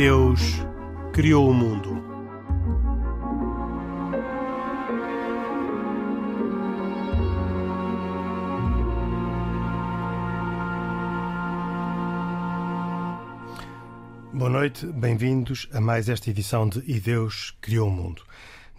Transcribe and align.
Deus 0.00 0.40
criou 1.12 1.50
o 1.50 1.52
mundo. 1.52 2.02
Boa 14.32 14.48
noite, 14.48 14.86
bem-vindos 14.86 15.68
a 15.70 15.82
mais 15.82 16.08
esta 16.08 16.30
edição 16.30 16.66
de 16.66 16.82
E 16.90 16.98
Deus 16.98 17.54
Criou 17.60 17.88
o 17.88 17.92
Mundo. 17.92 18.22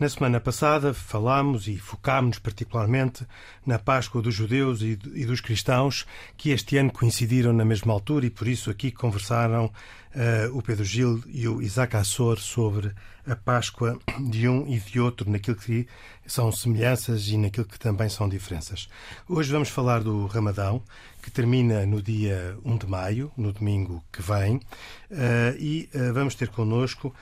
Na 0.02 0.10
semana 0.10 0.40
passada 0.40 0.96
falámos 0.96 1.68
e 1.68 1.78
focámos-nos 1.78 2.40
particularmente 2.40 3.24
na 3.64 3.78
Páscoa 3.78 4.20
dos 4.20 4.34
judeus 4.34 4.82
e 4.82 4.96
dos 4.96 5.40
cristãos, 5.40 6.08
que 6.36 6.50
este 6.50 6.78
ano 6.78 6.92
coincidiram 6.92 7.54
na 7.54 7.64
mesma 7.64 7.94
altura 7.94 8.26
e 8.26 8.32
por 8.32 8.48
isso 8.48 8.72
aqui 8.72 8.90
conversaram 8.90 9.72
uh, 10.16 10.58
o 10.58 10.62
Pedro 10.62 10.84
Gil 10.84 11.24
e 11.28 11.48
o 11.48 11.62
Isaac 11.62 11.96
Assor 11.96 12.40
sobre 12.40 12.94
a 13.28 13.36
Páscoa 13.36 14.00
de 14.20 14.48
um 14.48 14.68
e 14.68 14.80
de 14.80 15.00
outro, 15.00 15.30
naquilo 15.30 15.56
que 15.56 15.88
são 16.26 16.52
semelhanças 16.52 17.28
e 17.28 17.38
naquilo 17.38 17.68
que 17.68 17.78
também 17.78 18.10
são 18.10 18.28
diferenças. 18.28 18.90
Hoje 19.30 19.52
vamos 19.52 19.70
falar 19.70 20.02
do 20.02 20.26
Ramadão, 20.26 20.82
que 21.22 21.30
termina 21.30 21.86
no 21.86 22.02
dia 22.02 22.58
1 22.66 22.78
de 22.78 22.88
maio, 22.88 23.32
no 23.38 23.54
domingo 23.54 24.04
que 24.12 24.24
vem, 24.24 24.56
uh, 24.56 25.56
e 25.60 25.88
uh, 25.94 26.12
vamos 26.14 26.34
ter 26.34 26.48
connosco 26.50 27.14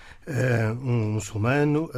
um 0.83 1.13
muçulmano, 1.13 1.89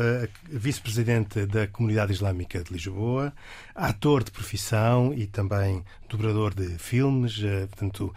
vice-presidente 0.50 1.46
da 1.46 1.68
Comunidade 1.68 2.14
Islâmica 2.14 2.64
de 2.64 2.72
Lisboa, 2.72 3.34
ator 3.76 4.24
de 4.24 4.32
profissão 4.32 5.14
e 5.14 5.28
também 5.28 5.84
dobrador 6.08 6.54
de 6.54 6.78
filmes, 6.78 7.42
portanto, 7.70 8.16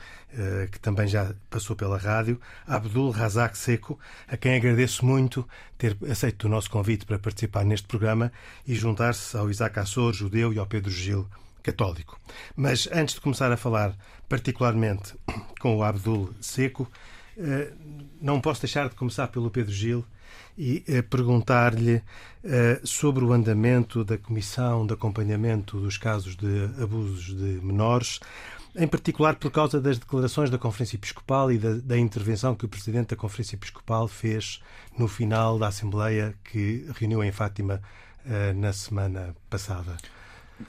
que 0.71 0.81
também 0.81 1.07
já 1.07 1.35
passou 1.49 1.77
pela 1.77 1.97
rádio, 1.97 2.41
Abdul 2.67 3.11
Razak 3.11 3.57
Seco, 3.57 3.99
a 4.27 4.37
quem 4.37 4.57
agradeço 4.57 5.05
muito 5.05 5.47
ter 5.79 5.97
aceito 6.11 6.45
o 6.45 6.49
nosso 6.49 6.71
convite 6.71 7.07
para 7.07 7.19
participar 7.19 7.65
neste 7.65 7.87
programa 7.87 8.33
e 8.67 8.75
juntar-se 8.75 9.37
ao 9.37 9.51
Isaac 9.51 9.79
Assor, 9.79 10.13
judeu, 10.13 10.53
e 10.53 10.59
ao 10.59 10.67
Pedro 10.67 10.91
Gil, 10.91 11.29
católico. 11.63 12.19
Mas 12.57 12.89
antes 12.93 13.15
de 13.15 13.21
começar 13.21 13.51
a 13.53 13.57
falar 13.57 13.97
particularmente 14.29 15.15
com 15.61 15.77
o 15.77 15.83
Abdul 15.83 16.33
Seco, 16.41 16.91
eh, 17.37 17.73
não 18.21 18.41
posso 18.41 18.63
deixar 18.63 18.89
de 18.89 18.95
começar 18.95 19.29
pelo 19.29 19.51
Pedro 19.51 19.73
Gil 19.73 20.05
e 20.57 20.85
eh, 20.87 21.03
perguntar-lhe 21.03 22.01
eh, 22.45 22.81
sobre 22.85 23.25
o 23.25 23.33
andamento 23.33 24.05
da 24.05 24.17
Comissão 24.17 24.87
de 24.87 24.95
Acompanhamento 24.95 25.81
dos 25.81 25.99
Casos 25.99 26.37
de 26.37 26.71
Abusos 26.81 27.35
de 27.35 27.61
Menores, 27.65 28.21
em 28.77 28.87
particular 28.87 29.37
por 29.37 29.51
causa 29.51 29.81
das 29.81 29.99
declarações 29.99 30.51
da 30.51 30.59
Conferência 30.59 30.97
Episcopal 30.97 31.53
e 31.53 31.59
da, 31.59 31.75
da 31.75 31.99
intervenção 31.99 32.55
que 32.55 32.65
o 32.65 32.69
Presidente 32.69 33.11
da 33.11 33.17
Conferência 33.17 33.57
Episcopal 33.57 34.09
fez 34.09 34.61
no 34.99 35.09
final 35.09 35.59
da 35.59 35.69
Assembleia 35.69 36.35
que 36.45 36.87
reuniu 36.99 37.23
em 37.23 37.33
Fátima 37.33 37.81
na 38.57 38.73
semana 38.73 39.37
passada. 39.51 39.97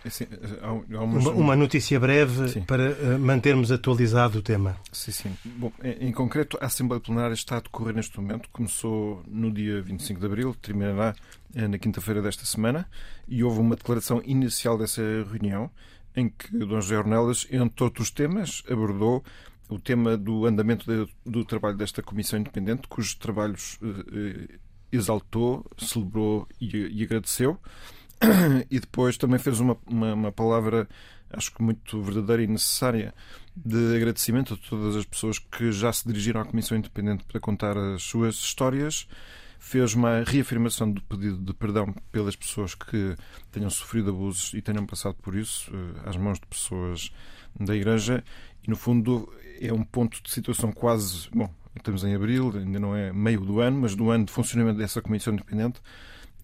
Assim, 0.04 0.26
há, 0.62 0.98
há 0.98 1.04
uma, 1.04 1.32
uma, 1.32 1.56
notícia 1.56 2.00
breve 2.00 2.50
sim. 2.50 2.62
para 2.62 2.92
uh, 2.92 3.20
mantermos 3.20 3.72
atualizado 3.72 4.40
o 4.40 4.42
tema. 4.42 4.76
Sim, 4.92 5.12
sim. 5.12 5.38
Bom, 5.46 5.72
em, 5.84 6.08
em, 6.08 6.12
concreto, 6.12 6.58
a 6.60 6.66
Assembleia 6.66 7.00
Plenária 7.00 7.34
está 7.34 7.58
a 7.58 7.60
decorrer 7.60 7.94
neste 7.94 8.20
momento. 8.20 8.50
Começou 8.52 9.24
no 9.28 9.52
dia 9.52 9.82
25 9.82 10.20
de 10.20 10.26
abril, 10.26 10.56
terminará 10.56 11.14
uh, 11.56 11.68
na 11.68 11.78
quinta-feira 11.78 12.22
desta 12.22 12.46
semana. 12.46 12.90
E 13.28 13.44
houve 13.44 13.60
uma 13.60 13.76
declaração 13.76 14.22
inicial 14.26 14.78
dessa 14.78 15.02
reunião 15.32 15.70
em 16.16 16.30
que 16.30 16.58
Dom 16.58 16.82
José 16.82 16.98
Ornelas, 16.98 17.48
entre 17.52 17.84
outros 17.84 18.10
temas, 18.12 18.64
abordou 18.70 19.24
o 19.70 19.80
tema 19.80 20.16
do 20.16 20.46
andamento 20.46 20.86
de, 20.86 21.12
do 21.26 21.44
trabalho 21.44 21.78
desta 21.78 22.02
Comissão 22.02 22.40
Independente, 22.40 22.88
cujos 22.88 23.16
trabalhos 23.16 23.80
uh, 23.82 24.60
exaltou, 24.92 25.66
celebrou 25.78 26.48
e, 26.60 27.00
e 27.00 27.04
agradeceu. 27.04 27.60
e 28.72 28.80
depois 28.80 29.18
também 29.18 29.40
fez 29.40 29.60
uma, 29.60 29.78
uma, 29.86 30.14
uma, 30.14 30.32
palavra, 30.32 30.88
acho 31.32 31.54
que 31.54 31.62
muito 31.62 32.02
verdadeira 32.02 32.44
e 32.44 32.48
necessária, 32.48 33.14
de 33.56 33.96
agradecimento 33.96 34.54
a 34.54 34.58
todas 34.58 34.96
as 34.96 35.06
pessoas 35.06 35.40
que 35.40 35.72
já 35.72 35.92
se 35.92 36.08
dirigiram 36.08 36.42
à 36.42 36.46
Comissão 36.46 36.78
Independente 36.78 37.24
para 37.26 37.40
contar 37.40 37.78
as 37.78 38.04
suas 38.04 38.36
histórias. 38.36 39.08
Fez 39.60 39.94
uma 39.94 40.24
reafirmação 40.24 40.92
do 40.92 41.02
pedido 41.02 41.38
de 41.38 41.54
perdão 41.54 41.94
pelas 42.12 42.36
pessoas 42.36 42.76
que 42.76 43.16
tenham 43.52 43.70
sofrido 43.70 44.12
abusos 44.12 44.54
e 44.54 44.62
tenham 44.62 44.86
passado 44.86 45.16
por 45.22 45.36
isso, 45.36 45.72
eh, 45.74 46.10
às 46.10 46.18
mãos 46.18 46.40
de 46.40 46.46
pessoas 46.46 47.12
da 47.60 47.76
Igreja. 47.76 48.24
E, 48.64 48.70
no 48.70 48.76
fundo, 48.76 49.32
é 49.60 49.74
um 49.74 49.84
ponto 49.84 50.22
de 50.22 50.32
situação 50.32 50.72
quase. 50.72 51.30
Bom, 51.34 51.50
estamos 51.76 52.04
em 52.04 52.14
abril, 52.14 52.54
ainda 52.56 52.80
não 52.80 52.96
é 52.96 53.12
meio 53.12 53.42
do 53.42 53.60
ano, 53.60 53.82
mas 53.82 53.96
do 53.96 54.10
ano 54.10 54.26
de 54.26 54.32
funcionamento 54.32 54.78
dessa 54.78 55.02
Comissão 55.02 55.34
Independente, 55.34 55.82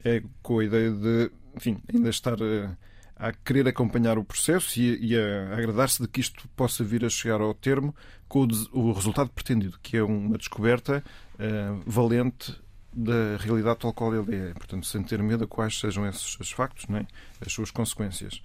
é 0.04 0.24
com 0.42 0.60
a 0.60 0.66
ideia 0.66 0.92
de 0.92 1.32
enfim, 1.56 1.82
ainda 1.94 2.10
estar 2.10 2.38
a, 2.42 3.28
a 3.28 3.32
querer 3.32 3.68
acompanhar 3.68 4.18
o 4.18 4.24
processo 4.24 4.80
e, 4.80 5.14
e 5.14 5.18
a, 5.18 5.54
agradar-se 5.54 6.02
de 6.02 6.08
que 6.08 6.22
isto 6.22 6.48
possa 6.50 6.84
vir 6.84 7.06
a 7.06 7.10
chegar 7.10 7.42
ao 7.42 7.54
termo 7.54 7.96
com 8.28 8.48
o, 8.74 8.80
o 8.80 8.92
resultado 8.94 9.30
pretendido, 9.30 9.78
que 9.82 9.98
é 9.98 10.04
uma 10.04 10.38
descoberta 10.38 11.04
uh, 11.36 11.82
valente 11.86 12.56
da 12.94 13.38
realidade 13.40 13.80
tal 13.80 13.94
qual 13.94 14.14
ele 14.14 14.36
é. 14.36 14.54
Portanto, 14.54 14.86
sem 14.86 15.04
ter 15.04 15.22
medo 15.22 15.44
a 15.44 15.48
quais 15.48 15.80
sejam 15.80 16.06
esses 16.08 16.40
os 16.40 16.52
factos, 16.52 16.86
é? 16.90 17.06
as 17.46 17.52
suas 17.52 17.72
consequências. 17.72 18.42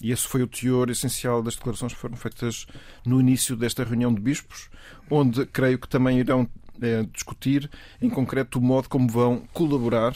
E 0.00 0.12
esse 0.12 0.26
foi 0.28 0.42
o 0.42 0.46
teor 0.46 0.90
essencial 0.90 1.42
das 1.42 1.56
declarações 1.56 1.92
que 1.92 1.98
foram 1.98 2.16
feitas 2.16 2.66
no 3.04 3.20
início 3.20 3.56
desta 3.56 3.82
reunião 3.82 4.14
de 4.14 4.20
bispos, 4.20 4.70
onde 5.10 5.44
creio 5.46 5.78
que 5.78 5.88
também 5.88 6.20
irão 6.20 6.48
é, 6.80 7.02
discutir, 7.02 7.68
em 8.00 8.08
concreto, 8.08 8.58
o 8.58 8.62
modo 8.62 8.88
como 8.88 9.08
vão 9.08 9.40
colaborar 9.52 10.14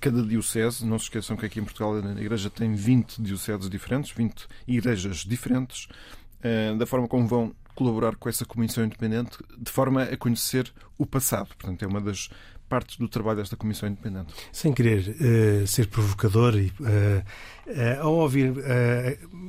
cada 0.00 0.22
diocese, 0.22 0.86
não 0.86 0.98
se 0.98 1.06
esqueçam 1.06 1.36
que 1.36 1.46
aqui 1.46 1.58
em 1.58 1.64
Portugal 1.64 1.94
a 1.94 2.20
Igreja 2.20 2.50
tem 2.50 2.74
20 2.74 3.22
dioceses 3.22 3.70
diferentes, 3.70 4.12
20 4.12 4.46
igrejas 4.68 5.18
diferentes, 5.18 5.88
eh, 6.42 6.74
da 6.74 6.84
forma 6.84 7.08
como 7.08 7.26
vão 7.26 7.54
colaborar 7.74 8.14
com 8.16 8.28
essa 8.28 8.44
comissão 8.44 8.84
independente, 8.84 9.38
de 9.58 9.70
forma 9.70 10.02
a 10.02 10.16
conhecer 10.16 10.72
o 10.98 11.06
passado. 11.06 11.48
Portanto, 11.56 11.82
é 11.82 11.88
uma 11.88 12.00
das 12.00 12.28
partes 12.68 12.96
do 12.96 13.08
trabalho 13.08 13.38
desta 13.38 13.56
Comissão 13.56 13.88
Independente. 13.88 14.32
Sem 14.52 14.72
querer 14.72 15.08
uh, 15.08 15.66
ser 15.66 15.88
provocador, 15.88 16.56
e, 16.56 16.66
uh, 16.80 17.24
uh, 17.66 18.02
ao 18.02 18.14
ouvir 18.14 18.52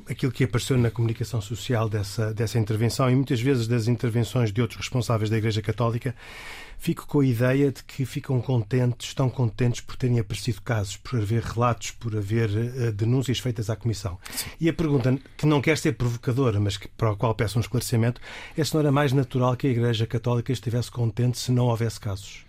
aquilo 0.10 0.32
que 0.32 0.44
apareceu 0.44 0.78
na 0.78 0.92
comunicação 0.92 1.42
social 1.42 1.90
dessa, 1.90 2.34
dessa 2.34 2.60
intervenção 2.60 3.10
e 3.10 3.16
muitas 3.16 3.42
vezes 3.42 3.68
das 3.68 3.88
intervenções 3.88 4.52
de 4.52 4.62
outros 4.62 4.80
responsáveis 4.80 5.30
da 5.30 5.38
Igreja 5.38 5.62
Católica, 5.62 6.16
fico 6.78 7.08
com 7.08 7.22
a 7.22 7.26
ideia 7.26 7.72
de 7.72 7.84
que 7.84 8.06
ficam 8.06 8.40
contentes, 8.42 9.08
estão 9.08 9.30
contentes 9.30 9.82
por 9.82 9.96
terem 9.96 10.20
aparecido 10.20 10.62
casos, 10.62 10.98
por 10.98 11.20
haver 11.20 11.42
relatos, 11.42 11.92
por 11.92 12.16
haver 12.16 12.50
uh, 12.50 12.92
denúncias 12.92 13.40
feitas 13.40 13.70
à 13.70 13.76
Comissão. 13.76 14.20
Sim. 14.32 14.50
E 14.60 14.70
a 14.70 14.74
pergunta, 14.74 15.18
que 15.38 15.46
não 15.46 15.62
quer 15.62 15.78
ser 15.78 15.94
provocadora, 15.94 16.60
mas 16.60 16.78
que, 16.78 16.88
para 16.90 17.12
a 17.12 17.16
qual 17.16 17.34
peço 17.34 17.58
um 17.58 17.62
esclarecimento, 17.62 18.22
é 18.58 18.64
se 18.64 18.74
não 18.74 18.82
era 18.82 18.92
mais 18.92 19.14
natural 19.14 19.56
que 19.56 19.68
a 19.68 19.70
Igreja 19.70 20.06
Católica 20.06 20.52
estivesse 20.52 20.92
contente 20.92 21.38
se 21.38 21.52
não 21.52 21.66
houvesse 21.66 22.00
casos. 22.00 22.45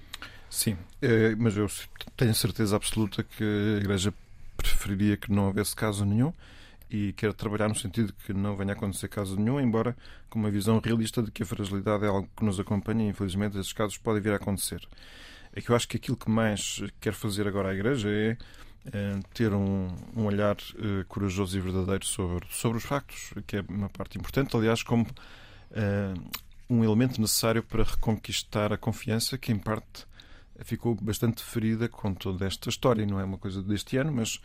Sim, 0.48 0.76
é, 1.02 1.34
mas 1.34 1.56
eu 1.56 1.68
tenho 2.16 2.34
certeza 2.34 2.76
absoluta 2.76 3.22
que 3.22 3.44
a 3.44 3.78
Igreja 3.78 4.14
preferiria 4.56 5.16
que 5.16 5.30
não 5.30 5.46
houvesse 5.46 5.74
caso 5.74 6.04
nenhum 6.04 6.32
e 6.90 7.12
quer 7.14 7.32
trabalhar 7.32 7.68
no 7.68 7.74
sentido 7.74 8.08
de 8.08 8.12
que 8.12 8.32
não 8.32 8.56
venha 8.56 8.72
a 8.72 8.76
acontecer 8.76 9.08
caso 9.08 9.36
nenhum, 9.36 9.60
embora 9.60 9.96
com 10.30 10.38
uma 10.38 10.50
visão 10.50 10.80
realista 10.82 11.22
de 11.22 11.30
que 11.30 11.42
a 11.42 11.46
fragilidade 11.46 12.04
é 12.04 12.08
algo 12.08 12.28
que 12.36 12.44
nos 12.44 12.60
acompanha 12.60 13.04
e, 13.04 13.08
infelizmente, 13.08 13.58
esses 13.58 13.72
casos 13.72 13.98
podem 13.98 14.22
vir 14.22 14.32
a 14.32 14.36
acontecer. 14.36 14.86
É 15.52 15.60
que 15.60 15.70
eu 15.70 15.76
acho 15.76 15.88
que 15.88 15.96
aquilo 15.96 16.16
que 16.16 16.30
mais 16.30 16.80
quer 17.00 17.12
fazer 17.12 17.48
agora 17.48 17.70
a 17.70 17.74
Igreja 17.74 18.08
é, 18.08 18.36
é 18.92 19.20
ter 19.34 19.52
um, 19.52 19.88
um 20.16 20.24
olhar 20.26 20.56
é, 20.56 21.04
corajoso 21.08 21.56
e 21.58 21.60
verdadeiro 21.60 22.06
sobre, 22.06 22.46
sobre 22.50 22.78
os 22.78 22.84
factos, 22.84 23.34
que 23.46 23.56
é 23.56 23.64
uma 23.68 23.88
parte 23.88 24.16
importante, 24.16 24.56
aliás, 24.56 24.82
como 24.82 25.06
um 26.70 26.82
elemento 26.84 27.20
necessário 27.20 27.62
para 27.62 27.82
reconquistar 27.82 28.72
a 28.72 28.78
confiança 28.78 29.36
que, 29.36 29.52
em 29.52 29.58
parte, 29.58 30.06
ficou 30.64 30.94
bastante 30.94 31.42
ferida 31.42 31.88
com 31.88 32.14
toda 32.14 32.46
esta 32.46 32.68
história. 32.68 33.06
Não 33.06 33.20
é 33.20 33.24
uma 33.24 33.38
coisa 33.38 33.62
deste 33.62 33.96
ano, 33.96 34.12
mas 34.12 34.40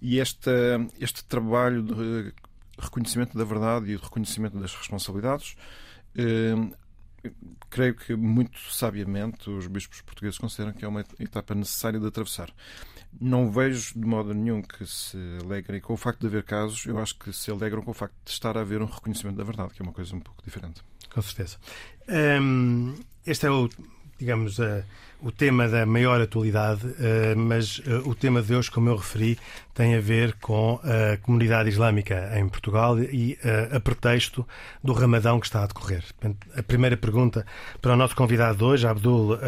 e 0.00 0.20
esta, 0.20 0.52
este 1.00 1.24
trabalho 1.24 1.82
de 1.82 2.32
reconhecimento 2.78 3.36
da 3.36 3.44
verdade 3.44 3.92
e 3.92 3.96
de 3.96 4.02
reconhecimento 4.02 4.58
das 4.58 4.74
responsabilidades, 4.74 5.56
eh, 6.16 6.54
creio 7.68 7.94
que 7.94 8.14
muito 8.14 8.58
sabiamente 8.72 9.50
os 9.50 9.66
bispos 9.66 10.00
portugueses 10.00 10.38
consideram 10.38 10.72
que 10.72 10.84
é 10.84 10.88
uma 10.88 11.04
etapa 11.18 11.54
necessária 11.54 11.98
de 11.98 12.06
atravessar. 12.06 12.50
Não 13.20 13.50
vejo 13.50 13.94
de 13.94 14.06
modo 14.06 14.32
nenhum 14.32 14.62
que 14.62 14.86
se 14.86 15.16
alegrem 15.42 15.80
com 15.80 15.94
o 15.94 15.96
facto 15.96 16.20
de 16.20 16.26
haver 16.26 16.44
casos, 16.44 16.86
eu 16.86 16.98
acho 16.98 17.18
que 17.18 17.32
se 17.32 17.50
alegram 17.50 17.82
com 17.82 17.90
o 17.90 17.94
facto 17.94 18.14
de 18.24 18.30
estar 18.30 18.56
a 18.56 18.60
haver 18.60 18.80
um 18.82 18.86
reconhecimento 18.86 19.36
da 19.36 19.44
verdade, 19.44 19.74
que 19.74 19.82
é 19.82 19.84
uma 19.84 19.92
coisa 19.92 20.14
um 20.14 20.20
pouco 20.20 20.42
diferente. 20.44 20.82
Com 21.10 21.22
certeza. 21.22 21.58
este 23.26 23.46
é 23.46 23.50
o 23.50 23.68
digamos, 24.18 24.58
uh, 24.58 24.82
o 25.20 25.30
tema 25.32 25.68
da 25.68 25.86
maior 25.86 26.20
atualidade, 26.20 26.86
uh, 26.86 27.36
mas 27.36 27.78
uh, 27.78 28.08
o 28.08 28.14
tema 28.14 28.42
de 28.42 28.54
hoje, 28.54 28.70
como 28.70 28.88
eu 28.88 28.96
referi, 28.96 29.38
tem 29.74 29.94
a 29.94 30.00
ver 30.00 30.34
com 30.40 30.80
a 30.82 31.16
comunidade 31.18 31.68
islâmica 31.68 32.32
em 32.36 32.48
Portugal 32.48 32.98
e 32.98 33.38
a 33.70 33.78
pretexto 33.78 34.44
do 34.82 34.92
Ramadão 34.92 35.38
que 35.38 35.46
está 35.46 35.62
a 35.62 35.66
decorrer. 35.68 36.02
A 36.56 36.62
primeira 36.64 36.96
pergunta 36.96 37.46
para 37.80 37.92
o 37.92 37.96
nosso 37.96 38.16
convidado 38.16 38.58
de 38.58 38.64
hoje, 38.64 38.88
Abdul 38.88 39.38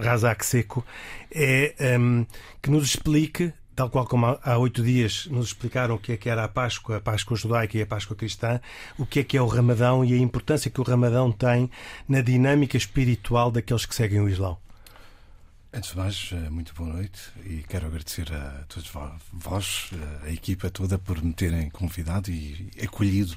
Razak 0.00 0.46
Seco, 0.46 0.86
é 1.34 1.74
um, 1.80 1.84
ehm, 1.84 2.26
que 2.62 2.70
nos 2.70 2.84
explique 2.84 3.52
tal 3.74 3.88
qual 3.88 4.06
como 4.06 4.38
há 4.42 4.58
oito 4.58 4.82
dias 4.82 5.26
nos 5.30 5.48
explicaram 5.48 5.94
o 5.94 5.98
que 5.98 6.12
é 6.12 6.16
que 6.16 6.28
era 6.28 6.44
a 6.44 6.48
Páscoa, 6.48 6.96
a 6.98 7.00
Páscoa 7.00 7.36
judaica 7.36 7.78
e 7.78 7.82
a 7.82 7.86
Páscoa 7.86 8.16
cristã, 8.16 8.60
o 8.98 9.06
que 9.06 9.20
é 9.20 9.24
que 9.24 9.36
é 9.36 9.42
o 9.42 9.46
Ramadão 9.46 10.04
e 10.04 10.12
a 10.12 10.18
importância 10.18 10.70
que 10.70 10.80
o 10.80 10.84
Ramadão 10.84 11.32
tem 11.32 11.70
na 12.08 12.20
dinâmica 12.20 12.76
espiritual 12.76 13.50
daqueles 13.50 13.86
que 13.86 13.94
seguem 13.94 14.20
o 14.20 14.28
Islão. 14.28 14.58
Antes 15.74 15.92
de 15.92 15.96
mais, 15.96 16.30
eh, 16.32 16.50
muito 16.50 16.74
boa 16.74 16.92
noite 16.92 17.18
e 17.46 17.62
quero 17.66 17.86
agradecer 17.86 18.30
a 18.30 18.62
todos 18.68 18.90
vós, 19.32 19.88
eh, 19.94 20.28
a 20.28 20.30
equipa 20.30 20.68
toda, 20.68 20.98
por 20.98 21.22
me 21.22 21.32
terem 21.32 21.70
convidado 21.70 22.30
e 22.30 22.70
acolhido 22.82 23.34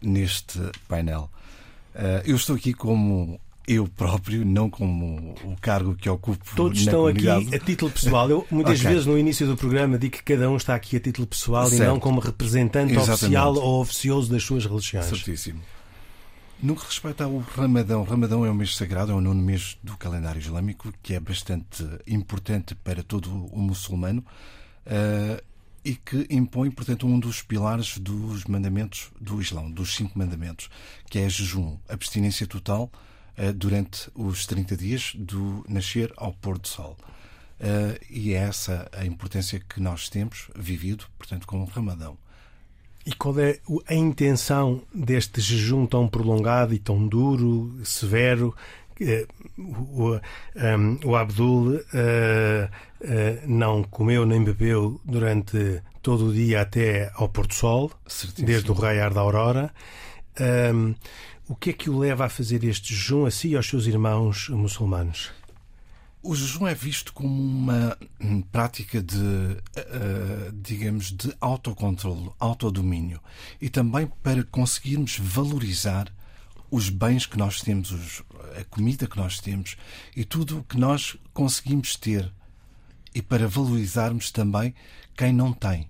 neste 0.00 0.58
painel. 0.88 1.30
Eh, 1.94 2.22
eu 2.24 2.36
estou 2.36 2.56
aqui 2.56 2.72
como 2.72 3.38
eu 3.66 3.88
próprio, 3.88 4.44
não 4.44 4.70
como 4.70 5.34
o 5.44 5.56
cargo 5.60 5.94
que 5.96 6.08
ocupo. 6.08 6.44
Todos 6.54 6.78
estão 6.78 7.00
comunidade. 7.00 7.46
aqui 7.46 7.56
a 7.56 7.58
título 7.58 7.90
pessoal. 7.90 8.30
Eu 8.30 8.46
muitas 8.50 8.78
okay. 8.78 8.92
vezes 8.92 9.06
no 9.06 9.18
início 9.18 9.46
do 9.46 9.56
programa 9.56 9.98
digo 9.98 10.16
que 10.16 10.22
cada 10.22 10.48
um 10.48 10.56
está 10.56 10.74
aqui 10.74 10.96
a 10.96 11.00
título 11.00 11.26
pessoal 11.26 11.66
certo. 11.66 11.82
e 11.82 11.86
não 11.86 11.98
como 11.98 12.20
representante 12.20 12.92
Exatamente. 12.92 13.24
oficial 13.24 13.54
ou 13.56 13.80
oficioso 13.80 14.30
das 14.30 14.42
suas 14.42 14.64
religiões. 14.64 15.06
Certíssimo. 15.06 15.60
No 16.62 16.74
que 16.74 16.86
respeita 16.86 17.24
ao 17.24 17.38
Ramadão, 17.38 18.02
Ramadão 18.04 18.46
é 18.46 18.50
um 18.50 18.54
mês 18.54 18.76
sagrado, 18.76 19.12
é 19.12 19.14
o 19.14 19.20
nono 19.20 19.42
mês 19.42 19.76
do 19.82 19.96
calendário 19.96 20.40
islâmico, 20.40 20.92
que 21.02 21.12
é 21.12 21.20
bastante 21.20 21.84
importante 22.06 22.74
para 22.74 23.02
todo 23.02 23.28
o 23.52 23.58
muçulmano 23.58 24.24
uh, 24.86 25.42
e 25.84 25.94
que 25.94 26.26
impõe, 26.30 26.70
portanto, 26.70 27.06
um 27.06 27.18
dos 27.18 27.42
pilares 27.42 27.98
dos 27.98 28.44
mandamentos 28.44 29.10
do 29.20 29.40
Islão, 29.40 29.70
dos 29.70 29.94
cinco 29.94 30.18
mandamentos, 30.18 30.70
que 31.10 31.18
é 31.18 31.28
jejum, 31.28 31.76
abstinência 31.88 32.46
total 32.46 32.90
durante 33.54 34.10
os 34.14 34.46
30 34.46 34.76
dias 34.76 35.12
do 35.14 35.64
nascer 35.68 36.12
ao 36.16 36.32
pôr 36.32 36.58
do 36.58 36.66
sol. 36.66 36.96
Uh, 37.58 37.98
e 38.10 38.34
é 38.34 38.38
essa 38.38 38.88
a 38.92 39.06
importância 39.06 39.58
que 39.58 39.80
nós 39.80 40.08
temos 40.08 40.48
vivido, 40.54 41.06
portanto, 41.18 41.46
com 41.46 41.62
o 41.62 41.64
Ramadão. 41.64 42.16
E 43.04 43.12
qual 43.12 43.38
é 43.38 43.60
a 43.86 43.94
intenção 43.94 44.82
deste 44.92 45.40
jejum 45.40 45.86
tão 45.86 46.08
prolongado 46.08 46.74
e 46.74 46.78
tão 46.78 47.06
duro, 47.06 47.80
severo? 47.84 48.54
O, 49.56 50.14
um, 50.16 50.98
o 51.04 51.16
Abdul 51.16 51.76
uh, 51.76 51.78
uh, 51.78 53.46
não 53.46 53.84
comeu 53.84 54.26
nem 54.26 54.42
bebeu 54.42 55.00
durante 55.04 55.82
todo 56.02 56.28
o 56.28 56.32
dia 56.32 56.62
até 56.62 57.10
ao 57.14 57.28
pôr 57.28 57.46
do 57.46 57.54
sol, 57.54 57.92
Certíssimo. 58.06 58.46
desde 58.46 58.70
o 58.70 58.74
raiar 58.74 59.14
da 59.14 59.20
aurora. 59.20 59.70
Um, 60.74 60.94
o 61.48 61.54
que 61.54 61.70
é 61.70 61.72
que 61.72 61.88
o 61.88 61.98
leva 61.98 62.24
a 62.24 62.28
fazer 62.28 62.64
este 62.64 62.94
jejum 62.94 63.24
a 63.24 63.30
si 63.30 63.48
e 63.48 63.56
aos 63.56 63.68
seus 63.68 63.86
irmãos 63.86 64.48
muçulmanos? 64.48 65.30
O 66.20 66.34
jejum 66.34 66.66
é 66.66 66.74
visto 66.74 67.12
como 67.12 67.28
uma 67.28 67.96
prática 68.50 69.00
de, 69.00 69.16
uh, 69.16 70.52
digamos, 70.52 71.12
de 71.12 71.32
autocontrole, 71.40 72.30
autodomínio 72.40 73.20
e 73.60 73.70
também 73.70 74.10
para 74.24 74.42
conseguirmos 74.42 75.18
valorizar 75.20 76.12
os 76.68 76.88
bens 76.88 77.26
que 77.26 77.38
nós 77.38 77.60
temos, 77.60 77.92
os, 77.92 78.24
a 78.58 78.64
comida 78.64 79.06
que 79.06 79.16
nós 79.16 79.38
temos 79.38 79.76
e 80.16 80.24
tudo 80.24 80.58
o 80.58 80.64
que 80.64 80.76
nós 80.76 81.16
conseguimos 81.32 81.94
ter 81.94 82.28
e 83.14 83.22
para 83.22 83.46
valorizarmos 83.46 84.32
também 84.32 84.74
quem 85.16 85.32
não 85.32 85.52
tem. 85.52 85.88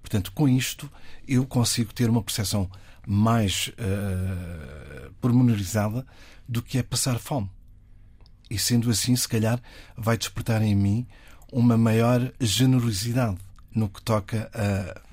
Portanto, 0.00 0.32
com 0.32 0.48
isto 0.48 0.90
eu 1.28 1.44
consigo 1.44 1.92
ter 1.92 2.08
uma 2.08 2.22
percepção 2.22 2.70
mais 3.06 3.68
uh, 3.78 5.10
pormenorizada 5.20 6.04
do 6.48 6.60
que 6.60 6.78
é 6.78 6.82
passar 6.82 7.18
fome. 7.18 7.48
E 8.50 8.58
sendo 8.58 8.90
assim, 8.90 9.14
se 9.16 9.28
calhar, 9.28 9.60
vai 9.96 10.18
despertar 10.18 10.62
em 10.62 10.74
mim 10.74 11.06
uma 11.52 11.76
maior 11.76 12.32
generosidade 12.40 13.38
no 13.74 13.88
que 13.88 14.02
toca 14.02 14.50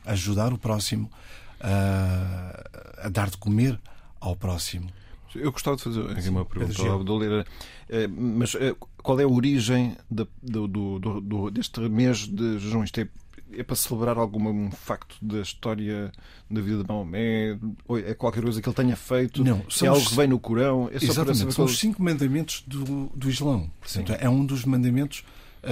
a 0.05 0.11
ajudar 0.11 0.53
o 0.53 0.57
próximo, 0.57 1.11
a, 1.59 3.05
a 3.05 3.09
dar 3.09 3.29
de 3.29 3.37
comer 3.37 3.79
ao 4.19 4.35
próximo. 4.35 4.89
Eu 5.35 5.51
gostava 5.51 5.77
de 5.77 5.83
fazer 5.83 6.11
aqui 6.11 6.29
uma 6.29 6.45
pergunta 6.45 6.81
ao 6.83 6.99
Abdul, 6.99 7.23
eh, 7.23 8.07
mas 8.07 8.55
eh, 8.55 8.75
qual 8.97 9.19
é 9.19 9.23
a 9.23 9.27
origem 9.27 9.97
de, 10.09 10.27
do, 10.41 10.67
do, 10.67 10.99
do, 10.99 11.49
deste 11.49 11.79
mês 11.81 12.27
de 12.27 12.59
jejum? 12.59 12.83
Isto 12.83 13.01
é 13.01 13.07
é 13.57 13.63
para 13.63 13.75
celebrar 13.75 14.17
algum 14.17 14.71
facto 14.71 15.15
da 15.21 15.39
história 15.41 16.11
da 16.49 16.61
vida 16.61 16.83
de 16.83 16.87
Maomé? 16.87 17.57
Ou 17.87 17.97
é 17.97 18.13
qualquer 18.13 18.43
coisa 18.43 18.61
que 18.61 18.67
ele 18.67 18.75
tenha 18.75 18.95
feito? 18.95 19.43
Não, 19.43 19.61
é 19.81 19.87
algo 19.87 20.05
que 20.05 20.15
vem 20.15 20.27
no 20.27 20.39
Corão? 20.39 20.89
É 20.91 21.03
Exatamente, 21.03 21.53
são 21.53 21.65
os 21.65 21.77
cinco 21.77 22.01
mandamentos 22.01 22.63
do, 22.67 23.11
do 23.15 23.29
Islão. 23.29 23.69
Portanto, 23.79 24.13
é 24.19 24.29
um 24.29 24.45
dos 24.45 24.65
mandamentos 24.65 25.23
Uh, 25.63 25.69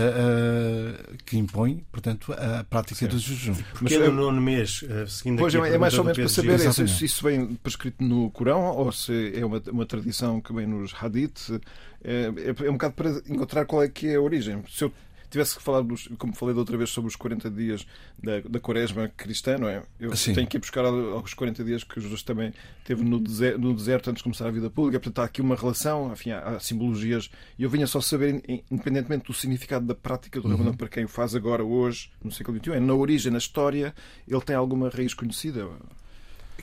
uh, 1.14 1.18
que 1.26 1.38
impõe, 1.38 1.86
portanto, 1.92 2.32
a 2.32 2.64
prática 2.64 3.06
do 3.10 3.20
jejum. 3.20 3.54
Porque 3.74 3.84
Mas, 3.84 3.94
é 3.94 4.08
no 4.08 4.14
nono 4.14 4.40
mês, 4.40 4.84
uh, 4.84 5.06
seguindo 5.06 5.40
pois 5.40 5.54
é, 5.54 5.58
é 5.58 5.78
mais 5.78 5.94
ou 5.96 6.06
menos 6.06 6.18
para 6.18 6.30
saber 6.30 6.60
se 6.60 6.84
isso, 6.84 7.04
isso 7.04 7.24
vem 7.26 7.56
prescrito 7.56 8.02
no 8.02 8.32
Corão 8.32 8.74
ou 8.78 8.90
se 8.94 9.34
é 9.36 9.46
uma, 9.46 9.62
uma 9.70 9.86
tradição 9.86 10.40
que 10.40 10.54
vem 10.54 10.66
nos 10.66 10.96
Hadith. 10.98 11.60
É, 12.02 12.32
é, 12.38 12.66
é 12.68 12.70
um 12.70 12.74
bocado 12.74 12.94
para 12.94 13.10
encontrar 13.28 13.66
qual 13.66 13.84
é 13.84 13.90
que 13.90 14.08
é 14.08 14.16
a 14.16 14.22
origem. 14.22 14.64
Se 14.70 14.86
eu 14.86 14.94
tivesse 15.32 15.56
que 15.56 15.64
falar, 15.64 15.82
dos, 15.82 16.08
como 16.18 16.36
falei 16.36 16.54
da 16.54 16.60
outra 16.60 16.78
vez, 16.78 16.90
sobre 16.90 17.08
os 17.08 17.16
40 17.16 17.50
dias 17.50 17.88
da, 18.22 18.42
da 18.42 18.60
quaresma 18.60 19.08
cristã, 19.08 19.58
não 19.58 19.68
é? 19.68 19.82
Eu 20.00 20.16
Sim. 20.16 20.34
tenho 20.34 20.48
que 20.48 20.58
ir 20.58 20.60
buscar 20.60 20.86
aos 20.86 21.34
40 21.34 21.64
dias 21.64 21.84
que 21.84 22.00
Jesus 22.00 22.22
também 22.22 22.54
teve 22.84 23.04
no 23.04 23.20
deserto, 23.20 23.60
no 23.60 23.74
deserto 23.74 24.10
antes 24.10 24.20
de 24.20 24.24
começar 24.24 24.48
a 24.48 24.52
vida 24.52 24.70
pública. 24.70 25.00
Portanto, 25.00 25.20
há 25.20 25.26
aqui 25.26 25.42
uma 25.42 25.56
relação, 25.56 26.12
enfim, 26.12 26.32
há, 26.32 26.42
há 26.42 26.60
simbologias. 26.60 27.30
E 27.58 27.64
eu 27.64 27.70
vinha 27.70 27.88
só 27.88 28.02
saber, 28.02 28.44
independentemente 28.70 29.26
do 29.26 29.34
significado 29.34 29.86
da 29.86 29.96
prática 29.96 30.40
do 30.40 30.48
uhum. 30.48 30.54
Ramadão, 30.54 30.74
para 30.76 30.90
quem 30.90 31.06
o 31.06 31.08
faz 31.08 31.34
agora, 31.34 31.64
hoje, 31.64 32.12
no 32.24 32.32
século 32.32 32.60
XXI, 32.60 32.74
é 32.74 32.80
na 32.80 32.94
origem, 32.94 33.32
na 33.32 33.38
história, 33.38 33.96
ele 34.28 34.42
tem 34.42 34.56
alguma 34.56 34.90
raiz 34.90 35.14
conhecida? 35.14 35.68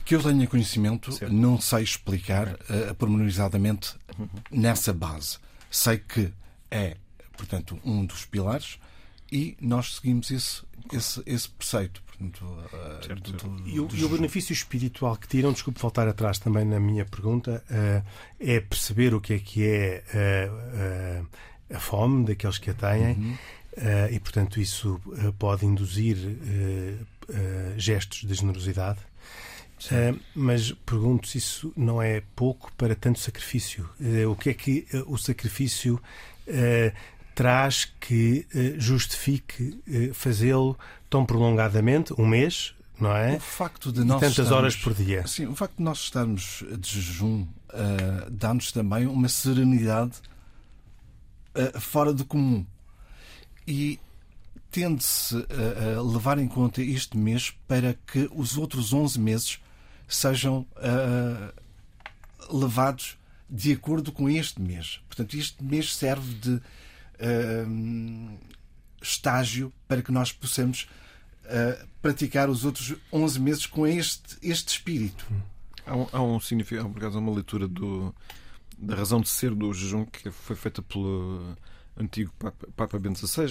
Que 0.05 0.15
eu 0.15 0.21
tenha 0.21 0.47
conhecimento, 0.47 1.11
certo. 1.11 1.33
não 1.33 1.59
sei 1.59 1.83
explicar 1.83 2.53
uh, 2.53 2.95
pormenorizadamente 2.95 3.95
uhum. 4.17 4.27
nessa 4.51 4.93
base. 4.93 5.37
Sei 5.69 5.97
que 5.97 6.31
é 6.71 6.97
portanto, 7.39 7.79
um 7.85 8.05
dos 8.05 8.25
pilares, 8.25 8.77
e 9.31 9.55
nós 9.61 9.95
seguimos 9.95 10.29
esse, 10.29 10.61
esse, 10.91 11.23
esse 11.25 11.49
preceito. 11.49 12.03
Portanto, 12.03 12.43
uh, 12.43 13.15
do, 13.15 13.31
do, 13.31 13.69
e, 13.69 13.79
o, 13.79 13.87
e, 13.93 14.03
o, 14.03 14.09
benefício 14.09 14.51
espiritual 14.51 15.15
que 15.15 15.25
tiram, 15.27 15.53
desculpe 15.53 15.79
voltar 15.79 16.05
atrás 16.07 16.37
também 16.37 16.65
na 16.65 16.79
minha 16.79 17.05
pergunta, 17.05 17.63
uh, 17.69 18.05
é 18.39 18.59
perceber 18.59 19.13
o 19.13 19.21
que 19.21 19.33
é 19.35 19.39
que 19.39 19.65
é 19.65 20.03
uh, 21.23 21.27
a 21.73 21.79
fome 21.79 22.25
daqueles 22.25 22.57
que 22.57 22.71
a 22.71 22.73
têm. 22.73 23.13
Uhum. 23.13 23.37
e, 24.11 24.19
portanto, 24.19 24.59
isso 24.59 24.99
pode 25.37 25.65
induzir 25.65 26.17
gestos 27.77 28.27
de 28.27 28.33
generosidade. 28.33 28.99
Uh, 29.85 30.19
mas 30.35 30.73
pergunto 30.85 31.27
se 31.27 31.37
isso 31.37 31.71
não 31.75 32.01
é 32.01 32.21
pouco 32.35 32.71
para 32.73 32.95
tanto 32.95 33.19
sacrifício. 33.19 33.89
Uh, 33.99 34.29
o 34.29 34.35
que 34.35 34.49
é 34.49 34.53
que 34.53 34.85
uh, 34.93 35.13
o 35.13 35.17
sacrifício 35.17 36.01
traz 37.39 37.85
que 38.01 38.45
eh, 38.53 38.73
justifique 38.77 39.81
eh, 39.87 40.09
fazê-lo 40.13 40.77
tão 41.09 41.25
prolongadamente, 41.25 42.13
um 42.19 42.27
mês, 42.27 42.75
não 42.99 43.15
é? 43.15 43.37
O 43.37 43.39
facto 43.39 43.93
de 43.93 44.03
nós 44.03 44.19
tantas 44.19 44.51
horas 44.51 44.75
por 44.75 44.93
dia. 44.93 45.25
Sim, 45.25 45.45
o 45.45 45.55
facto 45.55 45.77
de 45.77 45.83
nós 45.83 45.99
estarmos 45.99 46.65
de 46.69 47.01
jejum 47.01 47.43
uh, 47.43 48.29
dá-nos 48.29 48.73
também 48.73 49.07
uma 49.07 49.29
serenidade 49.29 50.17
uh, 51.55 51.79
fora 51.79 52.11
do 52.11 52.25
comum. 52.25 52.65
E 53.65 54.01
tende-se 54.69 55.37
a 55.97 56.01
levar 56.01 56.39
em 56.39 56.47
conta 56.47 56.81
este 56.81 57.17
mês 57.17 57.55
para 57.69 57.93
que 58.05 58.29
os 58.35 58.57
outros 58.57 58.91
11 58.91 59.17
meses 59.17 59.59
sejam 60.09 60.67
uh, 60.75 61.53
levados 62.53 63.17
de 63.49 63.71
acordo 63.71 64.11
com 64.11 64.29
este 64.29 64.61
mês. 64.61 64.99
Portanto, 65.07 65.37
este 65.37 65.63
mês 65.63 65.95
serve 65.95 66.33
de 66.33 66.55
uh, 66.55 66.61
estágio 69.01 69.71
para 69.87 70.01
que 70.01 70.11
nós 70.11 70.31
possamos 70.31 70.89
uh, 71.45 71.87
praticar 72.01 72.49
os 72.49 72.65
outros 72.65 72.95
11 73.11 73.39
meses 73.39 73.65
com 73.65 73.85
este, 73.85 74.37
este 74.41 74.69
espírito. 74.69 75.25
Há 75.85 75.95
um, 75.95 76.07
há 76.11 76.21
um 76.21 76.39
significado, 76.39 76.89
por 76.89 77.03
uma 77.03 77.33
leitura 77.33 77.67
do, 77.67 78.13
da 78.77 78.95
razão 78.95 79.19
de 79.21 79.29
ser 79.29 79.53
do 79.53 79.73
jejum 79.73 80.05
que 80.05 80.29
foi 80.31 80.55
feita 80.55 80.81
pelo 80.81 81.55
antigo 81.97 82.31
Papa, 82.39 82.67
Papa 82.75 82.99
Bento 82.99 83.25
XVI, 83.27 83.45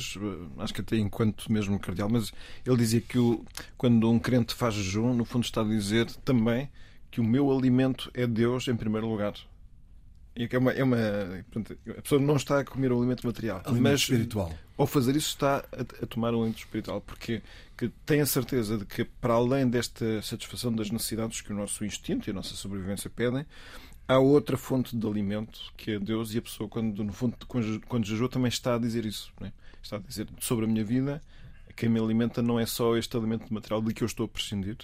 acho 0.59 0.75
que 0.75 0.81
até 0.81 0.97
enquanto 0.97 1.53
mesmo 1.53 1.79
cardeal, 1.79 2.09
mas 2.09 2.33
ele 2.65 2.77
dizia 2.77 3.01
que 3.01 3.19
o, 3.19 3.45
quando 3.77 4.11
um 4.11 4.19
crente 4.19 4.55
faz 4.55 4.75
jejum, 4.75 5.13
no 5.13 5.25
fundo 5.25 5.45
está 5.45 5.61
a 5.61 5.65
dizer 5.65 6.07
também 6.25 6.71
que 7.11 7.21
o 7.21 7.25
meu 7.25 7.51
alimento 7.51 8.11
é 8.15 8.27
Deus 8.27 8.69
em 8.69 8.77
primeiro 8.77 9.07
lugar. 9.07 9.35
É, 10.39 10.59
uma, 10.59 10.73
é 10.73 10.85
uma, 10.85 10.97
portanto, 11.51 11.79
a 11.89 12.01
pessoa 12.01 12.21
não 12.21 12.37
está 12.37 12.61
a 12.61 12.65
comer 12.65 12.93
o 12.93 12.99
alimento 12.99 13.27
material, 13.27 13.61
alimento 13.65 13.83
mas 13.83 14.01
espiritual. 14.01 14.53
ao 14.77 14.87
fazer 14.87 15.17
isso 15.17 15.31
está 15.31 15.65
a, 15.73 15.81
a 15.81 16.07
tomar 16.07 16.33
um 16.33 16.43
alimento 16.43 16.59
espiritual, 16.59 17.01
porque 17.01 17.43
que 17.77 17.89
tem 18.07 18.21
a 18.21 18.27
certeza 18.27 18.79
de 18.79 18.85
que, 18.85 19.05
para 19.05 19.35
além 19.35 19.69
desta 19.69 20.23
satisfação 20.23 20.73
das 20.73 20.91
necessidades 20.91 21.41
que 21.41 21.53
o 21.53 21.57
nosso 21.57 21.85
instinto 21.85 22.29
e 22.29 22.31
a 22.31 22.35
nossa 22.35 22.55
sobrevivência 22.55 23.11
pedem, 23.11 23.45
há 24.07 24.19
outra 24.19 24.57
fonte 24.57 24.97
de 24.97 25.07
alimento 25.07 25.61
que 25.77 25.93
é 25.93 25.99
Deus 25.99 26.35
e 26.35 26.39
a 26.39 26.43
pessoa, 26.43 26.69
quando, 26.69 27.05
no 27.05 27.13
fundo, 27.13 27.37
quando 27.87 28.07
jejua, 28.07 28.29
também 28.29 28.49
está 28.49 28.75
a 28.75 28.79
dizer 28.79 29.05
isso. 29.05 29.33
É? 29.43 29.53
Está 29.83 29.97
a 29.97 30.01
dizer 30.01 30.29
sobre 30.41 30.65
a 30.65 30.69
minha 30.69 30.85
vida, 30.85 31.21
quem 31.77 31.89
me 31.89 32.01
alimenta 32.01 32.43
não 32.43 32.59
é 32.59 32.67
só 32.67 32.97
este 32.97 33.17
alimento 33.17 33.53
material 33.53 33.81
de 33.81 33.95
que 33.95 34.03
eu 34.03 34.07
estou 34.07 34.27
a 34.27 34.29
prescindir, 34.29 34.77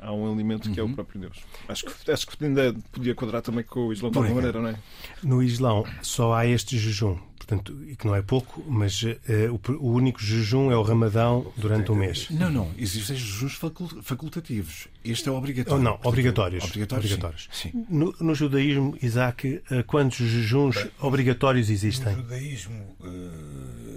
há 0.00 0.12
um 0.12 0.32
alimento 0.32 0.70
que 0.70 0.78
é 0.78 0.82
o 0.82 0.86
uhum. 0.86 0.94
próprio 0.94 1.20
Deus. 1.20 1.38
Acho 1.68 1.84
que, 1.84 2.10
acho 2.10 2.26
que 2.26 2.44
ainda 2.44 2.74
podia 2.92 3.14
quadrar 3.14 3.42
também 3.42 3.64
com 3.64 3.88
o 3.88 3.92
Islão 3.92 4.10
de 4.10 4.18
alguma 4.18 4.36
maneira, 4.36 4.60
não 4.60 4.68
é? 4.68 4.76
No 5.22 5.42
Islão 5.42 5.84
só 6.02 6.34
há 6.34 6.46
este 6.46 6.78
jejum, 6.78 7.16
portanto, 7.36 7.76
e 7.86 7.96
que 7.96 8.06
não 8.06 8.14
é 8.14 8.22
pouco, 8.22 8.62
mas 8.68 9.02
uh, 9.02 9.16
o, 9.50 9.72
o, 9.72 9.92
único 9.92 10.20
jejum 10.20 10.70
é 10.70 10.76
o 10.76 10.82
Ramadão 10.82 11.52
durante 11.56 11.90
o 11.90 11.94
um 11.94 11.96
mês. 11.96 12.28
Não, 12.30 12.50
não, 12.50 12.70
existem 12.78 13.16
jejuns 13.16 13.58
facultativos. 14.02 14.88
Este 15.04 15.28
é 15.28 15.32
obrigatório. 15.32 15.80
Oh, 15.80 15.84
não, 15.84 15.98
obrigatórios. 16.02 16.64
Obrigatórios. 16.64 17.12
obrigatórios. 17.12 17.48
Sim. 17.52 17.70
Sim. 17.70 17.86
No, 17.88 18.14
no, 18.20 18.34
judaísmo, 18.34 18.96
Isaac, 19.02 19.62
uh, 19.70 19.84
quantos 19.86 20.18
jejuns 20.18 20.76
Bem, 20.76 20.90
obrigatórios 21.00 21.70
existem? 21.70 22.14
No 22.14 22.22
judaísmo. 22.22 22.96
Uh 23.00 23.87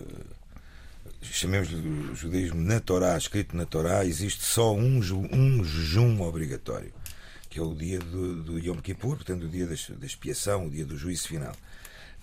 chamemos-lhe 1.41 2.13
judaísmo 2.15 2.61
na 2.61 2.79
Torá, 2.79 3.17
escrito 3.17 3.57
na 3.57 3.65
Torá, 3.65 4.05
existe 4.05 4.43
só 4.43 4.75
um, 4.75 4.99
um 4.99 5.63
jejum 5.63 6.21
obrigatório, 6.21 6.93
que 7.49 7.57
é 7.57 7.61
o 7.61 7.73
dia 7.73 7.97
do, 7.97 8.43
do 8.43 8.59
Yom 8.59 8.77
Kippur, 8.77 9.15
portanto, 9.15 9.45
o 9.45 9.49
dia 9.49 9.65
da, 9.65 9.73
da 9.97 10.05
expiação, 10.05 10.67
o 10.67 10.69
dia 10.69 10.85
do 10.85 10.95
juízo 10.95 11.27
final. 11.27 11.55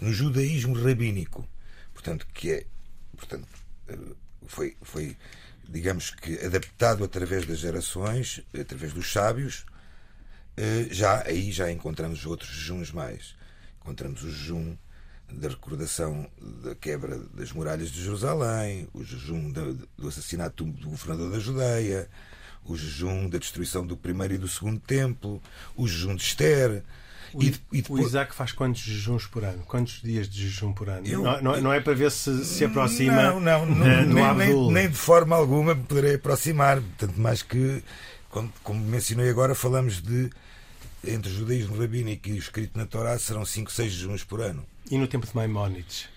No 0.00 0.12
judaísmo 0.12 0.74
rabínico, 0.74 1.48
portanto, 1.92 2.26
que 2.32 2.52
é, 2.52 2.66
portanto, 3.16 3.48
eh, 3.88 3.98
foi, 4.46 4.76
foi, 4.82 5.16
digamos 5.68 6.10
que, 6.10 6.38
adaptado 6.38 7.02
através 7.02 7.44
das 7.44 7.58
gerações, 7.58 8.40
através 8.58 8.92
dos 8.92 9.12
sábios, 9.12 9.66
eh, 10.56 10.86
já 10.92 11.24
aí 11.26 11.50
já 11.50 11.72
encontramos 11.72 12.24
outros 12.24 12.50
jejuns 12.50 12.92
mais. 12.92 13.34
Encontramos 13.80 14.22
o 14.22 14.30
jejum 14.30 14.76
da 15.32 15.48
recordação 15.48 16.26
da 16.62 16.74
quebra 16.74 17.18
das 17.34 17.52
muralhas 17.52 17.90
de 17.90 18.02
Jerusalém, 18.02 18.88
o 18.94 19.04
jejum 19.04 19.50
do 19.50 20.08
assassinato 20.08 20.64
do 20.64 20.88
governador 20.88 21.30
da 21.30 21.38
Judeia, 21.38 22.08
o 22.64 22.76
jejum 22.76 23.28
da 23.28 23.38
destruição 23.38 23.86
do 23.86 23.96
primeiro 23.96 24.34
e 24.34 24.38
do 24.38 24.48
segundo 24.48 24.80
templo, 24.80 25.40
o 25.76 25.86
jejum 25.86 26.14
de 26.14 26.22
Esther. 26.22 26.82
O, 27.34 27.42
e, 27.42 27.54
e 27.72 27.82
depois... 27.82 28.04
o 28.04 28.06
Isaac 28.06 28.34
faz 28.34 28.52
quantos 28.52 28.80
jejuns 28.80 29.26
por 29.26 29.44
ano? 29.44 29.62
Quantos 29.64 30.00
dias 30.02 30.28
de 30.28 30.48
jejum 30.48 30.72
por 30.72 30.88
ano? 30.88 31.06
Eu... 31.06 31.22
Não, 31.22 31.60
não, 31.60 31.72
é 31.72 31.80
para 31.80 31.92
ver 31.92 32.10
se 32.10 32.44
se 32.44 32.64
aproxima 32.64 33.22
não, 33.22 33.40
não, 33.40 33.66
não, 33.66 33.74
de, 33.74 34.14
nem, 34.14 34.34
nem, 34.34 34.72
nem, 34.72 34.88
de 34.88 34.96
forma 34.96 35.36
alguma 35.36 35.74
me 35.74 35.84
poderei 35.84 36.14
aproximar. 36.14 36.82
Tanto 36.96 37.20
mais 37.20 37.42
que, 37.42 37.82
como, 38.30 38.50
como 38.62 38.80
mencionei 38.80 39.28
agora, 39.28 39.54
falamos 39.54 40.00
de 40.00 40.30
entre 41.06 41.30
o 41.30 41.34
judaísmo 41.34 41.78
rabínico 41.78 42.28
e 42.28 42.32
o 42.32 42.38
escrito 42.38 42.78
na 42.78 42.86
Torá 42.86 43.18
serão 43.18 43.44
5, 43.44 43.70
6 43.70 43.92
jejuns 43.92 44.24
por 44.24 44.40
ano. 44.40 44.64
E 44.90 44.98
no 44.98 45.06
tempo 45.06 45.26
de 45.26 45.34
Maimónides? 45.34 46.08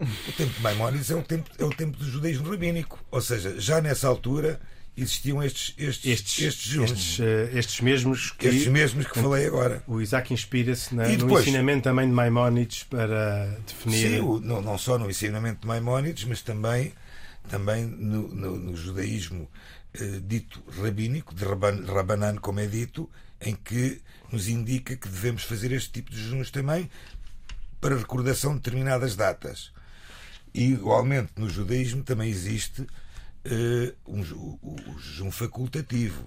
O 0.00 0.32
tempo 0.32 0.52
de 0.52 0.60
Maimónides 0.62 1.10
é 1.10 1.14
o 1.14 1.22
tempo, 1.22 1.50
é 1.58 1.64
o 1.64 1.70
tempo 1.70 1.96
do 1.96 2.04
judaísmo 2.04 2.50
rabínico. 2.50 2.98
Ou 3.10 3.20
seja, 3.20 3.58
já 3.60 3.80
nessa 3.80 4.08
altura 4.08 4.60
existiam 4.96 5.42
estes 5.42 5.74
estes 5.78 6.12
estes, 6.12 6.44
estes, 6.44 6.74
estes, 6.76 7.18
uh, 7.18 7.56
estes 7.56 7.80
mesmos 7.80 8.30
que 8.32 8.46
estes 8.46 8.66
mesmos 8.66 9.06
que 9.06 9.18
falei 9.18 9.46
agora 9.46 9.82
o 9.86 10.02
Isaac 10.02 10.34
inspira-se 10.34 10.94
no 10.94 11.38
ensinamento 11.38 11.84
também 11.84 12.06
de 12.06 12.12
Maimónides 12.12 12.82
para 12.84 13.58
definir 13.66 14.16
sim, 14.16 14.20
o, 14.20 14.38
não, 14.38 14.60
não 14.60 14.76
só 14.76 14.98
no 14.98 15.08
ensinamento 15.08 15.62
de 15.62 15.66
Maimónides 15.66 16.24
mas 16.24 16.42
também 16.42 16.92
também 17.48 17.86
no, 17.86 18.28
no, 18.28 18.58
no 18.58 18.76
judaísmo 18.76 19.48
uh, 19.98 20.20
dito 20.20 20.62
rabínico 20.78 21.34
de 21.34 21.42
Raban, 21.42 21.86
Rabanan 21.86 22.36
como 22.36 22.60
é 22.60 22.66
dito 22.66 23.08
em 23.40 23.54
que 23.54 23.98
nos 24.30 24.46
indica 24.46 24.94
que 24.94 25.08
devemos 25.08 25.44
fazer 25.44 25.72
este 25.72 25.90
tipo 25.90 26.10
de 26.10 26.22
jejuns 26.22 26.50
também 26.50 26.90
para 27.82 27.96
recordação 27.96 28.52
de 28.52 28.58
determinadas 28.60 29.16
datas. 29.16 29.72
E, 30.54 30.72
igualmente, 30.72 31.32
no 31.36 31.50
judaísmo 31.50 32.04
também 32.04 32.30
existe 32.30 32.82
uh, 32.82 33.94
um, 34.06 34.20
o, 34.62 34.98
jejum 35.00 35.32
facultativo, 35.32 36.22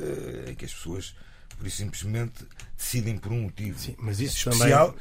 uh, 0.00 0.50
em 0.50 0.54
que 0.56 0.64
as 0.64 0.74
pessoas, 0.74 1.14
por 1.56 1.68
isso 1.68 1.76
simplesmente, 1.76 2.44
decidem 2.76 3.16
por 3.16 3.30
um 3.30 3.42
motivo 3.42 3.78
Sim, 3.78 3.94
mas 3.96 4.20
isso 4.20 4.50
especial. 4.50 4.96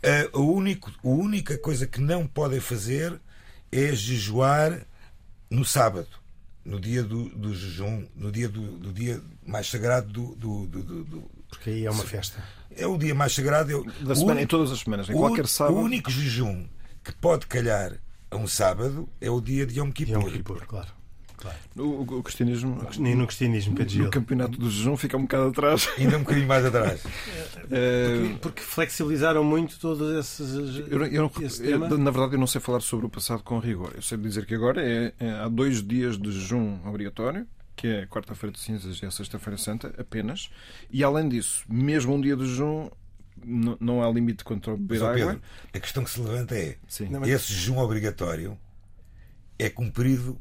Também... 0.00 0.26
Uh, 0.28 0.38
a, 0.38 0.40
único, 0.40 0.92
a 1.02 1.08
única 1.08 1.58
coisa 1.58 1.88
que 1.88 2.00
não 2.00 2.24
podem 2.24 2.60
fazer 2.60 3.20
é 3.72 3.92
jejuar 3.92 4.86
no 5.50 5.64
sábado, 5.64 6.08
no 6.64 6.78
dia 6.78 7.02
do, 7.02 7.28
do 7.30 7.52
jejum, 7.52 8.06
no 8.14 8.30
dia 8.30 8.48
do, 8.48 8.78
do 8.78 8.92
dia 8.92 9.20
mais 9.44 9.68
sagrado 9.68 10.06
do, 10.06 10.36
do, 10.36 10.66
do, 10.66 11.04
do 11.04 11.30
Porque 11.48 11.70
aí 11.70 11.86
é 11.86 11.90
uma 11.90 12.04
festa 12.04 12.42
é 12.76 12.86
o 12.86 12.96
dia 12.96 13.14
mais 13.14 13.34
sagrado. 13.34 13.70
Eu, 13.70 13.84
da 13.84 14.14
semana, 14.14 14.40
único, 14.40 14.44
em 14.44 14.46
todas 14.46 14.70
as 14.70 14.80
semanas, 14.80 15.08
em 15.08 15.12
qualquer 15.14 15.46
sábado. 15.46 15.76
O 15.76 15.80
único 15.80 16.10
jejum 16.10 16.66
que 17.02 17.12
pode 17.14 17.46
calhar 17.46 17.98
a 18.30 18.36
um 18.36 18.46
sábado 18.46 19.08
é 19.20 19.30
o 19.30 19.40
dia 19.40 19.66
de 19.66 19.80
Yom 19.80 19.90
Kippur. 19.90 20.14
Yom 20.14 20.30
Kippur, 20.30 20.66
claro. 20.66 20.96
Claro. 21.36 21.58
O, 21.76 22.02
o, 22.18 22.22
cristianismo. 22.22 22.86
Nem 22.98 23.14
no 23.14 23.26
cristianismo, 23.26 23.74
Pedro 23.74 24.04
No 24.04 24.10
campeonato 24.10 24.58
do 24.58 24.70
jejum 24.70 24.96
fica 24.96 25.18
um 25.18 25.22
bocado 25.22 25.48
atrás. 25.48 25.86
Ainda 25.98 26.16
um 26.16 26.20
bocadinho 26.20 26.46
mais 26.46 26.64
atrás. 26.64 27.02
É, 27.68 28.18
porque, 28.18 28.38
porque, 28.40 28.62
flexibilizaram 28.62 29.42
muito 29.42 29.76
todos 29.80 30.16
esses. 30.16 30.54
Eu, 30.88 31.04
eu, 31.04 31.32
eu, 31.64 31.98
na 31.98 32.12
verdade, 32.12 32.34
eu 32.34 32.38
não 32.38 32.46
sei 32.46 32.60
falar 32.60 32.78
sobre 32.78 33.06
o 33.06 33.08
passado 33.08 33.42
com 33.42 33.58
rigor. 33.58 33.90
Eu 33.96 34.02
sei 34.02 34.16
dizer 34.18 34.46
que 34.46 34.54
agora 34.54 34.80
é, 34.80 35.12
é 35.18 35.30
há 35.32 35.48
dois 35.48 35.82
dias 35.82 36.16
de 36.16 36.30
jejum 36.30 36.78
obrigatório 36.86 37.44
que 37.76 37.86
é 37.86 38.06
quarta-feira 38.06 38.52
de 38.52 38.58
cinzas 38.58 39.00
e 39.02 39.06
a 39.06 39.10
sexta-feira 39.10 39.58
santa, 39.58 39.94
apenas. 39.98 40.50
E 40.90 41.04
além 41.04 41.28
disso, 41.28 41.64
mesmo 41.68 42.14
um 42.14 42.20
dia 42.20 42.34
de 42.34 42.46
jejum, 42.46 42.88
não, 43.78 44.02
há 44.02 44.10
limite 44.10 44.42
quanto 44.42 44.70
ao 44.70 44.76
beber 44.76 45.02
água. 45.02 45.14
Pedro, 45.14 45.42
a 45.74 45.78
questão 45.78 46.02
que 46.02 46.10
se 46.10 46.20
levanta 46.20 46.56
é: 46.56 46.76
Sim. 46.88 47.10
esse 47.26 47.52
jejum 47.52 47.78
obrigatório 47.78 48.58
é 49.58 49.68
cumprido 49.68 50.38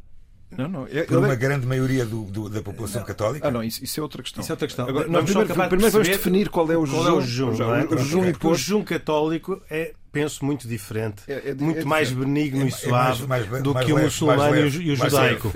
não, 0.51 0.69
não. 0.69 0.87
É, 0.87 1.03
por 1.03 1.17
uma 1.17 1.33
é... 1.33 1.35
grande 1.35 1.65
maioria 1.65 2.05
do, 2.05 2.23
do, 2.23 2.49
da 2.49 2.61
população 2.61 3.01
não. 3.01 3.07
católica? 3.07 3.47
Ah, 3.47 3.51
não, 3.51 3.63
isso, 3.63 3.83
isso, 3.83 3.99
é 3.99 4.03
outra 4.03 4.21
questão. 4.23 4.41
Isso 4.41 4.51
é 4.51 4.53
outra 4.53 4.67
questão. 4.67 4.87
Agora, 4.87 5.07
nós 5.07 5.25
primeiro, 5.25 5.53
primeiro 5.53 5.91
vamos 5.91 6.07
definir 6.07 6.49
qual 6.49 6.71
é 6.71 6.77
o 6.77 6.85
jejum. 6.85 7.03
Qual 7.03 7.07
é 7.07 7.17
o 7.17 7.21
jejum, 7.21 7.49
é? 7.49 7.85
o, 7.85 7.97
jejum 7.97 8.21
o, 8.21 8.47
o 8.47 8.55
jejum 8.55 8.83
católico 8.83 9.61
é, 9.69 9.93
penso, 10.11 10.45
muito 10.45 10.67
diferente. 10.67 11.23
É, 11.27 11.49
é, 11.49 11.53
muito 11.53 11.81
é 11.81 11.85
mais 11.85 12.11
benigno 12.11 12.63
e 12.65 12.67
é 12.67 12.71
suave 12.71 13.27
mais, 13.27 13.47
mais, 13.47 13.63
do 13.63 13.73
mais 13.73 13.85
que 13.85 13.93
o 13.93 13.99
muçulmano 13.99 14.55
e 14.55 14.91
o 14.91 14.95
judaico. 14.95 15.51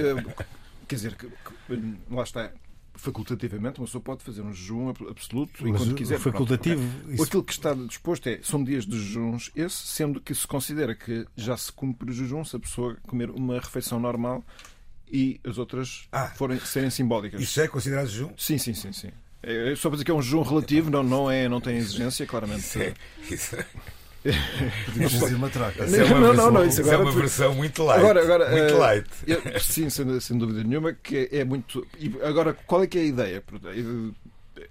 Quer 0.88 0.96
dizer, 0.96 1.16
que, 1.16 1.28
que, 1.28 1.59
lá 2.10 2.24
está 2.24 2.52
facultativamente, 3.00 3.80
uma 3.80 3.86
pessoa 3.86 4.02
pode 4.02 4.24
fazer 4.24 4.42
um 4.42 4.54
jejum 4.54 4.90
absoluto 4.90 5.64
Mas 5.64 5.82
enquanto 5.82 5.96
quiser. 5.96 6.20
Facultativo. 6.20 6.82
Pronto, 6.82 7.14
isso... 7.14 7.24
Aquilo 7.24 7.44
que 7.44 7.54
está 7.54 7.74
disposto 7.74 8.28
é 8.28 8.40
são 8.44 8.64
dias 8.64 8.86
de 8.86 9.00
jejuns, 9.00 9.52
esse, 9.56 9.76
sendo 9.76 10.20
que 10.20 10.36
se 10.36 10.46
considera 10.46 10.94
que 10.94 11.26
já 11.36 11.56
se 11.56 11.72
cumpre 11.72 12.10
o 12.10 12.14
jejum 12.14 12.44
se 12.44 12.56
a 12.56 12.60
pessoa 12.60 12.98
comer 13.08 13.30
uma 13.32 13.56
refeição 13.60 14.00
normal 14.00 14.44
e 15.12 15.40
as 15.44 15.58
outras 15.58 16.08
ah, 16.12 16.28
forem, 16.28 16.60
serem 16.60 16.90
simbólicas. 16.90 17.42
Isso 17.42 17.60
é 17.62 17.68
considerado 17.68 18.08
jejum? 18.08 18.32
Sim, 18.38 18.58
sim, 18.58 18.74
sim, 18.74 18.92
sim. 18.92 19.12
É, 19.42 19.74
só 19.76 19.90
para 19.90 19.96
dizer 19.96 20.06
que 20.06 20.12
é 20.12 20.14
um 20.14 20.22
jejum 20.22 20.42
relativo, 20.42 20.90
não, 20.90 21.02
não, 21.02 21.32
é, 21.32 21.48
não 21.48 21.62
tem 21.62 21.78
exigência, 21.78 22.26
claramente. 22.26 22.60
Isso 22.60 22.80
é, 22.80 22.94
isso 23.32 23.56
é. 23.56 23.66
Podíamos 24.86 25.12
dizer 25.14 25.36
uma 25.36 25.50
troca. 25.50 25.86
Isso 25.86 25.96
é 25.96 26.04
uma, 26.04 26.20
não, 26.20 26.28
versão, 26.28 26.46
não, 26.46 26.52
não, 26.52 26.66
isso 26.66 26.82
agora, 26.82 26.96
é 26.96 27.00
uma 27.00 27.12
versão 27.12 27.56
muito 27.56 27.84
light. 27.84 28.00
Agora, 28.00 28.24
agora, 28.24 28.52
muito 28.52 28.74
uh, 28.74 28.78
light. 28.78 29.10
Eu, 29.26 29.60
sim, 29.60 29.90
sem, 29.90 30.20
sem 30.20 30.38
dúvida 30.38 30.64
nenhuma, 30.64 30.94
que 30.94 31.30
é 31.32 31.44
muito. 31.46 31.86
Agora, 32.24 32.54
qual 32.54 32.84
é 32.84 32.88
que 32.88 32.98
é 32.98 33.02
a 33.02 33.06
ideia? 33.06 33.44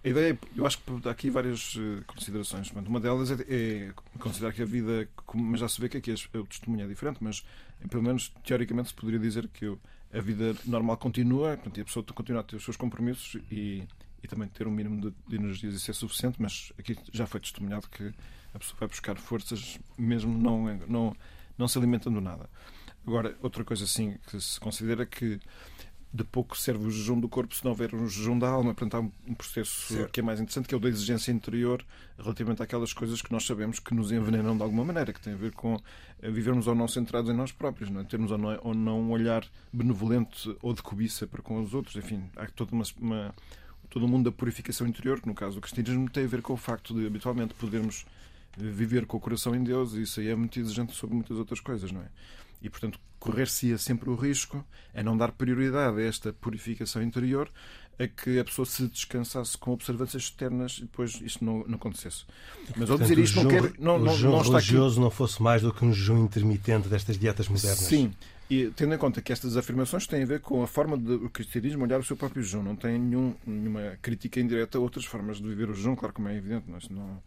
A 0.04 0.08
ideia, 0.08 0.38
eu 0.54 0.66
acho 0.66 0.78
que 0.78 1.08
há 1.08 1.10
aqui 1.10 1.30
várias 1.30 1.76
eh, 1.78 2.02
considerações. 2.06 2.70
Uma 2.70 3.00
delas 3.00 3.30
é, 3.30 3.36
é 3.48 3.90
considerar 4.18 4.52
que 4.52 4.62
a 4.62 4.66
vida, 4.66 5.08
mas 5.34 5.60
já 5.60 5.68
se 5.68 5.80
vê 5.80 5.88
que 5.88 5.96
aqui 5.96 6.12
o 6.12 6.44
testemunho 6.44 6.84
é 6.84 6.86
diferente, 6.86 7.18
mas 7.20 7.42
pelo 7.88 8.02
menos 8.02 8.32
teoricamente 8.44 8.88
se 8.88 8.94
poderia 8.94 9.18
dizer 9.18 9.48
que 9.48 9.66
a 10.12 10.20
vida 10.20 10.54
normal 10.66 10.96
continua, 10.98 11.56
portanto, 11.56 11.80
a 11.80 11.84
pessoa 11.84 12.04
continua 12.14 12.40
a 12.42 12.44
ter 12.44 12.56
os 12.56 12.64
seus 12.64 12.76
compromissos 12.76 13.40
e, 13.50 13.82
e 14.22 14.28
também 14.28 14.48
ter 14.48 14.66
um 14.66 14.70
mínimo 14.70 15.00
de, 15.00 15.14
de 15.26 15.36
energias, 15.36 15.74
isso 15.74 15.90
é 15.90 15.94
suficiente, 15.94 16.36
mas 16.38 16.72
aqui 16.78 16.96
já 17.12 17.26
foi 17.26 17.40
testemunhado 17.40 17.88
que 17.88 18.12
a 18.58 18.60
pessoa 18.60 18.76
vai 18.80 18.88
buscar 18.88 19.16
forças 19.16 19.78
mesmo 19.96 20.36
não, 20.36 20.76
não, 20.86 21.16
não 21.56 21.68
se 21.68 21.78
alimentando 21.78 22.20
nada. 22.20 22.50
Agora, 23.06 23.36
outra 23.40 23.64
coisa 23.64 23.84
assim 23.84 24.18
que 24.26 24.40
se 24.40 24.60
considera 24.60 25.06
que 25.06 25.40
de 26.12 26.24
pouco 26.24 26.56
serve 26.56 26.86
o 26.86 26.90
jejum 26.90 27.20
do 27.20 27.28
corpo 27.28 27.54
se 27.54 27.62
não 27.62 27.72
houver 27.72 27.94
um 27.94 28.08
jejum 28.08 28.38
da 28.38 28.48
alma. 28.48 28.74
Portanto, 28.74 28.94
há 28.96 29.30
um 29.30 29.34
processo 29.34 29.94
certo. 29.94 30.10
que 30.10 30.20
é 30.20 30.22
mais 30.22 30.40
interessante, 30.40 30.66
que 30.66 30.74
é 30.74 30.76
o 30.76 30.80
da 30.80 30.88
exigência 30.88 31.30
interior 31.30 31.84
relativamente 32.18 32.62
àquelas 32.62 32.92
coisas 32.92 33.20
que 33.20 33.30
nós 33.30 33.44
sabemos 33.46 33.78
que 33.78 33.94
nos 33.94 34.10
envenenam 34.10 34.56
de 34.56 34.62
alguma 34.62 34.84
maneira, 34.84 35.12
que 35.12 35.20
tem 35.20 35.34
a 35.34 35.36
ver 35.36 35.52
com 35.52 35.78
eh, 36.22 36.30
vivermos 36.30 36.66
ou 36.66 36.74
não 36.74 36.88
centrados 36.88 37.30
em 37.30 37.34
nós 37.34 37.52
próprios, 37.52 37.90
não 37.90 38.00
é? 38.00 38.04
termos 38.04 38.30
ou 38.30 38.38
não, 38.38 38.58
ou 38.62 38.74
não 38.74 39.00
um 39.00 39.10
olhar 39.10 39.44
benevolente 39.72 40.56
ou 40.62 40.72
de 40.72 40.82
cobiça 40.82 41.26
para 41.26 41.42
com 41.42 41.62
os 41.62 41.74
outros. 41.74 41.94
Enfim, 41.96 42.24
há 42.36 42.46
toda 42.46 42.72
uma, 42.72 42.84
uma 42.98 43.34
todo 43.90 44.04
o 44.04 44.08
mundo 44.08 44.30
da 44.30 44.36
purificação 44.36 44.86
interior, 44.86 45.20
que 45.20 45.28
no 45.28 45.34
caso 45.34 45.56
do 45.56 45.60
cristianismo 45.60 46.08
tem 46.10 46.24
a 46.24 46.28
ver 46.28 46.42
com 46.42 46.54
o 46.54 46.56
facto 46.56 46.94
de 46.94 47.06
habitualmente 47.06 47.54
podermos 47.54 48.06
viver 48.56 49.06
com 49.06 49.16
o 49.16 49.20
coração 49.20 49.54
em 49.54 49.62
Deus 49.62 49.94
e 49.94 50.02
isso 50.02 50.20
aí 50.20 50.28
é 50.28 50.34
muito 50.34 50.58
exigente 50.58 50.94
sobre 50.94 51.14
muitas 51.14 51.36
outras 51.38 51.60
coisas, 51.60 51.92
não 51.92 52.00
é? 52.00 52.08
E, 52.60 52.68
portanto, 52.68 52.98
correr-se-ia 53.18 53.78
sempre 53.78 54.10
o 54.10 54.14
risco 54.14 54.64
a 54.94 55.02
não 55.02 55.16
dar 55.16 55.32
prioridade 55.32 56.00
a 56.00 56.04
esta 56.04 56.32
purificação 56.32 57.02
interior 57.02 57.50
a 57.98 58.06
que 58.06 58.38
a 58.38 58.44
pessoa 58.44 58.64
se 58.64 58.86
descansasse 58.86 59.58
com 59.58 59.72
observâncias 59.72 60.24
externas 60.24 60.78
e 60.78 60.82
depois 60.82 61.20
isto 61.20 61.44
não, 61.44 61.64
não 61.66 61.74
acontecesse. 61.74 62.24
Mas 62.76 62.88
ao 62.90 62.96
dizer 62.96 63.18
isto, 63.18 63.42
não 63.42 63.50
quer. 63.50 63.72
Não, 63.78 63.96
o 63.96 63.98
não, 63.98 64.16
não 64.16 64.40
religioso 64.40 64.94
aqui... 64.94 65.00
não 65.00 65.10
fosse 65.10 65.42
mais 65.42 65.62
do 65.62 65.72
que 65.72 65.84
um 65.84 65.92
jejum 65.92 66.24
intermitente 66.24 66.88
destas 66.88 67.18
dietas 67.18 67.48
modernas. 67.48 67.78
Sim. 67.80 68.12
E 68.48 68.70
tendo 68.70 68.94
em 68.94 68.98
conta 68.98 69.20
que 69.20 69.32
estas 69.32 69.56
afirmações 69.56 70.06
têm 70.06 70.22
a 70.22 70.26
ver 70.26 70.40
com 70.40 70.62
a 70.62 70.66
forma 70.66 70.96
do 70.96 71.28
cristianismo 71.28 71.82
olhar 71.82 71.98
o 72.00 72.04
seu 72.04 72.16
próprio 72.16 72.42
jejum, 72.42 72.62
não 72.62 72.76
tem 72.76 72.98
nenhum, 72.98 73.34
nenhuma 73.46 73.98
crítica 74.00 74.40
indireta 74.40 74.78
a 74.78 74.80
outras 74.80 75.04
formas 75.04 75.38
de 75.38 75.46
viver 75.46 75.68
o 75.68 75.74
jejum, 75.74 75.94
claro 75.94 76.14
como 76.14 76.28
é 76.28 76.36
evidente, 76.36 76.64
mas 76.68 76.88
não, 76.88 77.22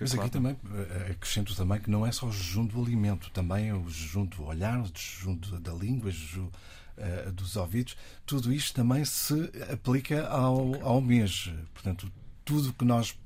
mas 0.00 0.12
claro. 0.12 0.20
aqui 0.20 0.30
também 0.30 0.56
eh, 0.74 1.12
acrescento 1.12 1.54
também 1.54 1.80
que 1.80 1.90
não 1.90 2.06
é 2.06 2.12
só 2.12 2.26
o 2.26 2.32
jejum 2.32 2.66
do 2.66 2.80
alimento, 2.80 3.30
também 3.30 3.68
é 3.68 3.74
o 3.74 3.88
jejum 3.88 4.24
do 4.24 4.44
olhar, 4.44 4.80
o 4.80 4.86
jejum 4.86 5.36
da 5.60 5.72
língua, 5.72 6.08
o 6.08 6.12
jejum 6.12 6.46
uh, 6.46 7.32
dos 7.32 7.56
ouvidos, 7.56 7.96
tudo 8.26 8.52
isto 8.52 8.74
também 8.74 9.04
se 9.04 9.50
aplica 9.72 10.26
ao, 10.28 10.74
ao 10.82 11.00
mês. 11.00 11.50
Portanto, 11.72 12.10
tudo 12.44 12.72
que 12.72 12.84
nós 12.84 13.18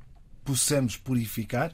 possamos 0.45 0.97
purificar 0.97 1.73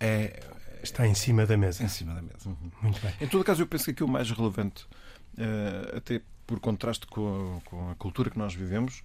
é, 0.00 0.42
está 0.82 1.06
em 1.06 1.14
cima 1.14 1.46
da 1.46 1.56
mesa. 1.56 1.82
Em 1.82 1.88
cima 1.88 2.14
da 2.14 2.22
mesa. 2.22 2.36
Uhum. 2.46 2.70
Muito 2.82 3.00
bem. 3.00 3.14
Em 3.20 3.28
todo 3.28 3.44
caso, 3.44 3.62
eu 3.62 3.66
penso 3.66 3.84
que 3.84 3.90
aqui 3.92 4.04
o 4.04 4.08
mais 4.08 4.30
relevante, 4.30 4.84
uh, 4.84 5.96
até 5.96 6.20
por 6.46 6.60
contraste 6.60 7.06
com 7.06 7.60
a, 7.64 7.68
com 7.68 7.90
a, 7.90 7.94
cultura 7.94 8.30
que 8.30 8.38
nós 8.38 8.54
vivemos, 8.54 9.02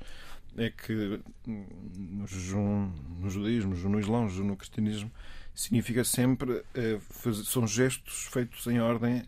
é 0.57 0.69
que 0.69 1.19
no 1.55 2.27
judaísmo, 3.29 3.75
no 3.75 3.99
islão, 3.99 4.27
no 4.27 4.57
cristianismo, 4.57 5.11
significa 5.53 6.03
sempre 6.03 6.51
uh, 6.51 6.99
fazer, 7.09 7.43
são 7.43 7.67
gestos 7.67 8.27
feitos 8.31 8.65
em 8.67 8.79
ordem 8.79 9.23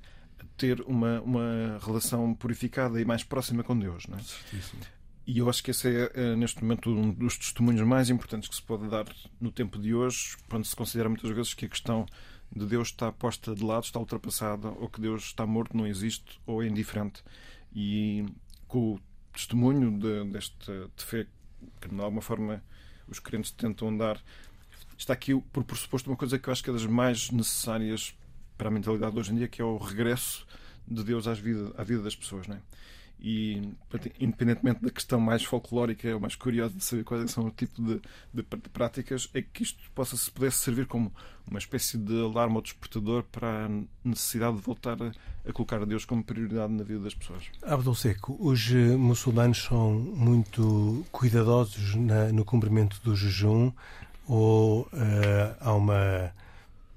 ter 0.57 0.81
uma, 0.81 1.19
uma 1.21 1.79
relação 1.83 2.33
purificada 2.35 3.01
e 3.01 3.05
mais 3.05 3.23
próxima 3.23 3.63
com 3.63 3.77
Deus. 3.77 4.05
Não 4.07 4.17
é? 4.17 4.21
Certíssimo. 4.21 4.81
E 5.25 5.37
eu 5.37 5.49
acho 5.49 5.63
que 5.63 5.71
esse 5.71 5.87
é, 5.87 6.11
é, 6.13 6.35
neste 6.35 6.61
momento, 6.63 6.89
um 6.89 7.11
dos 7.11 7.37
testemunhos 7.37 7.81
mais 7.81 8.09
importantes 8.09 8.49
que 8.49 8.55
se 8.55 8.61
pode 8.61 8.87
dar 8.89 9.05
no 9.39 9.51
tempo 9.51 9.79
de 9.79 9.93
hoje, 9.93 10.35
quando 10.49 10.65
se 10.65 10.75
considera 10.75 11.09
muitas 11.09 11.31
vezes 11.31 11.53
que 11.53 11.65
a 11.65 11.69
questão 11.69 12.05
de 12.55 12.65
Deus 12.65 12.89
está 12.89 13.11
posta 13.11 13.55
de 13.55 13.63
lado, 13.63 13.85
está 13.85 13.99
ultrapassada, 13.99 14.69
ou 14.69 14.89
que 14.89 14.99
Deus 14.99 15.23
está 15.23 15.45
morto, 15.45 15.75
não 15.77 15.87
existe, 15.87 16.39
ou 16.45 16.61
é 16.61 16.67
indiferente. 16.67 17.23
E 17.73 18.25
com 18.67 18.93
o 18.93 18.99
testemunho 19.33 19.97
de, 19.97 20.25
desta 20.25 20.89
de 20.95 21.03
fé, 21.03 21.27
que 21.79 21.89
de 21.89 22.01
alguma 22.01 22.21
forma 22.21 22.63
os 23.07 23.19
crentes 23.19 23.51
tentam 23.51 23.95
dar, 23.95 24.21
está 24.97 25.13
aqui 25.13 25.35
por 25.51 25.63
pressuposto 25.63 26.09
uma 26.09 26.17
coisa 26.17 26.38
que 26.38 26.47
eu 26.47 26.51
acho 26.51 26.63
que 26.63 26.69
é 26.69 26.73
das 26.73 26.85
mais 26.85 27.29
necessárias 27.31 28.15
para 28.57 28.67
a 28.67 28.71
mentalidade 28.71 29.13
de 29.13 29.19
hoje 29.19 29.31
em 29.33 29.35
dia, 29.35 29.47
que 29.47 29.61
é 29.61 29.65
o 29.65 29.77
regresso 29.77 30.45
de 30.88 31.03
Deus 31.03 31.27
às 31.27 31.39
vida, 31.39 31.73
à 31.77 31.83
vida 31.83 32.03
das 32.03 32.15
pessoas. 32.15 32.47
Não 32.47 32.55
é? 32.55 32.61
E, 33.21 33.61
independentemente 34.19 34.81
da 34.81 34.89
questão 34.89 35.19
mais 35.19 35.43
folclórica 35.43 36.11
ou 36.13 36.19
mais 36.19 36.35
curiosa 36.35 36.73
de 36.73 36.83
saber 36.83 37.03
quais 37.03 37.29
são 37.29 37.45
o 37.45 37.51
tipo 37.51 37.79
de, 37.79 38.01
de, 38.33 38.41
de, 38.41 38.69
práticas, 38.69 39.29
é 39.33 39.43
que 39.43 39.61
isto 39.61 39.79
possa, 39.93 40.17
se 40.17 40.31
pudesse 40.31 40.57
servir 40.57 40.87
como 40.87 41.13
uma 41.47 41.59
espécie 41.59 41.99
de 41.99 42.19
alarme 42.19 42.55
ou 42.55 42.61
despertador 42.61 43.23
para 43.31 43.65
a 43.67 43.69
necessidade 44.03 44.55
de 44.55 44.61
voltar 44.63 44.97
a, 45.01 45.11
a 45.47 45.53
colocar 45.53 45.81
a 45.81 45.85
Deus 45.85 46.03
como 46.03 46.23
prioridade 46.23 46.73
na 46.73 46.83
vida 46.83 47.01
das 47.01 47.13
pessoas. 47.13 47.43
Abdul 47.61 47.93
Seco, 47.93 48.35
os 48.39 48.71
eh, 48.71 48.95
muçulmanos 48.95 49.63
são 49.63 49.91
muito 49.93 51.05
cuidadosos 51.11 51.93
na, 51.95 52.31
no 52.31 52.43
cumprimento 52.43 52.99
do 53.03 53.15
jejum 53.15 53.71
ou 54.27 54.81
uh, 54.81 55.55
há 55.59 55.73
uma 55.73 56.31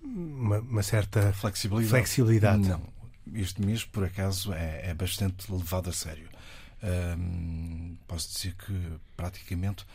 uma, 0.05 0.59
uma 0.59 0.83
certa 0.83 1.33
flexibilidade. 1.33 1.91
flexibilidade. 1.91 2.69
Não. 2.69 2.94
Este 3.33 3.63
mês, 3.63 3.85
por 3.85 4.05
acaso, 4.05 4.53
é, 4.53 4.91
é 4.91 4.95
bastante 4.95 5.51
levado 5.51 5.89
a 5.89 5.93
sério. 5.93 6.29
posso 8.07 8.33
dizer 8.33 8.55
que 8.55 8.93
praticamente 9.17 9.87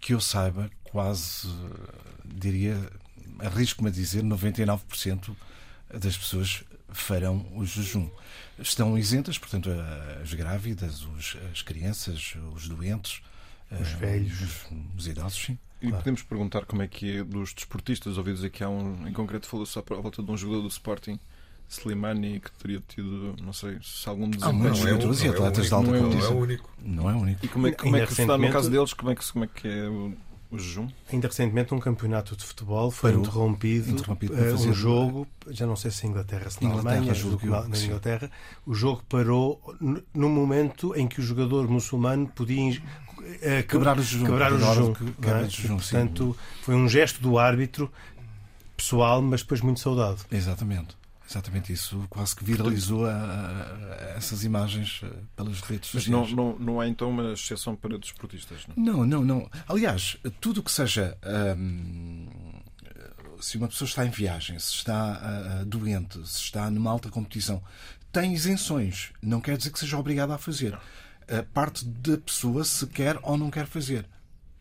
que 0.00 0.14
eu 0.14 0.20
saiba, 0.20 0.70
quase 0.82 1.48
diria, 2.24 2.90
arrisco-me 3.38 3.90
a 3.90 3.92
dizer, 3.92 4.24
99% 4.24 5.36
das 5.92 6.16
pessoas 6.16 6.64
farão 6.88 7.46
o 7.54 7.64
jejum. 7.64 8.08
Estão 8.58 8.98
isentas, 8.98 9.38
portanto, 9.38 9.70
as 10.22 10.32
grávidas, 10.34 11.02
os, 11.02 11.36
as 11.52 11.62
crianças, 11.62 12.34
os 12.54 12.68
doentes, 12.68 13.22
os 13.80 13.88
velhos, 13.92 14.40
os, 14.40 14.66
os 14.96 15.06
idosos, 15.06 15.38
sim. 15.38 15.58
E 15.80 15.86
claro. 15.86 15.98
podemos 15.98 16.22
perguntar 16.22 16.66
como 16.66 16.82
é 16.82 16.88
que 16.88 17.18
é 17.18 17.24
dos 17.24 17.54
desportistas 17.54 18.18
ouvidos 18.18 18.44
aqui 18.44 18.62
há 18.62 18.68
um, 18.68 19.08
em 19.08 19.12
concreto 19.14 19.46
falou 19.46 19.64
só 19.64 19.80
à 19.80 19.94
volta 19.94 20.22
de 20.22 20.30
um 20.30 20.36
jogador 20.36 20.60
do 20.62 20.68
Sporting, 20.68 21.18
Slimani, 21.70 22.40
que 22.40 22.50
teria 22.52 22.82
tido, 22.88 23.36
não 23.40 23.52
sei, 23.52 23.78
se 23.80 24.08
algum 24.08 24.28
desempenho. 24.28 24.50
Há 24.50 24.52
muitos 24.52 24.80
jogadores 24.80 25.22
e 25.22 25.28
atletas 25.28 25.66
de 25.66 25.74
alta 25.74 25.98
competição. 25.98 26.20
Não 26.20 26.26
é 26.26 26.34
o 26.34 26.42
único. 26.42 26.70
Não 26.82 27.10
é 27.10 27.14
o 27.14 27.18
único. 27.18 27.46
E 27.46 27.48
como 27.48 27.66
é, 27.68 27.72
como 27.72 27.96
é 27.96 28.06
que 28.06 28.14
se 28.14 28.26
dá 28.26 28.36
no 28.36 28.50
caso 28.50 28.68
deles, 28.68 28.92
como 28.92 29.12
é 29.12 29.14
que, 29.14 29.32
como 29.32 29.44
é, 29.44 29.48
que 29.48 29.68
é 29.68 29.88
o, 29.88 30.12
o 30.50 30.58
jejum? 30.58 30.88
Ainda 31.12 31.28
recentemente 31.28 31.72
um 31.72 31.78
campeonato 31.78 32.34
de 32.36 32.44
futebol 32.44 32.90
foi 32.90 33.12
interrompido, 33.12 33.88
interrompido 33.88 34.34
uh, 34.34 34.68
um 34.68 34.74
jogo, 34.74 35.28
já 35.48 35.64
não 35.64 35.76
sei 35.76 35.92
se 35.92 36.04
em 36.08 36.10
Inglaterra, 36.10 36.50
se 36.50 36.60
na 36.60 36.70
Inglaterra, 36.70 36.96
Alemanha, 36.96 37.68
na, 37.68 37.78
Inglaterra, 37.78 38.30
o 38.66 38.74
jogo 38.74 39.04
parou 39.08 39.62
no 40.12 40.28
momento 40.28 40.92
em 40.96 41.06
que 41.06 41.20
o 41.20 41.22
jogador 41.22 41.68
muçulmano 41.68 42.26
podia 42.26 42.80
uh, 42.80 43.66
quebrar 43.68 43.96
o 43.96 44.02
jejum. 44.02 44.26
Quebrar 44.26 44.52
o 44.52 44.58
jejum, 44.58 44.92
é? 44.92 45.48
jejum 45.48 45.76
portanto, 45.76 46.36
foi 46.62 46.74
um 46.74 46.88
gesto 46.88 47.22
do 47.22 47.38
árbitro 47.38 47.88
pessoal, 48.76 49.22
mas 49.22 49.42
depois 49.42 49.60
muito 49.60 49.78
saudado. 49.78 50.18
Exatamente. 50.32 50.99
Exatamente 51.30 51.72
isso, 51.72 52.04
quase 52.10 52.34
que 52.34 52.42
viralizou 52.42 53.06
a, 53.06 53.12
a, 53.12 54.14
essas 54.16 54.42
imagens 54.42 55.00
eh, 55.04 55.08
pelas 55.36 55.60
redes 55.60 55.88
Mas 55.94 56.02
sociais. 56.02 56.28
Mas 56.28 56.32
não, 56.32 56.52
não, 56.52 56.58
não 56.58 56.80
há 56.80 56.88
então 56.88 57.08
uma 57.08 57.34
exceção 57.34 57.76
para 57.76 57.96
desportistas? 57.96 58.66
Não, 58.76 59.06
não, 59.06 59.06
não. 59.06 59.24
não. 59.24 59.50
Aliás, 59.68 60.16
tudo 60.40 60.58
o 60.58 60.62
que 60.64 60.72
seja. 60.72 61.16
Hum, 61.56 62.28
se 63.38 63.56
uma 63.56 63.68
pessoa 63.68 63.86
está 63.86 64.04
em 64.04 64.10
viagem, 64.10 64.58
se 64.58 64.74
está 64.74 65.60
uh, 65.62 65.64
doente, 65.64 66.18
se 66.26 66.42
está 66.42 66.68
numa 66.68 66.90
alta 66.90 67.08
competição, 67.08 67.62
tem 68.10 68.34
isenções. 68.34 69.12
Não 69.22 69.40
quer 69.40 69.56
dizer 69.56 69.70
que 69.70 69.78
seja 69.78 69.96
obrigado 69.96 70.32
a 70.32 70.38
fazer. 70.38 70.76
A 71.28 71.44
parte 71.54 71.84
da 71.84 72.18
pessoa 72.18 72.64
se 72.64 72.86
quer 72.88 73.16
ou 73.22 73.38
não 73.38 73.52
quer 73.52 73.66
fazer. 73.66 74.04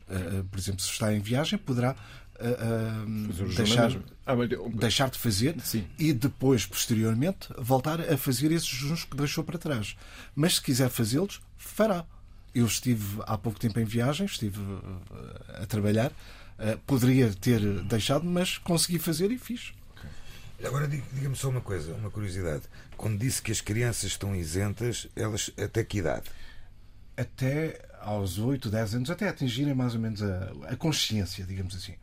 Uh, 0.08 0.44
por 0.44 0.60
exemplo, 0.60 0.82
se 0.82 0.92
está 0.92 1.12
em 1.12 1.20
viagem, 1.20 1.58
poderá 1.58 1.96
uh, 2.40 3.44
uh, 3.44 3.54
deixar, 3.56 3.92
ah, 4.26 4.36
deixar 4.74 5.10
de 5.10 5.20
fazer 5.20 5.60
Sim. 5.62 5.86
e 5.98 6.14
depois, 6.14 6.66
posteriormente, 6.66 7.50
voltar 7.58 8.02
a 8.02 8.18
fazer 8.18 8.52
esses 8.52 8.68
jejuns 8.68 9.04
que 9.04 9.16
deixou 9.16 9.44
para 9.44 9.58
trás. 9.58 9.96
Mas 10.36 10.56
se 10.56 10.62
quiser 10.62 10.90
fazê-los, 10.90 11.42
fará. 11.58 12.06
Eu 12.54 12.66
estive 12.66 13.22
há 13.28 13.38
pouco 13.38 13.60
tempo 13.60 13.80
em 13.80 13.86
viagem, 13.86 14.26
estive 14.26 14.60
a 15.62 15.68
trabalhar, 15.68 16.12
poderia 16.88 17.32
ter 17.32 17.62
deixado, 17.84 18.26
mas 18.26 18.58
consegui 18.58 18.98
fazer 18.98 19.32
e 19.32 19.38
fiz. 19.38 19.72
Agora 20.66 20.88
diga-me 20.88 21.36
só 21.36 21.50
uma 21.50 21.62
coisa, 21.62 21.94
uma 21.94 22.10
curiosidade. 22.10 22.64
Quando 22.98 23.20
disse 23.20 23.40
que 23.40 23.52
as 23.52 23.62
crianças 23.62 24.06
estão 24.06 24.36
isentas, 24.36 25.08
elas 25.16 25.52
até 25.58 25.84
que 25.84 26.00
idade? 26.00 26.24
até 27.20 27.82
aos 28.00 28.40
8, 28.40 28.70
10 28.70 28.96
anos, 28.96 29.10
até 29.10 29.28
atingirem 29.28 29.74
mais 29.74 29.94
ou 29.94 30.00
menos 30.00 30.24
a, 30.24 30.52
a 30.70 30.76
consciência, 30.78 31.44
digamos 31.44 31.76
assim. 31.76 31.96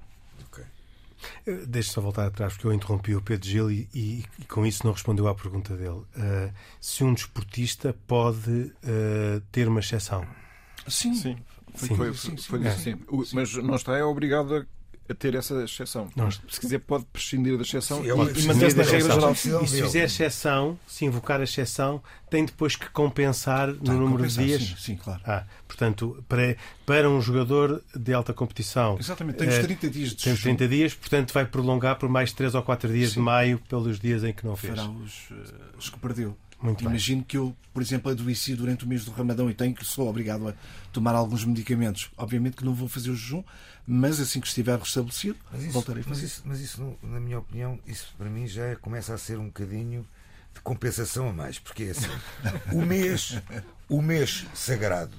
Deixe 1.67 1.91
só 1.91 2.01
voltar 2.01 2.27
atrás, 2.27 2.55
porque 2.55 2.67
eu 2.67 2.73
interrompi 2.73 3.15
o 3.15 3.23
Pedro 3.23 3.49
Gil 3.49 3.71
e, 3.71 3.89
e, 3.95 4.25
e 4.39 4.45
com 4.45 4.67
isso 4.67 4.85
não 4.85 4.93
respondeu 4.93 5.29
à 5.29 5.35
pergunta 5.35 5.77
dele. 5.77 5.91
Uh, 5.91 6.53
se 6.81 7.05
um 7.05 7.15
desportista 7.15 7.95
pode 8.07 8.51
uh, 8.51 9.41
ter 9.51 9.69
uma 9.69 9.81
exceção? 9.81 10.27
Sim.Sim. 10.87 11.37
Foi, 11.75 11.89
sim. 11.89 11.97
Foi, 11.97 12.15
foi, 12.15 12.37
foi, 12.39 12.67
é. 12.67 12.71
sim. 12.73 12.97
Mas 13.33 13.55
não 13.57 13.75
está 13.75 13.97
é 13.97 14.05
obrigado 14.05 14.55
a 14.57 14.76
a 15.09 15.15
ter 15.15 15.35
essa 15.35 15.63
exceção. 15.63 16.09
Não. 16.17 16.31
Se 16.31 16.61
quiser, 16.61 16.81
pode 16.81 17.05
prescindir 17.07 17.57
da 17.57 17.63
exceção 17.63 18.03
Sim, 18.03 18.09
e, 18.09 18.15
manter-se 18.47 18.77
na 18.77 18.83
regra 18.83 19.15
geral. 19.15 19.33
E 19.33 19.69
se 19.69 19.83
fizer 19.83 20.05
exceção, 20.05 20.79
se 20.87 21.05
invocar 21.05 21.41
a 21.41 21.45
exceção, 21.45 22.03
tem 22.29 22.45
depois 22.45 22.77
que 22.77 22.91
compensar 22.91 23.69
no 23.69 23.95
número 23.95 24.19
compensar, 24.19 24.45
de 24.45 24.57
dias. 24.59 24.69
Sim, 24.69 24.77
sim 24.77 24.97
claro. 24.97 25.21
Ah, 25.25 25.45
portanto, 25.67 26.25
para, 26.29 26.57
para 26.85 27.09
um 27.09 27.21
jogador 27.21 27.83
de 27.95 28.13
alta 28.13 28.33
competição. 28.33 28.97
Exatamente, 28.99 29.39
temos 29.39 29.59
30 29.59 29.91
dias 29.91 30.11
de 30.11 30.25
Temos 30.25 30.43
30 30.43 30.69
dias, 30.69 30.95
portanto, 30.95 31.33
vai 31.33 31.47
prolongar 31.47 31.97
por 31.97 32.09
mais 32.09 32.33
3 32.33 32.55
ou 32.55 32.63
4 32.63 32.93
dias 32.93 33.11
sim. 33.11 33.15
de 33.15 33.21
maio 33.21 33.61
pelos 33.69 34.01
dias 34.01 34.25
em 34.25 34.33
que 34.33 34.45
não 34.45 34.57
fez. 34.57 34.75
Fará 34.75 34.89
os, 34.89 35.31
uh, 35.31 35.35
os 35.79 35.91
que 35.91 35.99
perdeu. 35.99 36.37
Muito 36.61 36.83
Imagino 36.85 37.19
bem. 37.19 37.27
que 37.27 37.37
eu, 37.37 37.55
por 37.73 37.83
exemplo, 37.83 38.11
adoeci 38.11 38.55
durante 38.55 38.85
o 38.85 38.89
mês 38.89 39.05
do 39.05 39.11
Ramadão 39.11 39.51
e 39.51 39.55
tenho 39.55 39.75
que 39.75 39.85
sou 39.85 40.09
obrigado 40.09 40.49
a 40.49 40.55
tomar 40.93 41.15
alguns 41.15 41.45
medicamentos. 41.45 42.11
Obviamente 42.17 42.57
que 42.57 42.65
não 42.65 42.75
vou 42.75 42.89
fazer 42.89 43.11
o 43.11 43.15
jejum, 43.15 43.45
mas 43.87 44.19
assim 44.19 44.41
que 44.41 44.47
estiver 44.47 44.79
restabelecido, 44.79 45.39
mas 45.53 45.63
isso, 45.63 45.73
voltarei 45.73 46.01
a 46.01 46.05
fazer. 46.05 46.23
Mas 46.23 46.31
isso, 46.31 46.43
mas 46.47 46.61
isso, 46.61 46.99
na 47.03 47.21
minha 47.21 47.39
opinião, 47.39 47.79
isso 47.87 48.15
para 48.17 48.31
mim 48.31 48.47
já 48.47 48.75
começa 48.77 49.13
a 49.13 49.19
ser 49.19 49.39
um 49.39 49.47
bocadinho 49.47 50.07
de 50.55 50.61
compensação 50.63 51.29
a 51.29 51.33
mais, 51.33 51.59
porque 51.59 51.85
é 51.85 51.91
assim, 51.91 52.09
o 52.73 52.81
mês, 52.81 53.39
o 53.89 54.01
mês 54.01 54.47
sagrado 54.55 55.17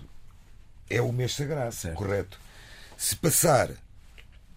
é 0.90 1.02
o 1.02 1.12
mês 1.12 1.34
sagrado, 1.36 1.76
certo. 1.76 1.96
correto? 1.96 2.40
Se 2.98 3.16
passar 3.16 3.70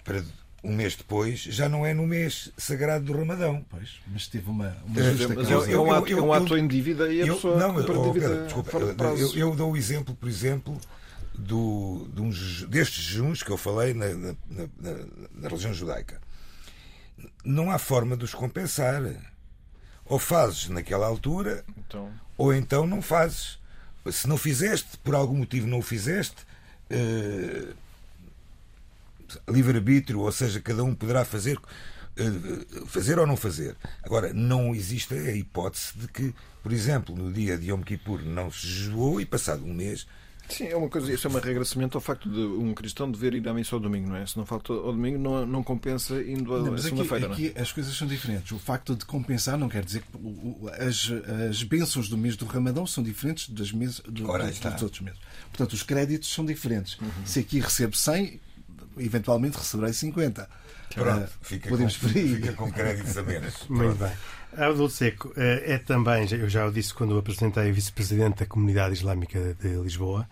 para 0.02 0.24
um 0.62 0.74
mês 0.74 0.94
depois, 0.94 1.40
já 1.40 1.68
não 1.68 1.86
é 1.86 1.94
no 1.94 2.06
mês 2.06 2.52
sagrado 2.56 3.04
do 3.06 3.12
Ramadão. 3.16 3.64
Pois, 3.70 4.00
mas 4.06 4.26
teve 4.26 4.48
uma, 4.50 4.68
uma 4.84 4.94
Mas, 5.00 5.16
justa 5.18 5.34
mas 5.34 5.48
causa. 5.48 5.70
é, 5.72 5.78
um 5.78 5.86
eu- 5.86 5.92
ato, 5.94 6.06
é 6.08 6.12
eu- 6.12 6.32
ato 6.32 6.56
em 6.58 6.68
dívida 6.68 7.12
e 7.12 7.22
a 7.22 7.26
Eu- 7.26 7.34
pessoa 7.36 7.58
não, 7.58 7.74
compra 7.74 7.98
oh, 7.98 8.06
dívida 8.12 8.28
Pedro, 8.28 8.44
desculpa, 8.44 8.78
eu, 9.18 9.34
eu 9.36 9.56
dou 9.56 9.72
o 9.72 9.76
exemplo, 9.76 10.14
por 10.14 10.28
exemplo, 10.28 10.78
do, 11.34 12.06
de 12.14 12.20
um 12.20 12.30
destes 12.68 13.02
jejuns 13.04 13.42
que 13.42 13.50
eu 13.50 13.56
falei 13.56 13.94
na, 13.94 14.08
na- 14.08 14.36
na- 14.50 14.68
na- 14.78 15.06
na 15.34 15.48
religião 15.48 15.72
judaica. 15.72 16.20
Não 17.44 17.70
há 17.70 17.78
forma 17.78 18.16
de 18.16 18.24
os 18.24 18.34
compensar. 18.34 19.02
Ou 20.04 20.18
fazes 20.18 20.68
naquela 20.68 21.06
altura, 21.06 21.64
Então, 21.78 22.10
ou 22.36 22.52
então 22.52 22.86
não 22.86 23.00
fazes. 23.00 23.58
Se 24.10 24.26
não 24.26 24.36
fizeste, 24.36 24.98
por 25.04 25.14
algum 25.14 25.36
motivo 25.36 25.66
não 25.68 25.78
o 25.78 25.82
fizeste, 25.82 26.36
eh, 26.90 27.68
livre-arbítrio, 29.48 30.20
ou 30.20 30.32
seja, 30.32 30.60
cada 30.60 30.82
um 30.84 30.94
poderá 30.94 31.24
fazer, 31.24 31.58
eh, 32.16 32.84
fazer 32.86 33.18
ou 33.18 33.26
não 33.26 33.36
fazer. 33.36 33.76
Agora, 34.02 34.32
não 34.32 34.74
existe 34.74 35.14
a 35.14 35.34
hipótese 35.34 35.92
de 35.96 36.08
que, 36.08 36.34
por 36.62 36.72
exemplo, 36.72 37.14
no 37.14 37.32
dia 37.32 37.56
de 37.56 37.70
Yom 37.70 37.82
Kippur 37.82 38.22
não 38.22 38.50
se 38.50 38.66
jejuou 38.66 39.20
e 39.20 39.26
passado 39.26 39.64
um 39.64 39.74
mês 39.74 40.06
sim, 40.52 40.66
é 40.66 40.76
uma 40.76 40.88
coisa, 40.88 41.12
isso 41.12 41.26
é 41.26 41.30
uma 41.30 41.40
regra 41.40 41.64
semelhante 41.64 41.96
ao 41.96 42.00
facto 42.00 42.28
de 42.28 42.40
um 42.40 42.74
cristão 42.74 43.10
dever 43.10 43.34
ir 43.34 43.48
à 43.48 43.54
missa 43.54 43.74
ao 43.74 43.80
domingo, 43.80 44.08
não 44.08 44.16
é? 44.16 44.26
Se 44.26 44.36
não 44.36 44.44
falta 44.44 44.72
ao 44.72 44.92
domingo, 44.92 45.18
não, 45.18 45.46
não 45.46 45.62
compensa 45.62 46.20
indo 46.22 46.54
à 46.54 46.68
aqui, 46.68 46.82
segunda-feira, 46.82 47.28
não 47.28 47.34
é? 47.34 47.36
aqui 47.36 47.52
as 47.56 47.72
coisas 47.72 47.96
são 47.96 48.06
diferentes. 48.06 48.52
O 48.52 48.58
facto 48.58 48.94
de 48.94 49.04
compensar 49.04 49.56
não 49.56 49.68
quer 49.68 49.84
dizer 49.84 50.02
que 50.02 50.82
as, 50.82 51.10
as 51.48 51.62
bênçãos 51.62 52.08
do 52.08 52.18
mês 52.18 52.36
do 52.36 52.44
Ramadão 52.44 52.86
são 52.86 53.02
diferentes 53.02 53.48
das 53.48 53.72
meses 53.72 54.00
do, 54.00 54.10
dos, 54.10 54.82
outros 54.82 55.00
meses. 55.00 55.20
Portanto, 55.48 55.72
os 55.72 55.82
créditos 55.82 56.32
são 56.32 56.44
diferentes. 56.44 56.98
Uhum. 56.98 57.08
Se 57.24 57.40
aqui 57.40 57.60
recebo 57.60 57.96
100, 57.96 58.40
eventualmente 58.98 59.56
receberei 59.58 59.92
50. 59.92 60.48
Pronto, 60.94 61.24
Ah, 61.24 61.28
fica, 61.40 61.68
podemos 61.68 61.96
com, 61.96 62.08
fica 62.08 62.52
com 62.52 62.72
créditos 62.72 63.16
a 63.16 63.22
menos. 63.22 63.54
Muito 63.70 63.94
bem. 63.96 64.12
Abdul 64.56 64.90
Seco 64.90 65.32
eh, 65.36 65.74
é 65.74 65.78
também, 65.78 66.26
eu 66.32 66.48
já 66.48 66.66
o 66.66 66.72
disse 66.72 66.92
quando 66.92 67.12
o 67.12 67.18
apresentei, 67.18 67.70
vice-presidente 67.70 68.40
da 68.40 68.46
Comunidade 68.46 68.94
Islâmica 68.94 69.54
de 69.54 69.68
Lisboa. 69.76 70.28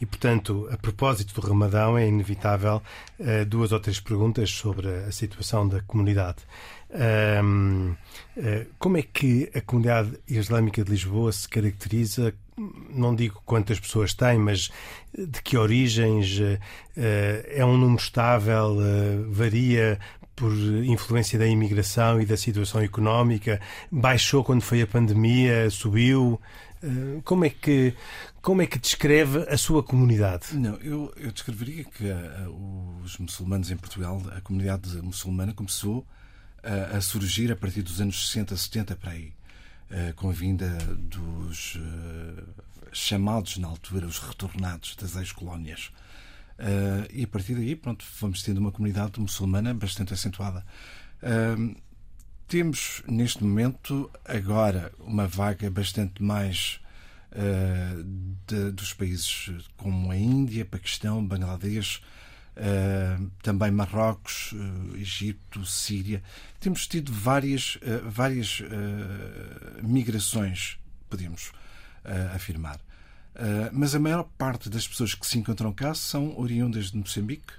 E, 0.00 0.06
portanto, 0.06 0.68
a 0.72 0.76
propósito 0.76 1.40
do 1.40 1.46
Ramadão, 1.46 1.96
é 1.96 2.06
inevitável 2.08 2.82
eh, 3.18 3.44
duas 3.44 3.70
ou 3.70 3.78
três 3.78 4.00
perguntas 4.00 4.50
sobre 4.50 4.88
a 4.88 5.12
situação 5.12 5.68
da 5.68 5.80
comunidade. 5.82 6.38
Eh, 6.90 7.40
como 8.78 8.96
é 8.96 9.02
que 9.02 9.48
a 9.54 9.60
Comunidade 9.60 10.18
Islâmica 10.26 10.82
de 10.82 10.90
Lisboa 10.90 11.30
se 11.30 11.48
caracteriza? 11.48 12.34
Não 12.90 13.14
digo 13.14 13.40
quantas 13.44 13.80
pessoas 13.80 14.14
tem, 14.14 14.38
mas 14.38 14.70
de 15.16 15.42
que 15.42 15.56
origens? 15.56 16.38
eh, 16.40 16.58
eh, 16.96 17.54
é 17.56 17.64
um 17.64 17.76
número 17.76 18.00
estável? 18.02 18.76
eh, 18.80 19.24
varia 19.28 19.98
por 20.36 20.52
influência 20.84 21.38
da 21.38 21.46
imigração 21.46 22.20
e 22.20 22.26
da 22.26 22.36
situação 22.36 22.80
económica? 22.80 23.60
Baixou 23.90 24.42
quando 24.44 24.62
foi 24.62 24.82
a 24.82 24.86
pandemia? 24.86 25.68
Subiu? 25.70 26.40
Como 27.24 27.44
é 27.44 27.50
que, 27.50 27.94
como 28.40 28.62
é 28.62 28.66
que 28.66 28.78
descreve 28.78 29.40
a 29.50 29.58
sua 29.58 29.82
comunidade? 29.82 30.56
Não, 30.56 30.76
eu, 30.76 31.12
eu 31.14 31.30
descreveria 31.30 31.84
que 31.84 32.10
ah, 32.10 32.48
os 33.04 33.18
muçulmanos 33.18 33.70
em 33.70 33.76
Portugal, 33.76 34.22
a 34.34 34.40
comunidade 34.40 34.96
muçulmana 35.02 35.52
começou 35.52 36.06
ah, 36.64 36.96
a 36.96 37.00
surgir 37.02 37.52
a 37.52 37.56
partir 37.56 37.82
dos 37.82 38.00
anos 38.00 38.28
60, 38.30 38.56
70 38.56 38.96
para 38.96 39.10
aí, 39.10 39.34
com 40.16 40.30
a 40.30 40.32
vinda 40.32 40.68
dos 40.98 41.76
ah, 41.78 42.42
chamados 42.92 43.56
na 43.58 43.68
altura 43.68 44.06
os 44.06 44.18
retornados 44.18 44.96
das 44.96 45.16
ex-colónias. 45.16 45.90
Ah, 46.58 47.06
e 47.12 47.24
a 47.24 47.28
partir 47.28 47.54
daí, 47.54 47.74
pronto, 47.76 48.04
fomos 48.04 48.42
tendo 48.42 48.58
uma 48.58 48.72
comunidade 48.72 49.18
muçulmana 49.20 49.72
bastante 49.74 50.12
acentuada. 50.14 50.64
Ah, 51.22 51.56
temos 52.48 53.02
neste 53.06 53.44
momento 53.44 54.10
agora 54.24 54.92
uma 54.98 55.26
vaga 55.26 55.70
bastante 55.70 56.22
mais 56.22 56.80
de- 58.48 58.72
dos 58.72 58.92
países 58.92 59.50
como 59.76 60.10
a 60.10 60.16
Índia, 60.16 60.64
Paquistão, 60.64 61.24
Bangladesh, 61.24 62.02
uh, 62.60 63.30
também 63.42 63.70
Marrocos, 63.70 64.52
uh, 64.52 64.96
Egito, 64.96 65.64
Síria. 65.66 66.22
Temos 66.60 66.86
tido 66.86 67.12
várias, 67.12 67.76
uh, 67.76 68.08
várias 68.08 68.62
migrações, 69.82 70.78
podemos 71.08 71.52
afirmar. 72.34 72.78
Mas 73.72 73.94
a 73.94 73.98
maior 73.98 74.24
parte 74.38 74.68
das 74.70 74.86
pessoas 74.88 75.14
que 75.14 75.26
se 75.26 75.38
encontram 75.38 75.72
cá 75.72 75.94
são 75.94 76.38
oriundas 76.38 76.90
de 76.90 76.96
Moçambique 76.96 77.52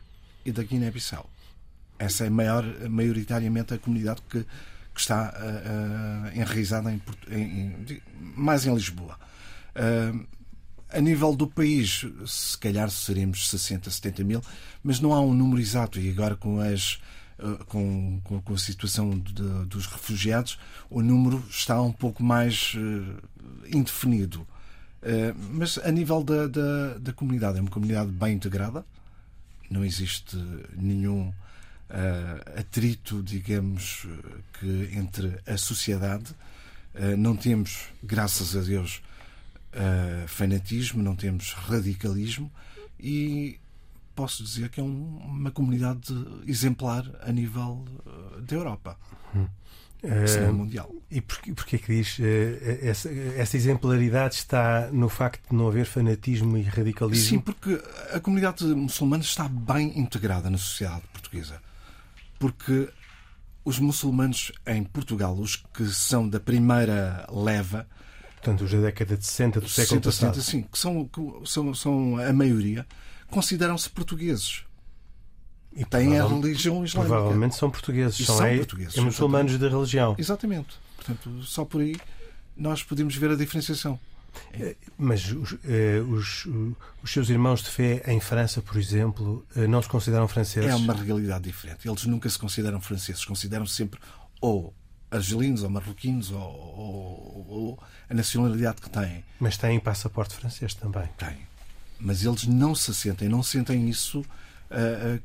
e 0.45 0.51
da 0.51 0.63
Guiné-Bissau. 0.63 1.29
Essa 1.99 2.25
é 2.25 2.29
maior, 2.29 2.63
maioritariamente 2.89 3.73
a 3.73 3.77
comunidade 3.77 4.21
que, 4.29 4.43
que 4.93 4.99
está 4.99 5.33
enraizada 6.35 6.91
em- 6.91 7.01
em- 7.29 8.01
mais 8.35 8.65
em 8.65 8.73
Lisboa. 8.73 9.17
A 10.93 10.99
nível 11.01 11.35
do 11.35 11.47
país, 11.47 12.05
se 12.25 12.57
calhar 12.57 12.89
seremos 12.89 13.49
60, 13.49 13.89
70 13.89 14.23
mil, 14.23 14.41
mas 14.83 14.99
não 14.99 15.13
há 15.13 15.21
um 15.21 15.33
número 15.33 15.61
exato. 15.61 15.99
E 15.99 16.09
agora, 16.09 16.35
com, 16.35 16.59
as, 16.59 16.99
uh, 17.39 17.63
com, 17.65 18.19
com- 18.23 18.53
a 18.53 18.57
situação 18.57 19.17
de- 19.17 19.65
dos 19.65 19.85
refugiados, 19.85 20.59
o 20.89 21.01
número 21.01 21.43
está 21.49 21.81
um 21.81 21.91
pouco 21.93 22.23
mais 22.23 22.73
uh, 22.75 23.15
indefinido. 23.73 24.41
Uh, 25.01 25.33
mas 25.53 25.77
a 25.79 25.91
nível 25.91 26.23
da, 26.23 26.47
da, 26.47 26.97
da 26.99 27.13
comunidade, 27.13 27.57
é 27.57 27.61
uma 27.61 27.69
comunidade 27.71 28.11
bem 28.11 28.35
integrada, 28.35 28.85
não 29.69 29.85
existe 29.85 30.35
nenhum 30.75 31.31
eh, 31.89 32.59
atrito, 32.59 33.23
digamos, 33.23 34.05
eh, 34.05 34.37
que 34.59 34.89
entre 34.97 35.39
a 35.47 35.55
sociedade. 35.57 36.35
Eh, 36.93 37.15
não 37.15 37.37
temos, 37.37 37.85
graças 38.03 38.53
a 38.53 38.59
Deus, 38.61 39.01
eh, 39.73 40.25
fanatismo, 40.27 41.01
não 41.01 41.15
temos 41.15 41.53
radicalismo 41.53 42.51
e 42.99 43.59
posso 44.15 44.43
dizer 44.43 44.69
que 44.69 44.79
é 44.79 44.83
um- 44.83 45.17
uma 45.23 45.51
comunidade 45.51 46.13
exemplar 46.45 47.03
a 47.21 47.31
nível 47.31 47.85
eh, 48.05 48.41
da 48.41 48.55
Europa, 48.55 48.97
se 50.27 50.39
não 50.39 50.47
Eh, 50.47 50.51
mundial. 50.51 50.91
E 51.11 51.21
porquê, 51.21 51.53
porquê 51.53 51.77
que 51.77 51.95
diz 51.95 52.17
essa, 52.81 53.07
essa 53.09 53.55
exemplaridade 53.55 54.33
está 54.35 54.89
no 54.91 55.07
facto 55.07 55.49
de 55.49 55.55
não 55.55 55.67
haver 55.67 55.85
fanatismo 55.85 56.57
e 56.57 56.63
radicalismo? 56.63 57.29
Sim, 57.29 57.39
porque 57.39 57.79
a 58.13 58.19
comunidade 58.19 58.63
muçulmana 58.65 59.21
está 59.23 59.47
bem 59.47 59.97
integrada 59.99 60.49
na 60.49 60.57
sociedade 60.57 61.03
portuguesa. 61.13 61.61
Porque 62.39 62.89
os 63.63 63.77
muçulmanos 63.77 64.51
em 64.65 64.83
Portugal, 64.83 65.37
os 65.37 65.55
que 65.55 65.85
são 65.85 66.27
da 66.27 66.39
primeira 66.39 67.27
leva, 67.31 67.87
Portanto, 68.41 68.63
os 68.63 68.71
da 68.71 68.79
década 68.79 69.15
de 69.15 69.23
60 69.25 69.61
do 69.61 69.69
século 69.69 70.01
60, 70.03 70.09
passado. 70.09 70.41
70, 70.41 70.51
sim, 70.51 70.61
que 70.71 70.79
são, 70.79 71.05
que 71.07 71.21
são, 71.49 71.73
são 71.75 72.17
a 72.17 72.33
maioria, 72.33 72.87
consideram-se 73.29 73.87
portugueses. 73.89 74.63
E 75.73 75.85
Têm 75.85 76.19
a 76.19 76.27
religião 76.27 76.83
islâmica. 76.83 77.13
Provavelmente 77.13 77.55
são 77.55 77.69
portugueses, 77.69 78.19
E 78.19 78.25
são, 78.25 78.37
são 78.37 78.45
é- 78.47 78.57
portugueses, 78.57 78.97
é 78.97 79.01
muçulmanos 79.01 79.57
de 79.57 79.67
religião. 79.69 80.15
Exatamente. 80.17 80.75
Portanto, 80.97 81.43
só 81.43 81.63
por 81.63 81.81
aí 81.81 81.95
nós 82.57 82.83
podemos 82.83 83.15
ver 83.15 83.29
a 83.31 83.35
diferenciação. 83.35 83.99
Mas 84.97 85.31
os, 85.31 85.55
eh, 85.65 85.99
os, 86.07 86.47
os 87.03 87.11
seus 87.11 87.29
irmãos 87.29 87.61
de 87.61 87.69
fé 87.69 88.01
em 88.07 88.19
França, 88.19 88.61
por 88.61 88.77
exemplo, 88.77 89.45
eh, 89.55 89.67
não 89.67 89.81
se 89.81 89.87
consideram 89.89 90.27
franceses? 90.27 90.69
É 90.69 90.75
uma 90.75 90.93
realidade 90.93 91.43
diferente. 91.43 91.87
Eles 91.87 92.05
nunca 92.05 92.27
se 92.29 92.39
consideram 92.39 92.81
franceses, 92.81 93.23
consideram-se 93.23 93.75
sempre 93.75 93.99
ou 94.39 94.73
argelinos 95.11 95.61
ou 95.63 95.69
marroquinos 95.69 96.31
ou, 96.31 96.39
ou- 96.39 97.45
ou 97.49 97.83
a 98.09 98.13
nacionalidade 98.13 98.81
que 98.81 98.89
têm. 98.89 99.23
Mas 99.39 99.57
têm 99.57 99.79
passaporte 99.79 100.33
francês 100.35 100.73
também. 100.73 101.07
Têm. 101.17 101.37
Mas 101.99 102.23
eles 102.25 102.47
não 102.47 102.73
se 102.73 102.93
sentem, 102.95 103.27
não 103.29 103.43
sentem 103.43 103.87
isso 103.89 104.23
ah, 104.71 104.75
ah, 105.17 105.19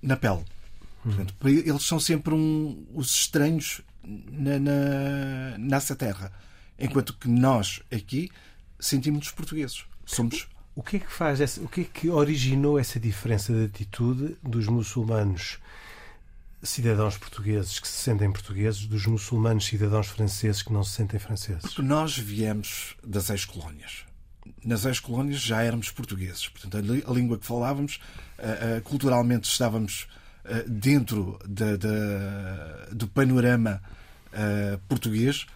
na 0.00 0.16
pele. 0.16 0.44
Portanto, 1.02 1.34
para 1.38 1.50
eles 1.50 1.82
são 1.82 2.00
sempre 2.00 2.32
um- 2.32 2.86
os 2.94 3.10
estranhos 3.10 3.82
na, 4.02 4.58
na- 4.58 5.58
nessa 5.58 5.94
terra. 5.94 6.32
Enquanto 6.78 7.12
que 7.14 7.28
nós 7.28 7.80
aqui 7.92 8.30
sentimos-nos 8.80 9.30
portugueses. 9.30 9.84
Somos 10.06 10.46
O 10.76 10.82
que 10.82 10.96
é 10.96 10.98
que 10.98 11.12
faz 11.12 11.40
essa, 11.40 11.60
o 11.60 11.68
que 11.68 11.82
é 11.82 11.84
que 11.84 12.08
originou 12.10 12.78
essa 12.78 12.98
diferença 12.98 13.52
de 13.52 13.64
atitude 13.66 14.36
dos 14.42 14.66
muçulmanos 14.66 15.58
cidadãos 16.64 17.16
portugueses 17.18 17.78
que 17.78 17.86
se 17.86 18.02
sentem 18.02 18.32
portugueses 18.32 18.86
dos 18.86 19.06
muçulmanos 19.06 19.66
cidadãos 19.66 20.06
franceses 20.08 20.62
que 20.62 20.72
não 20.72 20.82
se 20.82 20.92
sentem 20.92 21.20
franceses? 21.20 21.62
Porque 21.62 21.82
nós 21.82 22.16
viemos 22.18 22.96
das 23.04 23.30
ex-colónias. 23.30 24.04
Nas 24.64 24.84
ex-colónias 24.84 25.40
já 25.40 25.62
éramos 25.62 25.90
portugueses. 25.90 26.48
Portanto, 26.48 26.76
a 26.76 26.80
li- 26.80 27.04
a 27.06 27.10
língua 27.12 27.38
que 27.38 27.46
falávamos, 27.46 28.00
ah, 28.38 28.78
ah, 28.78 28.80
culturalmente 28.82 29.48
estávamos 29.48 30.06
ah, 30.44 30.62
dentro 30.66 31.38
da- 31.46 31.76
da- 31.76 32.86
do 32.92 33.06
panorama 33.08 33.82
português. 34.88 35.46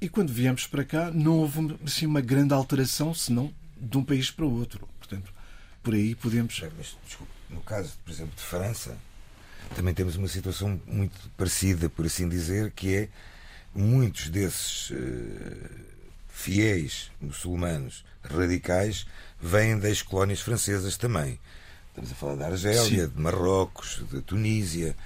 E 0.00 0.08
quando 0.08 0.32
viemos 0.32 0.66
para 0.66 0.84
cá, 0.84 1.10
não 1.10 1.38
houve 1.38 1.76
assim, 1.84 2.06
uma 2.06 2.20
grande 2.20 2.52
alteração, 2.54 3.14
senão 3.14 3.52
de 3.80 3.96
um 3.98 4.04
país 4.04 4.30
para 4.30 4.44
o 4.44 4.52
outro. 4.52 4.88
Portanto, 4.98 5.32
por 5.82 5.94
aí 5.94 6.14
podemos. 6.14 6.60
Mas, 6.76 6.96
desculpe, 7.06 7.32
no 7.50 7.60
caso, 7.60 7.92
por 8.04 8.10
exemplo, 8.12 8.34
de 8.36 8.42
França, 8.42 8.96
também 9.74 9.94
temos 9.94 10.16
uma 10.16 10.28
situação 10.28 10.80
muito 10.86 11.30
parecida, 11.36 11.88
por 11.88 12.06
assim 12.06 12.28
dizer, 12.28 12.70
que 12.70 12.94
é 12.94 13.08
muitos 13.74 14.28
desses 14.28 14.90
uh, 14.90 15.70
fiéis 16.28 17.10
muçulmanos 17.20 18.04
radicais 18.22 19.06
vêm 19.40 19.78
das 19.78 20.02
colónias 20.02 20.40
francesas 20.40 20.96
também. 20.96 21.38
Estamos 21.88 22.12
a 22.12 22.14
falar 22.14 22.34
da 22.36 22.46
Argélia, 22.46 23.04
Sim. 23.04 23.08
de 23.08 23.20
Marrocos, 23.20 24.02
de 24.10 24.20
Tunísia. 24.22 24.96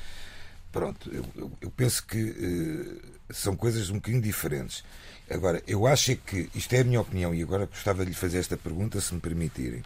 Pronto, 0.73 1.11
eu, 1.13 1.25
eu, 1.37 1.53
eu 1.61 1.71
penso 1.71 2.07
que 2.07 2.23
uh, 2.23 3.35
são 3.35 3.57
coisas 3.57 3.91
um 3.91 3.95
bocadinho 3.95 4.23
diferentes. 4.23 4.85
Agora, 5.31 5.63
eu 5.67 5.87
acho 5.87 6.13
é 6.13 6.15
que, 6.17 6.49
isto 6.55 6.73
é 6.73 6.81
a 6.81 6.85
minha 6.85 7.01
opinião, 7.01 7.35
e 7.35 7.43
agora 7.43 7.67
gostava 7.67 8.05
de 8.05 8.11
lhe 8.11 8.17
fazer 8.17 8.39
esta 8.39 8.57
pergunta, 8.57 9.01
se 9.01 9.13
me 9.13 9.21
permitirem. 9.21 9.83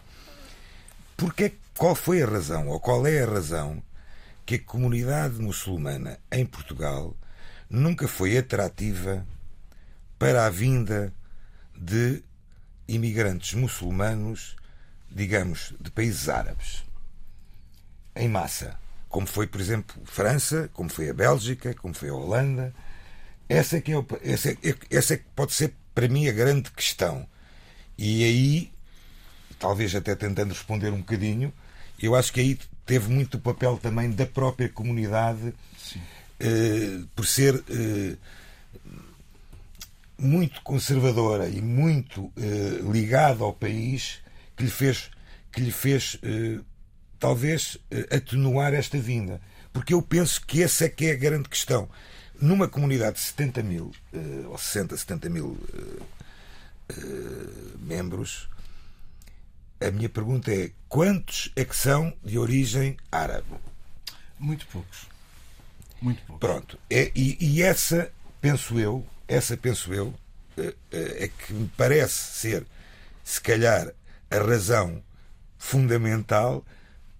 Porque, 1.17 1.53
qual 1.77 1.95
foi 1.95 2.21
a 2.21 2.25
razão, 2.25 2.67
ou 2.67 2.79
qual 2.79 3.05
é 3.05 3.21
a 3.21 3.25
razão, 3.25 3.83
que 4.45 4.55
a 4.55 4.59
comunidade 4.59 5.39
muçulmana 5.39 6.19
em 6.31 6.45
Portugal 6.45 7.15
nunca 7.69 8.07
foi 8.07 8.37
atrativa 8.37 9.25
para 10.19 10.45
a 10.45 10.49
vinda 10.49 11.13
de 11.75 12.23
imigrantes 12.87 13.53
muçulmanos, 13.53 14.55
digamos, 15.09 15.73
de 15.79 15.89
países 15.91 16.29
árabes, 16.29 16.83
em 18.15 18.27
massa, 18.27 18.77
como 19.09 19.27
foi, 19.27 19.47
por 19.47 19.61
exemplo, 19.61 20.01
França, 20.05 20.69
como 20.73 20.89
foi 20.89 21.09
a 21.09 21.13
Bélgica, 21.13 21.73
como 21.75 21.93
foi 21.93 22.09
a 22.09 22.13
Holanda. 22.13 22.73
Essa 23.47 23.77
é 23.77 23.81
que, 23.81 23.93
é, 23.93 24.05
essa 24.23 24.51
é, 24.51 24.57
essa 24.89 25.13
é 25.13 25.17
que 25.17 25.25
pode 25.35 25.53
ser, 25.53 25.73
para 25.93 26.07
mim, 26.07 26.27
a 26.27 26.31
grande 26.31 26.71
questão. 26.71 27.27
E 27.97 28.23
aí, 28.23 28.71
talvez 29.59 29.95
até 29.95 30.15
tentando 30.15 30.53
responder 30.53 30.91
um 30.91 30.97
bocadinho, 30.97 31.53
eu 32.01 32.15
acho 32.15 32.33
que 32.33 32.39
aí 32.39 32.59
teve 32.85 33.09
muito 33.09 33.37
o 33.37 33.39
papel 33.39 33.77
também 33.77 34.11
da 34.11 34.25
própria 34.25 34.69
comunidade, 34.69 35.53
eh, 36.39 37.01
por 37.15 37.25
ser 37.25 37.63
eh, 37.69 38.15
muito 40.17 40.61
conservadora 40.61 41.47
e 41.47 41.61
muito 41.61 42.31
eh, 42.37 42.79
ligada 42.91 43.43
ao 43.43 43.53
país, 43.53 44.19
que 44.55 44.63
lhe 44.63 44.69
fez, 44.69 45.09
que 45.51 45.61
lhe 45.61 45.71
fez 45.71 46.19
talvez 47.19 47.77
atenuar 48.11 48.73
esta 48.73 48.97
vinda. 48.99 49.41
Porque 49.71 49.93
eu 49.93 50.01
penso 50.01 50.45
que 50.45 50.61
essa 50.61 50.85
é 50.85 50.89
que 50.89 51.05
é 51.07 51.11
a 51.13 51.15
grande 51.15 51.49
questão. 51.49 51.89
Numa 52.39 52.67
comunidade 52.67 53.15
de 53.15 53.21
70 53.21 53.63
mil, 53.63 53.91
ou 54.49 54.57
60, 54.57 54.97
70 54.97 55.29
mil 55.29 55.57
membros, 57.79 58.47
a 59.87 59.91
minha 59.91 60.09
pergunta 60.09 60.51
é: 60.53 60.71
quantos 60.87 61.51
é 61.55 61.65
que 61.65 61.75
são 61.75 62.13
de 62.23 62.37
origem 62.37 62.97
árabe? 63.11 63.47
Muito 64.39 64.65
poucos. 64.67 65.07
Muito 66.01 66.21
poucos. 66.23 66.47
Pronto. 66.47 66.79
É, 66.89 67.11
e, 67.15 67.37
e, 67.39 67.61
essa, 67.61 68.11
penso 68.41 68.79
eu, 68.79 69.05
essa, 69.27 69.55
penso 69.55 69.93
eu, 69.93 70.13
é, 70.57 70.73
é 70.91 71.27
que 71.27 71.53
me 71.53 71.67
parece 71.77 72.13
ser, 72.13 72.65
se 73.23 73.39
calhar, 73.39 73.91
a 74.29 74.37
razão 74.37 75.01
fundamental 75.57 76.65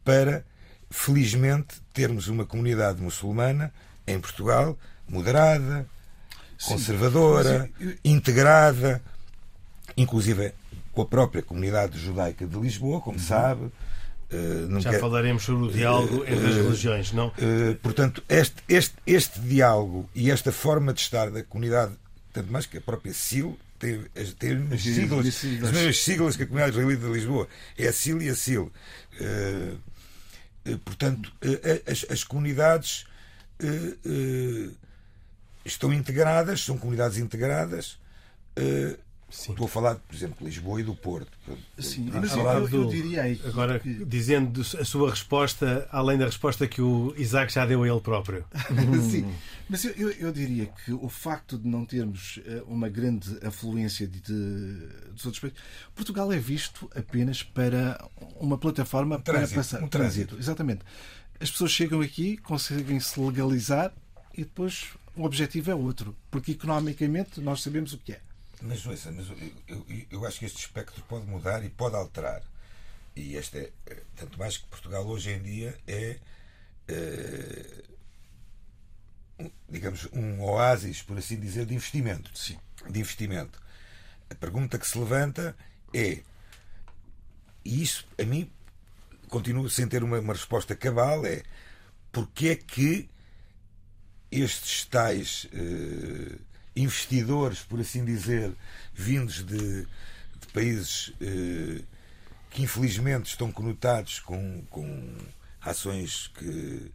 para, 0.03 0.45
felizmente, 0.89 1.81
termos 1.93 2.27
uma 2.27 2.45
comunidade 2.45 3.01
muçulmana 3.01 3.73
em 4.05 4.19
Portugal 4.19 4.77
moderada, 5.07 5.87
conservadora, 6.65 7.69
eu, 7.79 7.91
eu... 7.91 7.97
integrada, 8.03 9.01
inclusive 9.95 10.53
com 10.93 11.01
a 11.01 11.05
própria 11.05 11.41
comunidade 11.41 11.99
judaica 11.99 12.45
de 12.45 12.57
Lisboa, 12.57 13.01
como 13.01 13.17
uhum. 13.17 13.23
sabe. 13.23 13.71
Uh, 14.31 14.79
Já 14.79 14.91
quer... 14.91 14.99
falaremos 14.99 15.43
sobre 15.43 15.65
o 15.65 15.71
diálogo 15.71 16.17
uh, 16.17 16.23
entre 16.23 16.47
as 16.47 16.55
religiões, 16.55 17.11
não? 17.11 17.27
Uh, 17.27 17.75
portanto, 17.81 18.23
este, 18.29 18.63
este, 18.67 18.95
este 19.05 19.39
diálogo 19.41 20.09
e 20.15 20.31
esta 20.31 20.51
forma 20.51 20.93
de 20.93 21.01
estar 21.01 21.29
da 21.29 21.43
comunidade, 21.43 21.93
tanto 22.31 22.51
mais 22.51 22.65
que 22.65 22.77
a 22.77 22.81
própria 22.81 23.13
SIL, 23.13 23.57
tem, 23.77 24.05
tem 24.39 24.57
umas 24.57 24.81
siglas, 24.81 25.27
as 25.27 25.71
mesmas 25.71 25.99
siglas 25.99 26.37
que 26.37 26.43
a 26.43 26.47
comunidade 26.47 26.77
israelita 26.77 27.05
de 27.05 27.13
Lisboa. 27.13 27.47
É 27.77 27.87
a 27.87 27.93
SIL 27.93 28.21
e 28.21 28.29
a 28.29 28.35
SIL. 28.35 28.71
portanto, 30.85 31.33
as, 31.85 32.05
as 32.09 32.23
comunidades 32.23 33.05
estão 35.65 35.91
integradas, 35.91 36.61
são 36.61 36.77
comunidades 36.77 37.17
integradas. 37.17 37.99
Sim. 39.33 39.53
Estou 39.53 39.65
a 39.65 39.67
falar, 39.67 39.95
por 39.95 40.15
exemplo, 40.15 40.37
de 40.37 40.45
Lisboa 40.45 40.79
e 40.79 40.83
do 40.83 40.93
Porto. 40.93 41.35
Sim, 41.79 42.07
mas 42.13 42.31
eu, 42.33 42.43
eu, 42.43 42.69
eu, 42.69 42.85
diria 42.85 43.23
aí. 43.23 43.41
Agora, 43.43 43.79
que... 43.79 44.05
dizendo 44.05 44.61
a 44.61 44.85
sua 44.85 45.09
resposta, 45.09 45.89
além 45.91 46.19
da 46.19 46.25
resposta 46.25 46.67
que 46.67 46.79
o 46.79 47.15
Isaac 47.17 47.51
já 47.51 47.65
deu 47.65 47.81
a 47.81 47.87
ele 47.87 47.99
próprio. 47.99 48.45
Sim, 49.09 49.33
mas 49.67 49.83
eu, 49.85 50.11
eu, 50.11 50.31
diria 50.31 50.67
que 50.67 50.93
o 50.93 51.09
facto 51.09 51.57
de 51.57 51.67
não 51.67 51.83
termos 51.83 52.39
eh, 52.45 52.61
uma 52.67 52.87
grande 52.87 53.35
afluência 53.43 54.07
de, 54.07 54.21
de, 54.21 54.87
dos 55.11 55.25
outros 55.25 55.39
países. 55.39 55.57
Portugal 55.95 56.31
é 56.31 56.37
visto 56.37 56.87
apenas 56.95 57.41
para 57.41 58.07
uma 58.39 58.57
plataforma 58.59 59.17
um 59.17 59.21
para 59.21 59.47
passar. 59.47 59.81
Um 59.81 59.87
trânsito. 59.87 60.37
Exatamente. 60.37 60.81
As 61.39 61.49
pessoas 61.49 61.71
chegam 61.71 62.01
aqui, 62.01 62.37
conseguem 62.37 62.99
se 62.99 63.19
legalizar 63.19 63.91
e 64.37 64.43
depois 64.43 64.89
o 65.15 65.23
objetivo 65.23 65.71
é 65.71 65.75
outro. 65.75 66.15
Porque 66.29 66.51
economicamente 66.51 67.41
nós 67.41 67.63
sabemos 67.63 67.93
o 67.93 67.97
que 67.97 68.13
é. 68.13 68.21
Mas, 68.65 68.85
ouça, 68.85 69.11
mas 69.11 69.27
eu, 69.29 69.37
eu, 69.67 69.85
eu, 70.09 70.25
acho 70.25 70.39
que 70.39 70.45
este 70.45 70.59
espectro 70.59 71.03
pode 71.03 71.25
mudar 71.25 71.65
e 71.65 71.69
pode 71.69 71.97
alterar. 71.97 72.41
E 73.13 73.35
este 73.35 73.57
é, 73.57 73.71
é 73.85 74.01
tanto 74.15 74.39
mais 74.39 74.57
que 74.57 74.65
Portugal 74.67 75.05
hoje 75.05 75.31
em 75.31 75.41
dia 75.41 75.77
é, 75.85 76.17
é 76.87 77.83
digamos, 79.67 80.07
um 80.13 80.41
oásis, 80.41 81.01
por 81.01 81.17
assim 81.17 81.37
dizer, 81.37 81.65
de 81.65 81.75
investimento. 81.75 82.31
Sim. 82.37 82.57
De 82.89 83.01
investimento. 83.01 83.61
A 84.29 84.35
pergunta 84.35 84.79
que 84.79 84.87
se 84.87 84.97
levanta 84.97 85.53
é, 85.93 86.23
e 87.65 87.83
isso 87.83 88.07
a 88.17 88.23
mim 88.23 88.49
continuo 89.27 89.69
sem 89.69 89.87
ter 89.89 90.03
uma, 90.03 90.19
uma 90.19 90.33
resposta 90.33 90.73
cabal, 90.73 91.25
é 91.25 91.43
porque 92.13 92.49
é 92.49 92.55
que 92.55 93.09
estes 94.31 94.85
tais 94.85 95.47
eh, 95.51 96.37
investidores, 96.75 97.59
por 97.59 97.79
assim 97.79 98.03
dizer, 98.03 98.51
vindos 98.93 99.45
de, 99.45 99.81
de 99.83 100.47
países 100.53 101.13
eh, 101.21 101.81
que 102.49 102.63
infelizmente 102.63 103.27
estão 103.27 103.51
conotados 103.51 104.19
com, 104.19 104.63
com 104.69 105.15
ações 105.61 106.31
que 106.35 106.91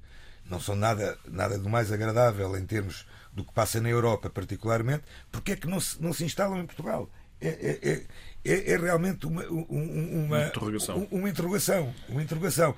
não 0.49 0.61
são 0.61 0.75
nada, 0.75 1.19
nada 1.27 1.59
do 1.59 1.69
mais 1.69 1.93
agradável 1.93 2.57
em 2.57 2.65
termos 2.65 3.07
do 3.33 3.45
que 3.45 3.53
passa 3.53 3.81
na 3.81 3.89
Europa, 3.89 4.31
particularmente, 4.31 5.05
porque 5.31 5.53
é 5.53 5.57
que 5.57 5.67
não 5.67 5.79
se, 5.79 6.01
não 6.03 6.13
se 6.13 6.25
instalam 6.25 6.59
em 6.59 6.67
Portugal? 6.67 7.09
É, 7.41 7.49
é, 7.49 8.07
é, 8.45 8.73
é 8.73 8.77
realmente 8.77 9.27
uma, 9.27 9.45
uma, 9.47 9.65
uma, 9.69 10.47
interrogação. 10.47 11.09
uma 11.11 11.29
interrogação. 11.29 11.95
Uma 12.09 12.23
interrogação. 12.23 12.75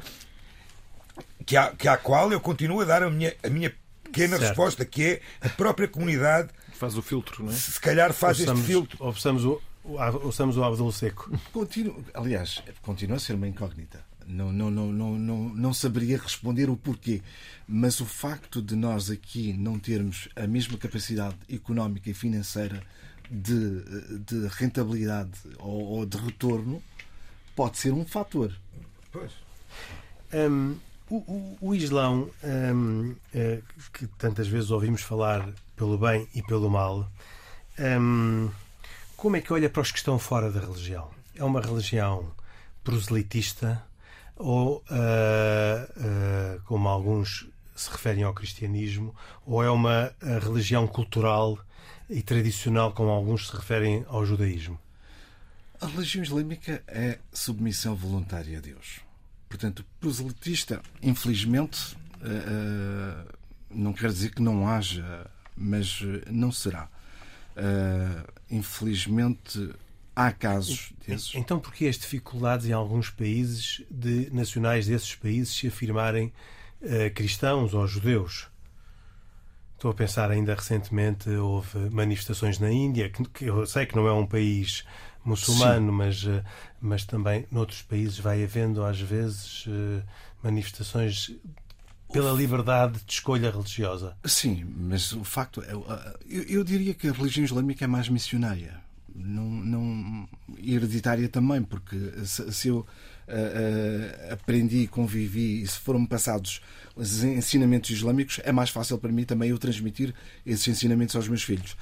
Que 1.46 1.56
à, 1.56 1.70
que 1.70 1.88
à 1.88 1.96
qual 1.96 2.30
eu 2.30 2.40
continuo 2.40 2.80
a 2.82 2.84
dar 2.84 3.02
a 3.02 3.10
minha, 3.10 3.34
a 3.42 3.48
minha 3.48 3.74
pequena 4.10 4.36
certo. 4.36 4.48
resposta, 4.48 4.84
que 4.84 5.04
é 5.04 5.20
a 5.40 5.48
própria 5.48 5.88
comunidade 5.88 6.50
faz 6.72 6.96
o 6.96 7.02
filtro, 7.02 7.44
não 7.44 7.52
é? 7.52 7.54
Se 7.54 7.78
calhar 7.78 8.12
faz 8.12 8.40
ouçamos, 8.40 8.60
este 8.60 8.72
filtro. 8.72 9.04
Ouçamos 9.04 9.44
o, 9.44 9.60
ouçamos 10.22 10.56
o 10.56 10.64
Abdul 10.64 10.90
Seco. 10.90 11.30
Continua, 11.52 11.96
aliás, 12.14 12.62
continua 12.80 13.16
a 13.16 13.20
ser 13.20 13.34
uma 13.34 13.46
incógnita. 13.46 14.02
Não, 14.26 14.52
não, 14.52 14.70
não, 14.70 14.92
não, 14.92 15.18
não, 15.18 15.48
não 15.48 15.74
saberia 15.74 16.16
responder 16.16 16.70
o 16.70 16.76
porquê. 16.76 17.20
Mas 17.66 18.00
o 18.00 18.06
facto 18.06 18.62
de 18.62 18.76
nós 18.76 19.10
aqui 19.10 19.52
não 19.52 19.78
termos 19.78 20.28
a 20.36 20.46
mesma 20.46 20.78
capacidade 20.78 21.36
económica 21.52 22.08
e 22.08 22.14
financeira 22.14 22.82
de, 23.30 23.82
de 24.20 24.46
rentabilidade 24.48 25.32
ou, 25.58 25.82
ou 25.84 26.06
de 26.06 26.16
retorno 26.16 26.82
pode 27.54 27.76
ser 27.78 27.92
um 27.92 28.04
fator. 28.04 28.52
Pois. 29.12 29.32
Um, 30.32 30.76
o, 31.10 31.56
o, 31.60 31.74
Islão, 31.74 32.30
um, 32.44 33.16
é, 33.34 33.60
que 33.92 34.06
tantas 34.06 34.46
vezes 34.46 34.70
ouvimos 34.70 35.02
falar 35.02 35.48
pelo 35.74 35.98
bem 35.98 36.28
e 36.34 36.42
pelo 36.42 36.70
mal, 36.70 37.10
um, 38.00 38.48
como 39.16 39.36
é 39.36 39.40
que 39.40 39.52
olha 39.52 39.68
para 39.68 39.82
os 39.82 39.90
que 39.90 39.98
estão 39.98 40.18
fora 40.18 40.52
da 40.52 40.60
religião? 40.60 41.10
É 41.34 41.42
uma 41.42 41.60
religião 41.60 42.30
proselitista 42.84 43.82
ou, 44.36 44.76
uh, 44.76 44.82
uh, 44.86 46.60
como 46.64 46.88
alguns 46.88 47.48
se 47.74 47.90
referem 47.90 48.22
ao 48.22 48.34
cristianismo, 48.34 49.14
ou 49.44 49.64
é 49.64 49.70
uma 49.70 50.12
religião 50.42 50.86
cultural 50.86 51.58
e 52.08 52.22
tradicional, 52.22 52.92
como 52.92 53.10
alguns 53.10 53.48
se 53.48 53.56
referem 53.56 54.04
ao 54.06 54.24
judaísmo? 54.24 54.78
A 55.80 55.86
religião 55.86 56.22
islâmica 56.22 56.82
é 56.86 57.18
submissão 57.32 57.94
voluntária 57.94 58.58
a 58.58 58.60
Deus 58.60 59.00
Portanto, 59.50 59.84
proselitista, 59.98 60.80
infelizmente, 61.02 61.96
uh, 62.22 63.36
não 63.68 63.92
quer 63.92 64.10
dizer 64.10 64.30
que 64.30 64.40
não 64.40 64.66
haja, 64.66 65.28
mas 65.56 66.00
não 66.30 66.50
será. 66.52 66.88
Infelizmente, 68.48 69.74
há 70.16 70.32
casos 70.32 70.92
desses. 71.06 71.34
Então, 71.34 71.60
porquê 71.60 71.88
as 71.88 71.98
dificuldades 71.98 72.66
em 72.66 72.72
alguns 72.72 73.10
países 73.10 73.82
de 73.90 74.30
nacionais 74.32 74.86
desses 74.86 75.14
países 75.14 75.54
se 75.54 75.66
afirmarem 75.66 76.32
cristãos 77.14 77.74
ou 77.74 77.86
judeus. 77.86 78.46
Estou 79.74 79.90
a 79.90 79.94
pensar 79.94 80.30
ainda 80.30 80.54
recentemente 80.54 81.28
houve 81.30 81.90
manifestações 81.90 82.58
na 82.58 82.70
Índia, 82.70 83.10
que, 83.10 83.24
que 83.24 83.44
eu 83.46 83.66
sei 83.66 83.84
que 83.84 83.96
não 83.96 84.06
é 84.06 84.12
um 84.12 84.26
país 84.26 84.84
muçulmano, 85.24 85.92
mas, 85.92 86.24
uh, 86.24 86.42
mas 86.80 87.04
também 87.04 87.46
noutros 87.50 87.82
países 87.82 88.18
vai 88.18 88.42
havendo 88.42 88.84
às 88.84 89.00
vezes 89.00 89.66
uh, 89.66 90.02
manifestações 90.42 91.32
pela 92.12 92.32
liberdade 92.32 93.00
de 93.04 93.12
escolha 93.12 93.50
religiosa. 93.50 94.16
Sim, 94.24 94.64
mas 94.76 95.12
o 95.12 95.22
facto 95.22 95.62
é, 95.62 95.72
eu, 95.72 96.42
eu 96.48 96.64
diria 96.64 96.92
que 96.94 97.08
a 97.08 97.12
religião 97.12 97.44
islâmica 97.44 97.84
é 97.84 97.88
mais 97.88 98.08
missionária 98.08 98.80
não, 99.14 99.44
não 99.44 100.28
hereditária 100.62 101.28
também, 101.28 101.62
porque 101.62 101.96
se, 102.24 102.52
se 102.52 102.68
eu 102.68 102.78
uh, 102.78 102.82
uh, 102.82 104.32
aprendi, 104.32 104.86
convivi 104.86 105.62
e 105.62 105.66
se 105.66 105.78
foram 105.78 106.04
passados 106.06 106.60
os 106.96 107.22
ensinamentos 107.22 107.90
islâmicos, 107.90 108.40
é 108.44 108.52
mais 108.52 108.70
fácil 108.70 108.98
para 108.98 109.12
mim 109.12 109.24
também 109.24 109.50
eu 109.50 109.58
transmitir 109.58 110.14
esses 110.44 110.66
ensinamentos 110.68 111.14
aos 111.16 111.28
meus 111.28 111.42
filhos. 111.42 111.76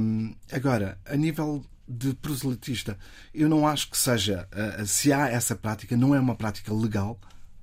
Um, 0.00 0.34
agora, 0.50 0.98
a 1.04 1.16
nível 1.16 1.64
de 1.88 2.14
proselitista, 2.14 2.98
eu 3.32 3.48
não 3.48 3.66
acho 3.66 3.90
que 3.90 3.96
seja, 3.96 4.48
uh, 4.52 4.86
se 4.86 5.12
há 5.12 5.28
essa 5.28 5.54
prática, 5.54 5.96
não 5.96 6.14
é 6.14 6.20
uma 6.20 6.34
prática 6.34 6.72
legal, 6.74 7.18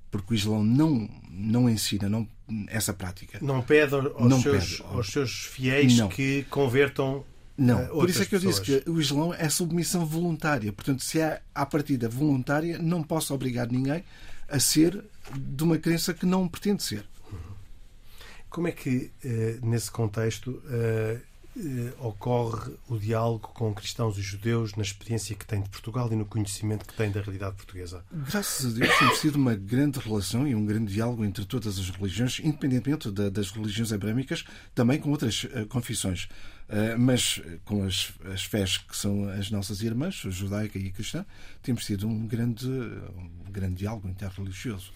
porque 0.09 0.33
o 0.33 0.35
Islão 0.35 0.63
não, 0.63 1.09
não 1.29 1.69
ensina 1.69 2.07
não, 2.07 2.27
essa 2.67 2.93
prática. 2.93 3.39
Não 3.41 3.61
pede 3.61 3.95
aos, 3.95 4.29
não 4.29 4.41
seus, 4.41 4.77
pede. 4.77 4.89
aos 4.89 5.07
seus 5.11 5.31
fiéis 5.45 5.97
não. 5.97 6.07
que 6.07 6.43
convertam 6.49 7.25
não, 7.57 7.83
uh, 7.83 7.89
por 7.89 8.09
isso 8.09 8.23
é 8.23 8.25
que 8.25 8.35
eu 8.35 8.39
disse 8.39 8.61
que 8.61 8.89
o 8.89 8.99
Islão 8.99 9.33
é 9.33 9.47
submissão 9.47 10.05
voluntária. 10.05 10.73
Portanto, 10.73 11.03
se 11.03 11.19
é 11.19 11.41
à 11.53 11.65
partida 11.65 12.09
voluntária, 12.09 12.79
não 12.79 13.03
posso 13.03 13.33
obrigar 13.33 13.71
ninguém 13.71 14.03
a 14.49 14.59
ser 14.59 15.03
de 15.35 15.63
uma 15.63 15.77
crença 15.77 16.13
que 16.13 16.25
não 16.25 16.47
pretende 16.47 16.81
ser. 16.81 17.05
Como 18.49 18.67
é 18.67 18.71
que, 18.71 19.11
uh, 19.23 19.65
nesse 19.65 19.91
contexto, 19.91 20.61
uh, 21.55 22.07
ocorre 22.07 22.73
o 22.87 22.97
diálogo 22.97 23.49
com 23.53 23.73
cristãos 23.73 24.17
e 24.17 24.21
judeus 24.21 24.75
na 24.75 24.83
experiência 24.83 25.35
que 25.35 25.45
tem 25.45 25.61
de 25.61 25.69
Portugal 25.69 26.11
e 26.11 26.15
no 26.15 26.25
conhecimento 26.25 26.85
que 26.85 26.93
tem 26.93 27.11
da 27.11 27.21
realidade 27.21 27.55
portuguesa? 27.55 28.03
Graças 28.11 28.65
a 28.65 28.79
Deus 28.79 28.97
temos 28.97 29.19
tido 29.21 29.35
uma 29.35 29.55
grande 29.55 29.99
relação 29.99 30.47
e 30.47 30.55
um 30.55 30.65
grande 30.65 30.93
diálogo 30.93 31.23
entre 31.25 31.45
todas 31.45 31.79
as 31.79 31.89
religiões, 31.89 32.39
independentemente 32.39 33.11
das 33.11 33.51
religiões 33.51 33.91
abrâmicas, 33.91 34.45
também 34.73 34.99
com 34.99 35.11
outras 35.11 35.45
confissões. 35.69 36.27
Eh, 36.69 36.95
mas 36.95 37.41
com 37.65 37.83
as, 37.83 38.13
as 38.33 38.43
fés 38.43 38.77
que 38.77 38.95
são 38.95 39.29
as 39.29 39.51
nossas 39.51 39.81
irmãs, 39.81 40.15
judaica 40.15 40.79
e 40.79 40.91
cristã, 40.91 41.25
temos 41.61 41.85
tido 41.85 42.07
um 42.07 42.25
grande, 42.25 42.67
um 42.67 43.51
grande 43.51 43.75
diálogo 43.75 44.07
interreligioso. 44.07 44.91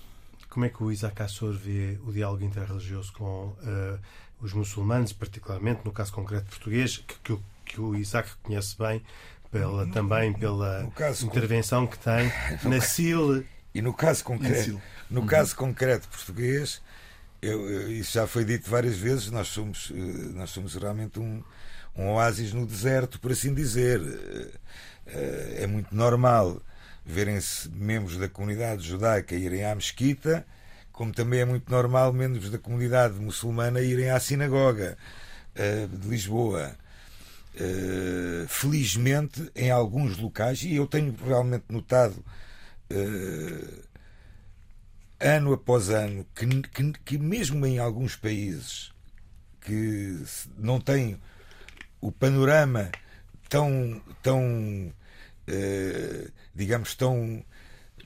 Como 0.50 0.65
é 0.65 0.70
que 0.70 0.82
o 0.82 0.91
Isaac 0.91 1.22
Assor 1.22 1.54
vê 1.54 2.00
o 2.04 2.12
diálogo 2.12 2.43
interreligioso 2.43 3.12
com 3.13 3.50
uh, 3.50 4.00
os 4.41 4.54
muçulmanos, 4.54 5.13
particularmente 5.13 5.82
no 5.84 5.91
caso 5.91 6.13
concreto 6.13 6.45
português, 6.45 6.97
que, 6.97 7.15
que, 7.23 7.39
que 7.65 7.82
o 7.82 7.95
Isaac 7.95 8.30
conhece 8.43 8.78
bem, 8.78 9.02
pela, 9.52 9.86
no, 9.86 9.93
também 9.93 10.34
pela 10.34 10.89
intervenção 11.23 11.88
que 11.88 11.97
tem 11.97 12.32
na 12.69 12.82
CIL. 12.82 13.45
E 13.73 13.82
no 13.82 13.93
caso 13.93 14.23
concreto, 14.23 14.82
no 15.10 15.21
uhum. 15.21 15.28
caso 15.28 15.56
concreto 15.56 16.08
português, 16.08 16.82
eu, 17.41 17.91
isso 17.91 18.13
já 18.13 18.28
foi 18.28 18.43
dito 18.43 18.69
várias 18.69 18.97
vezes, 18.97 19.30
nós 19.32 19.47
somos, 19.47 19.91
eh, 19.93 19.97
nós 20.34 20.50
somos 20.50 20.76
realmente 20.76 21.19
um, 21.19 21.43
um 21.95 22.10
oásis 22.10 22.54
no 22.54 22.65
deserto, 22.65 23.19
por 23.19 23.32
assim 23.32 23.54
dizer. 23.54 24.02
Eh, 24.02 24.60
é 25.63 25.67
muito 25.67 25.95
normal 25.95 26.62
verem-se 27.06 27.69
membros 27.69 28.17
da 28.17 28.28
comunidade 28.28 28.86
judaica 28.86 29.34
irem 29.34 29.63
à 29.63 29.73
mesquita, 29.73 30.45
como 30.97 31.13
também 31.13 31.41
é 31.41 31.45
muito 31.45 31.69
normal 31.71 32.12
membros 32.12 32.49
da 32.49 32.57
comunidade 32.57 33.13
muçulmana 33.19 33.81
irem 33.81 34.10
à 34.10 34.19
sinagoga 34.19 34.97
eh, 35.53 35.88
de 35.88 36.07
Lisboa. 36.07 36.75
Felizmente, 38.47 39.51
em 39.55 39.71
alguns 39.71 40.15
locais, 40.17 40.62
e 40.62 40.75
eu 40.75 40.86
tenho 40.86 41.15
realmente 41.25 41.65
notado 41.69 42.23
ano 45.19 45.53
após 45.53 45.89
ano, 45.89 46.23
que, 46.36 46.45
que, 46.45 46.91
que 47.03 47.17
mesmo 47.17 47.65
em 47.65 47.79
alguns 47.79 48.15
países 48.15 48.91
que 49.60 50.23
não 50.55 50.79
têm 50.79 51.19
o 51.99 52.12
panorama 52.12 52.91
tão, 53.49 53.99
tão 54.21 54.93
eh, 55.47 56.27
digamos, 56.53 56.93
tão 56.95 57.43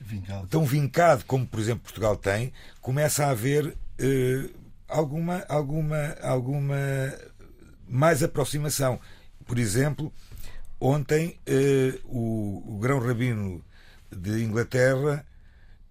vincado. 0.04 0.46
tão 0.48 0.64
vincado 0.64 1.24
como, 1.24 1.46
por 1.46 1.60
exemplo, 1.60 1.82
Portugal 1.84 2.16
tem, 2.16 2.52
começa 2.80 3.26
a 3.26 3.30
haver 3.30 3.76
eh, 3.98 4.50
alguma, 4.88 5.44
alguma, 5.48 6.16
alguma 6.20 6.76
mais 7.88 8.22
aproximação. 8.22 9.00
Por 9.46 9.58
exemplo, 9.58 10.12
ontem 10.80 11.38
eh, 11.46 11.98
o, 12.04 12.62
o 12.66 12.78
grão-rabino 12.78 13.64
de 14.10 14.42
Inglaterra 14.42 15.24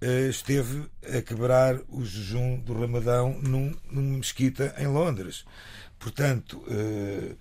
eh, 0.01 0.27
esteve 0.29 0.89
a 1.03 1.21
quebrar 1.21 1.79
o 1.87 2.03
jejum 2.03 2.59
do 2.59 2.73
Ramadão 2.73 3.39
num, 3.41 3.75
numa 3.91 4.17
mesquita 4.17 4.73
em 4.77 4.87
Londres. 4.87 5.45
Portanto, 5.99 6.63
eh, 6.67 7.35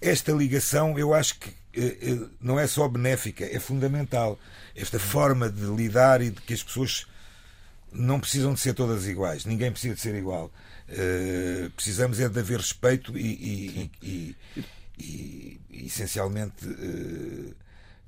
esta 0.00 0.32
ligação 0.32 0.98
eu 0.98 1.14
acho 1.14 1.38
que 1.38 1.50
não 2.40 2.58
é 2.58 2.66
só 2.66 2.88
benéfica, 2.88 3.44
é 3.44 3.58
fundamental. 3.58 4.38
Esta 4.74 4.98
forma 4.98 5.50
de 5.50 5.64
lidar 5.64 6.20
e 6.20 6.30
de 6.30 6.40
que 6.40 6.54
as 6.54 6.62
pessoas 6.62 7.06
não 7.92 8.20
precisam 8.20 8.52
de 8.54 8.60
ser 8.60 8.74
todas 8.74 9.06
iguais, 9.06 9.44
ninguém 9.44 9.70
precisa 9.70 9.94
de 9.94 10.00
ser 10.00 10.14
igual. 10.14 10.52
precisamos 11.74 12.20
é 12.20 12.28
de 12.28 12.38
haver 12.38 12.58
respeito 12.58 13.16
e, 13.16 13.90
e, 14.02 14.36
e, 14.98 15.60
e 15.70 15.86
essencialmente 15.86 16.66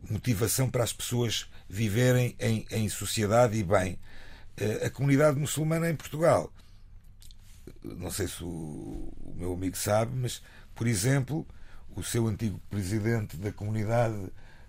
motivação 0.08 0.70
para 0.70 0.84
as 0.84 0.92
pessoas 0.92 1.48
viverem 1.68 2.34
em, 2.38 2.66
em 2.70 2.88
sociedade 2.88 3.58
e 3.58 3.62
bem. 3.62 3.98
Eh, 4.56 4.86
a 4.86 4.90
comunidade 4.90 5.38
muçulmana 5.38 5.90
em 5.90 5.96
Portugal, 5.96 6.52
não 7.84 8.10
sei 8.10 8.26
se 8.26 8.42
o, 8.42 8.46
o 8.46 9.34
meu 9.36 9.52
amigo 9.52 9.76
sabe, 9.76 10.16
mas, 10.16 10.42
por 10.74 10.86
exemplo, 10.86 11.46
o 11.98 12.02
seu 12.02 12.26
antigo 12.26 12.60
presidente 12.70 13.36
da 13.36 13.50
comunidade, 13.52 14.14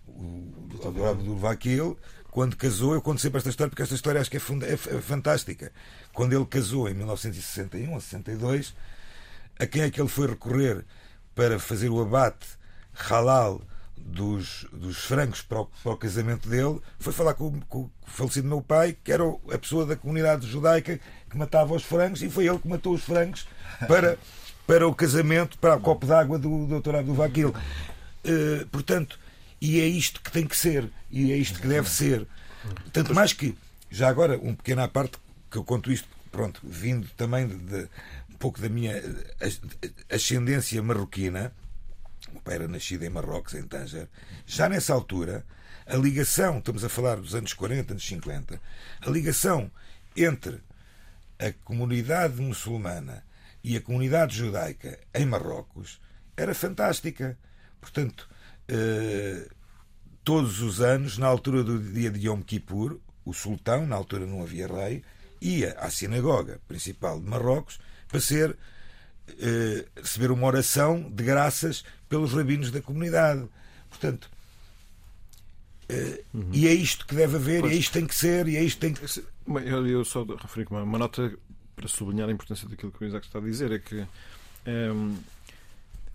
o 0.08 0.68
Dr. 0.68 1.06
Abdul 1.06 1.38
Vakil, 1.38 1.98
quando 2.32 2.56
casou, 2.56 2.94
eu 2.94 3.02
conto 3.02 3.22
sempre 3.22 3.38
esta 3.38 3.50
história 3.50 3.70
porque 3.70 3.84
esta 3.84 3.96
história 3.96 4.22
acho 4.22 4.30
que 4.30 4.38
é, 4.38 4.42
é, 4.66 4.74
é 4.74 5.02
fantástica. 5.02 5.72
Quando 6.14 6.34
ele 6.34 6.46
casou 6.46 6.90
em 6.90 6.94
1961 6.94 7.94
ou 7.94 8.02
62, 8.02 8.76
a 9.60 9.66
quem 9.66 9.84
é 9.84 9.92
que 9.92 10.00
ele 10.00 10.10
foi 10.10 10.28
recorrer 10.28 10.86
para 11.36 11.60
fazer 11.60 11.90
o 11.90 12.02
abate 12.02 12.48
halal 12.94 13.62
dos, 13.98 14.66
dos 14.72 14.98
frangos 14.98 15.42
para 15.42 15.62
o, 15.62 15.66
para 15.66 15.92
o, 15.92 15.98
casamento 15.98 16.48
dele 16.48 16.80
foi 17.00 17.14
falar 17.14 17.34
com, 17.34 17.60
com, 17.62 17.80
o 17.80 17.92
falecido 18.06 18.48
meu 18.48 18.62
pai, 18.62 18.96
que 19.04 19.12
era 19.12 19.24
a 19.52 19.58
pessoa 19.58 19.86
da 19.86 19.96
comunidade 19.96 20.48
judaica 20.48 21.00
que 21.30 21.38
matava 21.38 21.74
os 21.74 21.84
frangos, 21.84 22.24
e 22.24 22.30
foi 22.30 22.48
ele 22.48 22.60
que 22.60 22.68
matou 22.68 22.94
os 22.94 23.04
frangos 23.04 23.48
para, 23.88 24.18
para 24.70 24.88
o 24.88 24.94
casamento, 24.94 25.58
para 25.58 25.78
o 25.78 25.80
copo 25.80 26.06
d'água 26.06 26.38
do 26.38 26.68
Dr. 26.68 27.02
Vakil. 27.08 27.50
Uh, 27.50 28.68
portanto, 28.68 29.20
e 29.60 29.82
é 29.82 29.88
isto 29.88 30.22
que 30.22 30.32
tem 30.32 30.46
que 30.46 30.56
ser, 30.56 30.88
e 31.10 31.32
é 31.32 31.36
isto 31.36 31.60
que 31.60 31.68
deve 31.68 31.90
ser. 31.90 32.28
Tanto 32.94 33.16
mais 33.16 33.34
que, 33.34 33.58
já 33.90 34.08
agora, 34.08 34.38
um 34.38 34.54
pequeno 34.54 34.84
à 34.84 34.88
parte, 34.88 35.18
que 35.50 35.58
eu 35.58 35.64
conto 35.64 35.92
isto, 35.92 36.08
pronto, 36.32 36.62
vindo 36.64 37.08
também 37.18 37.48
de, 37.48 37.58
de 37.58 37.90
um 38.30 38.38
pouco 38.38 38.62
da 38.62 38.70
minha 38.70 38.94
ascendência 40.08 40.84
marroquina, 40.84 41.52
o 42.32 42.40
pai 42.40 42.54
era 42.54 42.68
nascido 42.68 43.04
em 43.04 43.10
Marrocos, 43.10 43.56
em 43.56 43.64
Tanger. 43.64 44.08
Já 44.46 44.70
nessa 44.70 44.94
altura, 44.94 45.44
a 45.88 45.96
ligação, 45.96 46.60
estamos 46.60 46.86
a 46.86 46.90
falar 46.90 47.16
dos 47.16 47.34
anos 47.34 47.54
40, 47.54 47.94
anos 47.94 48.08
50, 48.08 48.62
a 49.02 49.10
ligação 49.10 49.72
entre 50.16 50.62
a 51.40 51.52
comunidade 51.64 52.40
muçulmana 52.40 53.28
e 53.64 53.76
a 53.76 53.82
comunidade 53.82 54.36
judaica 54.36 55.00
em 55.14 55.26
Marrocos 55.26 56.00
era 56.36 56.54
fantástica. 56.54 57.38
Portanto, 57.82 58.30
eh, 58.68 59.48
todos 60.24 60.62
os 60.62 60.82
anos, 60.82 61.18
na 61.18 61.28
altura 61.28 61.64
do 61.64 61.80
dia 61.80 62.10
de 62.10 62.28
Yom 62.28 62.42
Kippur, 62.42 63.00
o 63.26 63.34
sultão, 63.34 63.86
na 63.86 63.96
altura 63.96 64.26
não 64.26 64.42
havia 64.42 64.68
rei, 64.68 65.04
ia 65.42 65.74
à 65.80 65.90
sinagoga 65.90 66.60
principal 66.68 67.20
de 67.20 67.28
Marrocos 67.28 67.80
para 68.08 68.20
ser 68.20 68.58
eh, 69.40 69.86
receber 69.96 70.32
uma 70.32 70.48
oração 70.48 71.10
de 71.10 71.24
graças 71.24 71.84
pelos 72.08 72.34
rabinos 72.34 72.72
da 72.72 72.82
comunidade. 72.82 73.48
Portanto, 73.90 74.30
eh, 75.88 76.24
uhum. 76.34 76.50
e 76.54 76.68
é 76.68 76.74
isto 76.74 77.06
que 77.06 77.16
deve 77.16 77.38
haver, 77.38 77.62
pois. 77.62 77.74
e 77.74 77.76
é 77.76 77.80
isto 77.80 77.92
que 77.92 78.00
tem 78.00 78.08
que 78.08 78.16
ser, 78.16 78.48
e 78.48 78.58
é 78.58 78.64
isto 78.64 78.80
que 78.80 78.82
tem 78.82 78.94
que. 78.94 79.24
Eu, 79.68 79.88
eu 79.88 80.06
só 80.06 80.24
referi 80.24 80.68
uma, 80.70 80.84
uma 80.84 80.98
nota 80.98 81.34
para 81.80 81.88
sublinhar 81.88 82.28
a 82.28 82.32
importância 82.32 82.68
daquilo 82.68 82.92
que 82.92 83.04
o 83.04 83.08
Isaac 83.08 83.26
está 83.26 83.40
a 83.40 83.42
dizer, 83.42 83.72
é 83.72 83.80
que. 83.80 84.06
Ehm, 84.66 85.16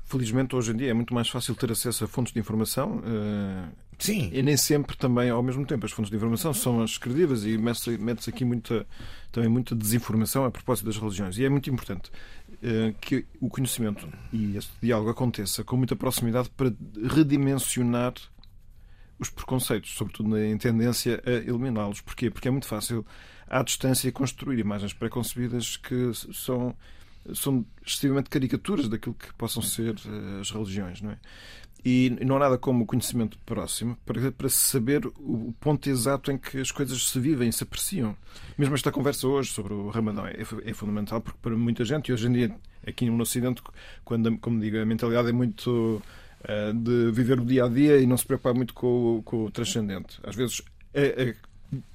felizmente, 0.04 0.54
hoje 0.54 0.72
em 0.72 0.76
dia 0.76 0.90
é 0.90 0.94
muito 0.94 1.14
mais 1.14 1.28
fácil 1.30 1.54
ter 1.54 1.72
acesso 1.72 2.04
a 2.04 2.06
fontes 2.06 2.32
de 2.32 2.38
informação, 2.38 2.98
uh, 2.98 3.72
Sim. 3.98 4.30
E 4.32 4.42
nem 4.42 4.56
sempre 4.56 4.96
também 4.96 5.30
ao 5.30 5.42
mesmo 5.42 5.64
tempo. 5.64 5.86
As 5.86 5.92
fontes 5.92 6.10
de 6.10 6.16
informação 6.16 6.52
são 6.52 6.82
as 6.82 6.98
credíveis 6.98 7.44
e 7.44 7.56
mete-se 7.56 8.30
aqui 8.30 8.44
muita, 8.44 8.86
também 9.30 9.48
muita 9.48 9.74
desinformação 9.74 10.44
a 10.44 10.50
propósito 10.50 10.86
das 10.86 10.96
religiões. 10.96 11.38
E 11.38 11.44
é 11.44 11.48
muito 11.48 11.70
importante 11.70 12.10
uh, 12.10 12.92
que 13.00 13.24
o 13.40 13.48
conhecimento 13.48 14.08
e 14.32 14.56
este 14.56 14.72
diálogo 14.82 15.10
aconteça 15.10 15.62
com 15.64 15.76
muita 15.76 15.94
proximidade 15.94 16.50
para 16.50 16.72
redimensionar 17.14 18.14
os 19.18 19.30
preconceitos, 19.30 19.94
sobretudo 19.94 20.36
em 20.36 20.58
tendência 20.58 21.22
a 21.24 21.30
eliminá-los. 21.30 22.00
Porquê? 22.00 22.30
Porque 22.30 22.48
é 22.48 22.50
muito 22.50 22.66
fácil, 22.66 23.06
à 23.48 23.62
distância, 23.62 24.10
construir 24.12 24.58
imagens 24.58 24.92
preconcebidas 24.92 25.76
que 25.76 26.12
são, 26.32 26.74
são 27.34 27.64
excessivamente 27.86 28.30
caricaturas 28.30 28.88
daquilo 28.88 29.14
que 29.14 29.32
possam 29.34 29.62
ser 29.62 29.94
uh, 29.94 30.40
as 30.40 30.50
religiões. 30.50 31.00
Não 31.00 31.10
é? 31.10 31.18
E 31.84 32.16
não 32.24 32.36
há 32.36 32.38
nada 32.38 32.56
como 32.56 32.84
o 32.84 32.86
conhecimento 32.86 33.38
próximo 33.44 33.94
para, 34.06 34.32
para 34.32 34.48
saber 34.48 35.04
o 35.18 35.54
ponto 35.60 35.86
exato 35.90 36.32
em 36.32 36.38
que 36.38 36.58
as 36.58 36.70
coisas 36.70 37.10
se 37.10 37.20
vivem, 37.20 37.52
se 37.52 37.62
apreciam. 37.62 38.16
Mesmo 38.56 38.74
esta 38.74 38.90
conversa 38.90 39.28
hoje 39.28 39.50
sobre 39.50 39.74
o 39.74 39.90
Ramadão 39.90 40.26
é, 40.26 40.34
é 40.64 40.72
fundamental 40.72 41.20
porque 41.20 41.38
para 41.42 41.54
muita 41.54 41.84
gente, 41.84 42.08
e 42.08 42.14
hoje 42.14 42.26
em 42.26 42.32
dia 42.32 42.56
aqui 42.86 43.08
no 43.10 43.20
Ocidente, 43.22 43.62
quando, 44.02 44.38
como 44.38 44.58
digo, 44.60 44.78
a 44.78 44.84
mentalidade 44.86 45.28
é 45.28 45.32
muito 45.32 46.02
uh, 46.40 46.72
de 46.72 47.10
viver 47.12 47.38
o 47.38 47.44
dia 47.44 47.66
a 47.66 47.68
dia 47.68 47.98
e 47.98 48.06
não 48.06 48.16
se 48.16 48.24
preocupar 48.24 48.54
muito 48.54 48.72
com, 48.72 49.20
com 49.22 49.44
o 49.44 49.50
transcendente. 49.50 50.18
Às 50.22 50.34
vezes 50.34 50.62
é, 50.94 51.22
é, 51.22 51.36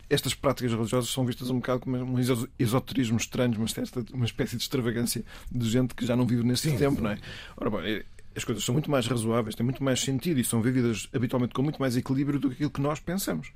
estas 0.10 0.34
práticas 0.34 0.72
religiosas 0.72 1.10
são 1.10 1.26
vistas 1.26 1.50
um 1.50 1.56
bocado 1.56 1.82
como 1.82 1.96
um 1.96 2.18
esoterismo 2.58 3.18
estranho, 3.18 3.58
uma, 3.58 3.68
certa, 3.68 4.04
uma 4.12 4.26
espécie 4.26 4.56
de 4.56 4.64
extravagância 4.64 5.24
de 5.52 5.70
gente 5.70 5.94
que 5.94 6.06
já 6.06 6.16
não 6.16 6.26
vive 6.26 6.44
nesse 6.44 6.76
tempo, 6.76 7.02
não 7.02 7.12
é? 7.12 7.18
Ora, 7.56 7.70
bom, 7.70 7.80
é, 7.82 8.04
as 8.36 8.44
coisas 8.44 8.64
são 8.64 8.74
muito 8.74 8.90
mais 8.90 9.06
razoáveis, 9.06 9.56
têm 9.56 9.64
muito 9.64 9.84
mais 9.84 10.00
sentido 10.00 10.40
e 10.40 10.44
são 10.44 10.62
vividas 10.62 11.08
habitualmente 11.14 11.54
com 11.54 11.62
muito 11.62 11.80
mais 11.80 11.96
equilíbrio 11.96 12.40
do 12.40 12.50
que 12.50 12.56
aquilo 12.56 12.72
que 12.72 12.82
nós 12.82 13.00
pensamos. 13.00 13.52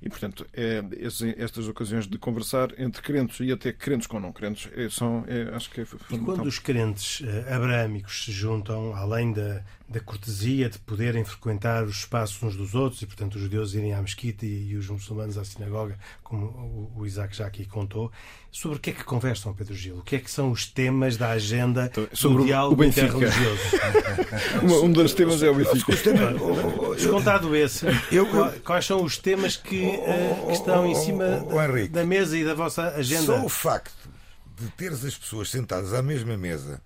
E, 0.00 0.08
portanto, 0.08 0.46
é, 0.52 0.82
estas 1.36 1.68
ocasiões 1.68 2.06
de 2.06 2.18
conversar 2.18 2.68
entre 2.78 3.02
crentes 3.02 3.40
e 3.40 3.50
até 3.50 3.72
crentes 3.72 4.06
com 4.06 4.20
não 4.20 4.32
crentes 4.32 4.70
é, 4.74 4.88
são, 4.88 5.24
é, 5.26 5.54
acho 5.54 5.70
que 5.70 5.80
é 5.80 5.84
fundamental. 5.84 6.18
E 6.18 6.24
quando 6.24 6.46
os 6.46 6.58
crentes 6.58 7.20
uh, 7.20 7.54
abrâmicos 7.54 8.24
se 8.24 8.32
juntam, 8.32 8.94
além 8.94 9.32
da, 9.32 9.62
da 9.88 10.00
cortesia 10.00 10.68
de 10.68 10.78
poderem 10.78 11.24
frequentar 11.24 11.84
os 11.84 11.96
espaços 11.96 12.40
uns 12.42 12.54
dos 12.54 12.74
outros, 12.74 13.02
e, 13.02 13.06
portanto, 13.06 13.36
os 13.36 13.42
judeus 13.42 13.74
irem 13.74 13.94
à 13.94 14.00
mesquita 14.02 14.44
e, 14.46 14.70
e 14.70 14.76
os 14.76 14.88
muçulmanos 14.88 15.38
à 15.38 15.44
sinagoga, 15.44 15.98
como 16.22 16.46
o, 16.46 16.92
o 17.00 17.06
Isaac 17.06 17.34
já 17.34 17.46
aqui 17.46 17.64
contou, 17.64 18.12
sobre 18.50 18.78
o 18.78 18.80
que 18.80 18.90
é 18.90 18.92
que 18.92 19.04
conversam, 19.04 19.54
Pedro 19.54 19.74
Gil? 19.74 19.98
O 19.98 20.02
que 20.02 20.16
é 20.16 20.18
que 20.18 20.30
são 20.30 20.50
os 20.50 20.66
temas 20.66 21.16
da 21.16 21.30
agenda 21.30 21.86
então, 21.86 22.06
sobre 22.12 22.38
do 22.38 22.44
diálogo 22.46 22.82
interreligioso? 22.84 23.62
um 24.84 24.90
dos 24.90 25.14
temas 25.14 25.42
é 25.42 25.50
o 25.50 25.54
Benfica. 25.54 25.92
Descontado 26.96 27.54
esse, 27.54 27.86
eu, 28.10 28.26
quais 28.64 28.84
são 28.84 29.02
os 29.02 29.16
temas 29.16 29.56
que, 29.56 29.87
uh, 29.96 30.46
que 30.46 30.52
estão 30.52 30.86
em 30.86 30.94
cima 30.94 31.44
da 31.90 32.04
mesa 32.04 32.36
e 32.36 32.44
da 32.44 32.54
vossa 32.54 32.88
agenda? 32.88 33.26
Só 33.26 33.44
o 33.44 33.48
facto 33.48 34.08
de 34.56 34.68
teres 34.70 35.04
as 35.04 35.16
pessoas 35.16 35.50
sentadas 35.50 35.94
à 35.94 36.02
mesma 36.02 36.36
mesa 36.36 36.80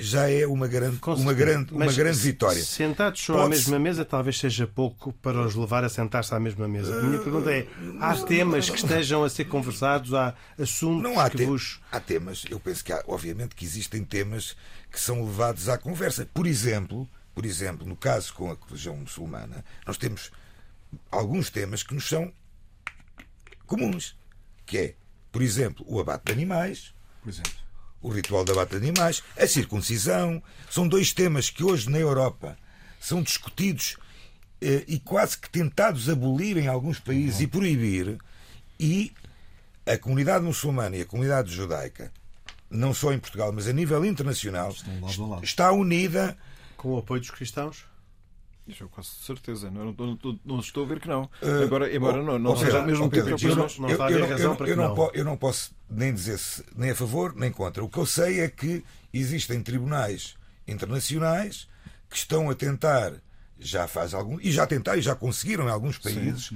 já 0.00 0.30
é 0.30 0.46
uma 0.46 0.66
grande, 0.66 0.98
uma 1.04 1.34
grande, 1.34 1.72
uma 1.74 1.92
grande 1.92 2.18
vitória. 2.18 2.62
Sentados 2.62 3.20
só 3.20 3.44
à 3.44 3.48
mesma 3.48 3.78
mesa 3.78 4.02
talvez 4.02 4.38
seja 4.38 4.66
pouco 4.66 5.12
para 5.12 5.40
os 5.42 5.54
levar 5.54 5.84
a 5.84 5.90
sentar-se 5.90 6.34
à 6.34 6.40
mesma 6.40 6.66
mesa. 6.66 6.98
A 6.98 7.02
minha 7.02 7.18
pergunta 7.18 7.52
é: 7.52 7.66
há 8.00 8.14
temas 8.16 8.70
que 8.70 8.76
estejam 8.76 9.22
a 9.22 9.28
ser 9.28 9.44
conversados, 9.44 10.14
há 10.14 10.34
assuntos 10.58 11.02
não 11.02 11.20
há 11.20 11.28
que 11.28 11.44
vos. 11.44 11.80
Há 11.92 12.00
temas, 12.00 12.44
eu 12.48 12.58
penso 12.58 12.82
que 12.82 12.92
há, 12.92 13.04
obviamente 13.06 13.54
que 13.54 13.64
existem 13.64 14.02
temas 14.02 14.56
que 14.90 14.98
são 14.98 15.22
levados 15.22 15.68
à 15.68 15.76
conversa. 15.76 16.26
Por 16.32 16.46
exemplo, 16.46 17.06
por 17.34 17.44
exemplo, 17.44 17.86
no 17.86 17.94
caso 17.94 18.32
com 18.32 18.50
a 18.50 18.56
religião 18.68 18.96
muçulmana, 18.96 19.62
nós 19.86 19.98
temos 19.98 20.30
alguns 21.10 21.50
temas 21.50 21.82
que 21.82 21.94
nos 21.94 22.08
são 22.08 22.32
comuns, 23.66 24.16
que 24.66 24.78
é, 24.78 24.94
por 25.30 25.42
exemplo, 25.42 25.84
o 25.88 26.00
abate 26.00 26.26
de 26.26 26.32
animais. 26.32 26.94
Por 27.22 27.28
exemplo 27.28 27.60
o 28.02 28.08
ritual 28.08 28.44
da 28.44 28.54
bata 28.54 28.78
de 28.78 28.88
animais, 28.88 29.22
a 29.38 29.46
circuncisão. 29.46 30.42
São 30.70 30.88
dois 30.88 31.12
temas 31.12 31.50
que 31.50 31.62
hoje 31.62 31.90
na 31.90 31.98
Europa 31.98 32.56
são 32.98 33.22
discutidos 33.22 33.96
eh, 34.60 34.84
e 34.88 34.98
quase 34.98 35.38
que 35.38 35.50
tentados 35.50 36.08
abolir 36.08 36.56
em 36.56 36.66
alguns 36.66 36.98
países 36.98 37.36
uhum. 37.36 37.42
e 37.42 37.46
proibir. 37.46 38.18
E 38.78 39.12
a 39.86 39.98
comunidade 39.98 40.44
muçulmana 40.44 40.96
e 40.96 41.02
a 41.02 41.06
comunidade 41.06 41.52
judaica, 41.52 42.12
não 42.70 42.94
só 42.94 43.12
em 43.12 43.18
Portugal, 43.18 43.52
mas 43.52 43.66
a 43.68 43.72
nível 43.72 44.04
internacional, 44.04 44.74
lado 45.00 45.28
lado. 45.28 45.44
está 45.44 45.70
unida. 45.72 46.36
Com 46.76 46.94
o 46.94 46.98
apoio 46.98 47.20
dos 47.20 47.30
cristãos? 47.30 47.84
Isso 48.70 48.84
eu 48.84 48.88
quase 48.88 49.08
certeza. 49.08 49.70
Não, 49.70 49.92
não, 49.92 50.18
não, 50.22 50.40
não, 50.44 50.60
estou 50.60 50.84
a 50.84 50.86
ver 50.86 51.00
que 51.00 51.08
não. 51.08 51.24
Uh, 51.42 51.64
Agora, 51.64 51.94
embora 51.94 52.20
oh, 52.20 52.24
não, 52.24 52.38
não 52.38 52.52
oh, 52.52 52.56
seja 52.56 52.82
mesmo 52.82 53.06
oh, 53.06 53.10
Pedro, 53.10 53.36
eu, 53.40 53.56
não, 53.56 53.66
não 53.78 54.26
razão 54.26 54.56
para 54.56 54.66
que. 54.66 55.18
Eu 55.18 55.24
não 55.24 55.36
posso 55.36 55.74
nem 55.88 56.12
dizer 56.12 56.38
-se, 56.38 56.64
nem 56.76 56.90
a 56.90 56.94
favor 56.94 57.34
nem 57.34 57.50
contra. 57.50 57.82
O 57.82 57.88
que 57.88 57.98
eu 57.98 58.06
sei 58.06 58.40
é 58.40 58.48
que 58.48 58.84
existem 59.12 59.62
tribunais 59.62 60.36
internacionais 60.66 61.68
que 62.08 62.16
estão 62.16 62.50
a 62.50 62.54
tentar, 62.54 63.12
já 63.58 63.86
faz 63.86 64.14
algum, 64.14 64.38
e 64.40 64.50
já 64.50 64.66
tentaram 64.66 64.98
e 64.98 65.02
já 65.02 65.14
conseguiram 65.14 65.66
em 65.66 65.70
alguns 65.70 65.98
países. 65.98 66.52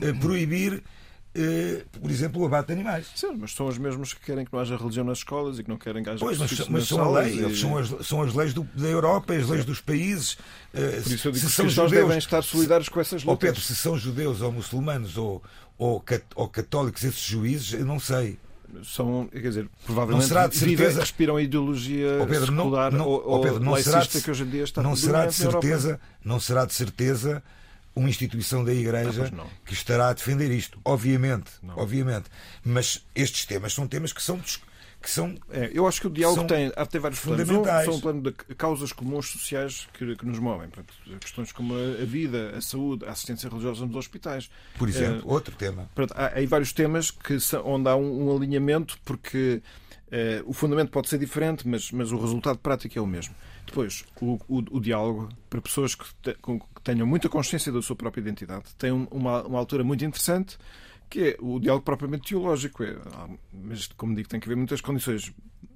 Eh, 0.00 0.12
proibir 0.14 0.74
eh, 0.74 0.82
por 2.00 2.10
exemplo, 2.10 2.42
o 2.42 2.46
abate 2.46 2.68
de 2.68 2.72
animais. 2.74 3.06
Sim, 3.14 3.36
mas 3.38 3.52
são 3.52 3.66
os 3.66 3.76
mesmos 3.76 4.12
que 4.12 4.20
querem 4.20 4.44
que 4.44 4.52
não 4.52 4.60
haja 4.60 4.76
religião 4.76 5.04
nas 5.04 5.18
escolas 5.18 5.58
e 5.58 5.64
que 5.64 5.68
não 5.68 5.76
querem 5.76 6.02
que 6.02 6.10
haja 6.10 6.20
Pois, 6.20 6.38
mas, 6.38 6.68
mas 6.68 6.86
são 6.86 7.02
a 7.02 7.20
lei, 7.20 7.44
e... 7.44 7.56
são, 7.56 7.76
as, 7.76 7.88
são 8.06 8.22
as 8.22 8.32
leis 8.34 8.54
do, 8.54 8.62
da 8.74 8.86
Europa, 8.86 9.34
as 9.34 9.48
leis 9.48 9.62
Sim. 9.62 9.66
dos 9.66 9.80
países. 9.80 10.34
Uh, 10.34 11.02
por 11.02 11.12
isso 11.12 11.28
eu 11.28 11.32
digo 11.32 11.44
se 11.44 11.46
que 11.46 11.52
são 11.52 11.68
judeus 11.68 11.90
devem 11.90 12.18
estar 12.18 12.42
solidários 12.42 12.88
com 12.88 13.00
essas 13.00 13.24
lutas. 13.24 13.28
Ou 13.28 13.36
Pedro, 13.36 13.60
se 13.60 13.74
são 13.74 13.98
judeus 13.98 14.40
ou 14.40 14.52
muçulmanos 14.52 15.16
ou, 15.16 15.42
ou, 15.76 16.04
ou 16.36 16.48
católicos 16.48 17.02
esses 17.02 17.22
juízes, 17.22 17.72
eu 17.72 17.84
não 17.84 17.98
sei 17.98 18.38
são, 18.82 19.28
quer 19.30 19.40
dizer, 19.40 19.68
provavelmente 19.84 20.22
não 20.22 20.28
será 20.28 20.46
de 20.48 20.56
certeza, 20.56 21.00
respiram 21.00 21.36
a 21.36 21.42
ideologia 21.42 22.18
oh 22.20 22.26
Pedro, 22.26 22.46
secular 22.46 22.90
não, 22.90 22.98
não, 22.98 23.06
ou, 23.06 23.22
oh 23.26 23.40
Pedro, 23.40 23.60
não 23.60 23.76
será 23.76 24.00
de, 24.00 24.20
que 24.20 24.30
hoje 24.30 24.42
em 24.42 24.50
dia 24.50 24.64
está 24.64 24.82
não 24.82 24.96
será 24.96 25.26
de 25.26 25.34
certeza, 25.34 26.00
não 26.24 26.40
será 26.40 26.64
de 26.64 26.74
certeza 26.74 27.42
uma 27.94 28.08
instituição 28.08 28.64
da 28.64 28.72
Igreja 28.72 29.30
ah, 29.38 29.46
que 29.64 29.72
estará 29.72 30.08
a 30.08 30.12
defender 30.12 30.50
isto, 30.50 30.78
obviamente, 30.84 31.50
não. 31.62 31.78
obviamente. 31.78 32.26
Mas 32.64 33.04
estes 33.14 33.46
temas 33.46 33.72
são 33.72 33.86
temas 33.86 34.12
que 34.12 34.22
são 34.22 34.40
que 35.04 35.10
são. 35.10 35.36
É, 35.50 35.70
eu 35.72 35.86
acho 35.86 36.00
que 36.00 36.06
o 36.06 36.10
diálogo 36.10 36.44
tem, 36.44 36.72
ter 36.90 36.98
vários 36.98 37.20
fundamentais. 37.20 37.84
São 37.84 37.94
um 37.94 38.00
plano 38.00 38.22
de 38.22 38.32
causas 38.54 38.90
comuns 38.90 39.28
sociais 39.28 39.86
que, 39.92 40.16
que 40.16 40.24
nos 40.24 40.38
movem. 40.38 40.68
Portanto, 40.70 40.94
questões 41.20 41.52
como 41.52 41.74
a 41.74 42.04
vida, 42.04 42.54
a 42.56 42.60
saúde, 42.62 43.04
a 43.04 43.10
assistência 43.10 43.48
religiosa 43.50 43.84
nos 43.84 43.94
hospitais. 43.96 44.50
Por 44.78 44.88
exemplo, 44.88 45.28
é, 45.28 45.32
outro 45.32 45.54
tema. 45.54 45.90
Portanto, 45.94 46.18
há, 46.18 46.38
há 46.38 46.46
vários 46.46 46.72
temas 46.72 47.10
que 47.10 47.38
são, 47.38 47.64
onde 47.66 47.88
há 47.88 47.94
um, 47.94 48.28
um 48.28 48.36
alinhamento, 48.36 48.98
porque 49.04 49.60
é, 49.60 49.83
o 50.44 50.52
fundamento 50.52 50.90
pode 50.90 51.08
ser 51.08 51.18
diferente, 51.18 51.66
mas, 51.66 51.90
mas 51.90 52.12
o 52.12 52.18
resultado 52.18 52.58
prático 52.58 52.98
é 52.98 53.02
o 53.02 53.06
mesmo. 53.06 53.34
Depois, 53.66 54.04
o, 54.20 54.38
o, 54.48 54.76
o 54.76 54.80
diálogo 54.80 55.28
para 55.50 55.60
pessoas 55.60 55.94
que, 55.94 56.04
te, 56.22 56.34
que, 56.34 56.82
tenham 56.82 57.06
muita 57.06 57.28
consciência 57.28 57.72
da 57.72 57.82
sua 57.82 57.96
própria 57.96 58.20
identidade 58.20 58.74
tem 58.76 58.92
uma, 58.92 59.42
uma 59.42 59.58
altura 59.58 59.82
muito 59.82 60.04
interessante 60.04 60.58
que 61.08 61.20
é 61.20 61.36
o 61.40 61.60
diálogo 61.60 61.84
propriamente 61.84 62.28
teológico. 62.28 62.82
É, 62.82 62.96
mas, 63.52 63.86
como 63.86 64.14
digo, 64.14 64.28
tem 64.28 64.40
que 64.40 64.46
haver 64.46 64.56
muitas 64.56 64.80
condições 64.80 65.32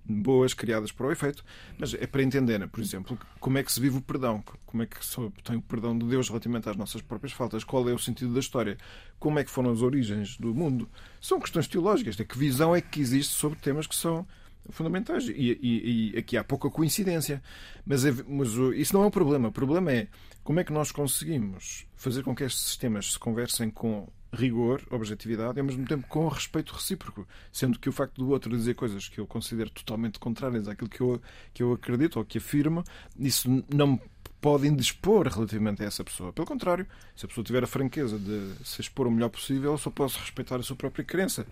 boas 0.09 0.55
criadas 0.55 0.91
para 0.91 1.07
o 1.07 1.13
efeito, 1.13 1.45
mas 1.79 1.93
é 1.95 2.07
para 2.07 2.23
entender, 2.23 2.67
por 2.69 2.81
exemplo, 2.81 3.19
como 3.39 3.59
é 3.59 3.63
que 3.63 3.71
se 3.71 3.81
vive 3.81 3.99
o 3.99 4.01
perdão, 4.01 4.43
como 4.65 4.83
é 4.83 4.87
que 4.87 5.05
se 5.05 5.17
tem 5.45 5.57
o 5.57 5.63
perdão 5.63 5.97
de 5.97 6.07
Deus 6.07 6.29
relativamente 6.29 6.69
às 6.69 6.77
nossas 6.77 7.03
próprias 7.03 7.33
faltas, 7.33 7.63
qual 7.63 7.89
é 7.89 7.93
o 7.93 7.99
sentido 7.99 8.33
da 8.33 8.41
história, 8.41 8.79
como 9.19 9.39
é 9.39 9.45
que 9.45 9.51
foram 9.51 9.71
as 9.71 9.83
origens 9.83 10.37
do 10.37 10.55
mundo. 10.55 10.89
São 11.21 11.39
questões 11.39 11.69
teológicas, 11.69 12.19
é 12.19 12.25
que 12.25 12.39
visão 12.39 12.75
é 12.75 12.81
que 12.81 13.01
existe 13.01 13.35
sobre 13.35 13.59
temas 13.59 13.87
que 13.87 13.95
são 13.95 14.27
fundamentais. 14.71 15.29
E, 15.29 15.59
e, 15.63 16.13
e 16.15 16.19
aqui 16.19 16.37
há 16.37 16.45
pouca 16.45 16.71
coincidência. 16.71 17.43
Mas, 17.85 18.05
mas 18.27 18.49
isso 18.77 18.95
não 18.95 19.05
é 19.05 19.07
um 19.07 19.11
problema. 19.11 19.49
O 19.49 19.53
problema 19.53 19.93
é 19.93 20.09
como 20.43 20.61
é 20.61 20.65
que 20.65 20.73
nós 20.73 20.91
conseguimos 20.91 21.87
fazer 21.97 22.23
com 22.23 22.35
que 22.35 22.45
estes 22.45 22.63
sistemas 22.63 23.13
se 23.13 23.19
conversem 23.19 23.71
com 23.71 24.09
rigor, 24.33 24.83
objetividade 24.91 25.59
e 25.59 25.61
ao 25.61 25.67
mesmo 25.67 25.87
tempo 25.87 26.07
com 26.07 26.29
respeito 26.29 26.75
recíproco, 26.75 27.27
sendo 27.51 27.79
que 27.79 27.89
o 27.89 27.93
facto 27.93 28.17
do 28.17 28.31
outro 28.31 28.55
dizer 28.55 28.75
coisas 28.75 29.09
que 29.09 29.19
eu 29.19 29.27
considero 29.27 29.71
totalmente 29.71 30.19
contrárias 30.19 30.69
àquilo 30.69 30.91
que 30.91 31.01
eu, 31.01 31.21
que 31.55 31.63
eu 31.63 31.73
acredito 31.73 32.19
ou 32.19 32.25
que 32.25 32.39
afirmo, 32.39 32.85
isso 33.19 33.49
não 33.75 33.87
me 33.87 34.01
pode 34.41 34.67
indispor 34.69 35.27
relativamente 35.29 35.83
a 35.83 35.87
essa 35.87 36.05
pessoa. 36.05 36.33
Pelo 36.33 36.47
contrário, 36.47 36.87
se 37.17 37.25
a 37.25 37.29
pessoa 37.29 37.45
tiver 37.45 37.65
a 37.65 37.67
franqueza 37.67 38.19
de 38.19 38.53
se 38.65 38.81
expor 38.81 39.07
o 39.07 39.11
melhor 39.11 39.31
possível, 39.31 39.73
eu 39.73 39.79
só 39.79 39.91
posso 39.91 40.19
respeitar 40.21 40.57
a 40.57 40.63
sua 40.63 40.77
própria 40.77 41.05
crença. 41.05 41.47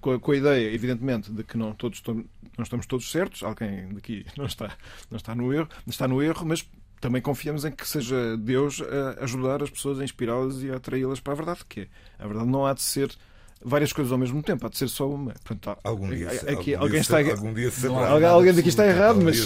Com 0.00 0.12
a, 0.12 0.20
com 0.20 0.32
a 0.32 0.36
ideia, 0.36 0.72
evidentemente, 0.74 1.30
de 1.32 1.42
que 1.42 1.56
não, 1.58 1.72
todos, 1.72 2.02
não 2.06 2.24
estamos 2.62 2.86
todos 2.86 3.10
certos, 3.10 3.42
alguém 3.42 3.88
daqui 3.94 4.24
não 4.36 4.46
está, 4.46 4.70
não 5.10 5.16
está 5.16 5.34
no 5.34 5.52
erro, 5.52 5.68
está 5.86 6.06
no 6.08 6.22
erro, 6.22 6.44
mas 6.46 6.64
também 7.00 7.20
confiamos 7.20 7.64
em 7.64 7.72
que 7.72 7.86
seja 7.88 8.36
Deus 8.36 8.80
a 9.18 9.24
ajudar 9.24 9.62
as 9.62 9.70
pessoas, 9.70 9.98
a 9.98 10.04
inspirá-las 10.04 10.62
e 10.62 10.70
a 10.70 10.76
atraí-las 10.76 11.18
para 11.20 11.32
a 11.32 11.36
verdade, 11.36 11.60
que 11.68 11.80
é, 11.80 11.88
a 12.18 12.26
verdade 12.26 12.48
não 12.48 12.64
há 12.64 12.72
de 12.74 12.82
ser 12.82 13.10
várias 13.64 13.92
coisas 13.92 14.12
ao 14.12 14.18
mesmo 14.18 14.42
tempo, 14.42 14.66
há 14.66 14.68
de 14.68 14.76
ser 14.76 14.88
só 14.88 15.08
uma. 15.08 15.32
Portanto, 15.44 15.78
algum 15.82 16.08
dia, 16.10 16.28
aqui, 16.28 16.74
algum 16.74 16.84
alguém 16.84 17.00
dia, 17.00 17.00
está 17.00 17.18
algum 17.18 17.54
dia 17.54 17.70
saberá. 17.70 18.08
Alguém, 18.08 18.28
alguém 18.28 18.54
daqui 18.54 18.68
está 18.68 18.86
errado, 18.86 19.20
mas. 19.20 19.44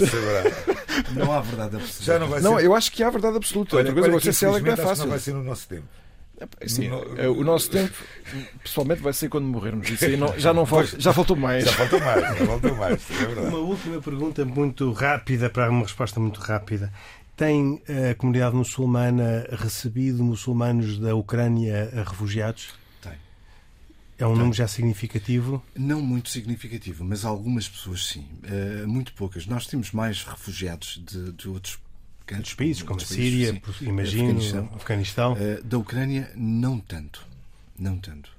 Não 1.15 1.31
há 1.33 1.41
verdade 1.41 1.77
absoluta. 1.77 2.03
Já 2.05 2.19
não 2.19 2.29
vai 2.29 2.41
Não, 2.41 2.59
ser. 2.59 2.65
eu 2.65 2.75
acho 2.75 2.93
que 2.93 3.03
há 3.03 3.11
verdade 3.11 3.37
absoluta. 3.37 3.77
Olha, 3.77 3.89
Outra 3.89 4.03
coisa, 4.03 4.17
olha 4.27 4.33
se 4.33 4.45
ela 4.45 4.57
é 4.57 4.61
que 4.61 4.67
não 4.67 4.73
é 4.73 4.77
fácil. 4.77 4.95
que 4.95 5.01
não 5.03 5.09
vai 5.11 5.19
ser 5.19 5.35
no 5.35 5.43
nosso 5.45 5.69
tempo. 5.69 5.87
Sim, 6.67 6.89
No- 6.89 7.19
é, 7.19 7.29
o 7.29 7.43
nosso 7.43 7.71
tempo, 7.71 7.95
pessoalmente, 8.63 9.01
vai 9.01 9.13
ser 9.13 9.29
quando 9.29 9.47
morrermos. 9.47 9.89
Isso 9.89 10.05
aí 10.05 10.17
não- 10.17 10.39
já, 10.39 10.53
não 10.53 10.67
falta, 10.67 11.01
já 11.01 11.13
faltou 11.13 11.37
mais. 11.37 11.65
Já 11.65 11.73
faltou 11.73 12.01
mais, 12.01 12.21
já 12.39 12.47
faltou 12.47 12.77
mais. 12.77 13.03
É. 13.11 13.41
Uma 13.49 13.59
última 13.59 14.01
pergunta 14.03 14.45
muito 14.45 14.93
rápida, 14.93 15.49
para 15.49 15.71
uma 15.71 15.83
resposta 15.83 16.21
muito 16.21 16.39
rápida. 16.41 16.93
Tem 17.37 17.83
a 18.11 18.15
comunidade 18.15 18.55
muçulmana 18.57 19.47
recebido 19.53 20.23
muçulmanos 20.25 20.99
da 20.99 21.15
Ucrânia 21.15 21.91
a 21.95 22.09
refugiados? 22.09 22.69
Tem. 23.03 23.13
É 24.19 24.27
um 24.27 24.35
número 24.35 24.55
já 24.55 24.67
significativo? 24.67 25.63
Não 25.75 26.01
muito 26.01 26.31
significativo, 26.31 27.05
mas 27.05 27.25
algumas 27.27 27.69
pessoas 27.69 28.07
sim. 28.07 28.27
Eh, 28.45 28.87
muito 28.87 29.13
poucas. 29.13 29.47
Nós 29.47 29.67
temos 29.67 29.93
mais 29.93 30.23
refugiados 30.25 31.03
de, 31.07 31.33
de 31.33 31.49
outros 31.49 31.79
Outros 32.35 32.55
países, 32.55 32.83
como 32.83 33.01
a 33.01 33.05
países, 33.05 33.17
Síria, 33.17 33.63
sim. 33.79 33.87
imagino, 33.89 34.25
Afeganistão. 34.39 34.71
Afeganistão. 34.75 35.37
Eh, 35.39 35.61
da 35.63 35.79
Ucrânia, 35.79 36.31
não 36.35 36.79
tanto. 36.79 37.27
Não 37.79 37.99
tanto. 37.99 38.36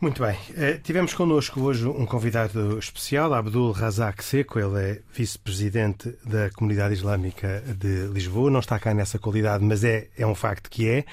Muito 0.00 0.22
bem. 0.22 0.36
Eh, 0.56 0.78
tivemos 0.82 1.14
connosco 1.14 1.60
hoje 1.62 1.86
um 1.86 2.04
convidado 2.04 2.78
especial, 2.78 3.32
Abdul 3.32 3.72
Razak 3.72 4.22
Seco. 4.22 4.58
Ele 4.58 4.78
é 4.78 5.00
vice-presidente 5.14 6.14
da 6.26 6.50
Comunidade 6.50 6.92
Islâmica 6.92 7.62
de 7.78 8.08
Lisboa. 8.08 8.50
Não 8.50 8.60
está 8.60 8.78
cá 8.78 8.92
nessa 8.92 9.18
qualidade, 9.18 9.64
mas 9.64 9.82
é, 9.82 10.08
é 10.18 10.26
um 10.26 10.34
facto 10.34 10.68
que 10.68 10.86
é. 10.86 11.04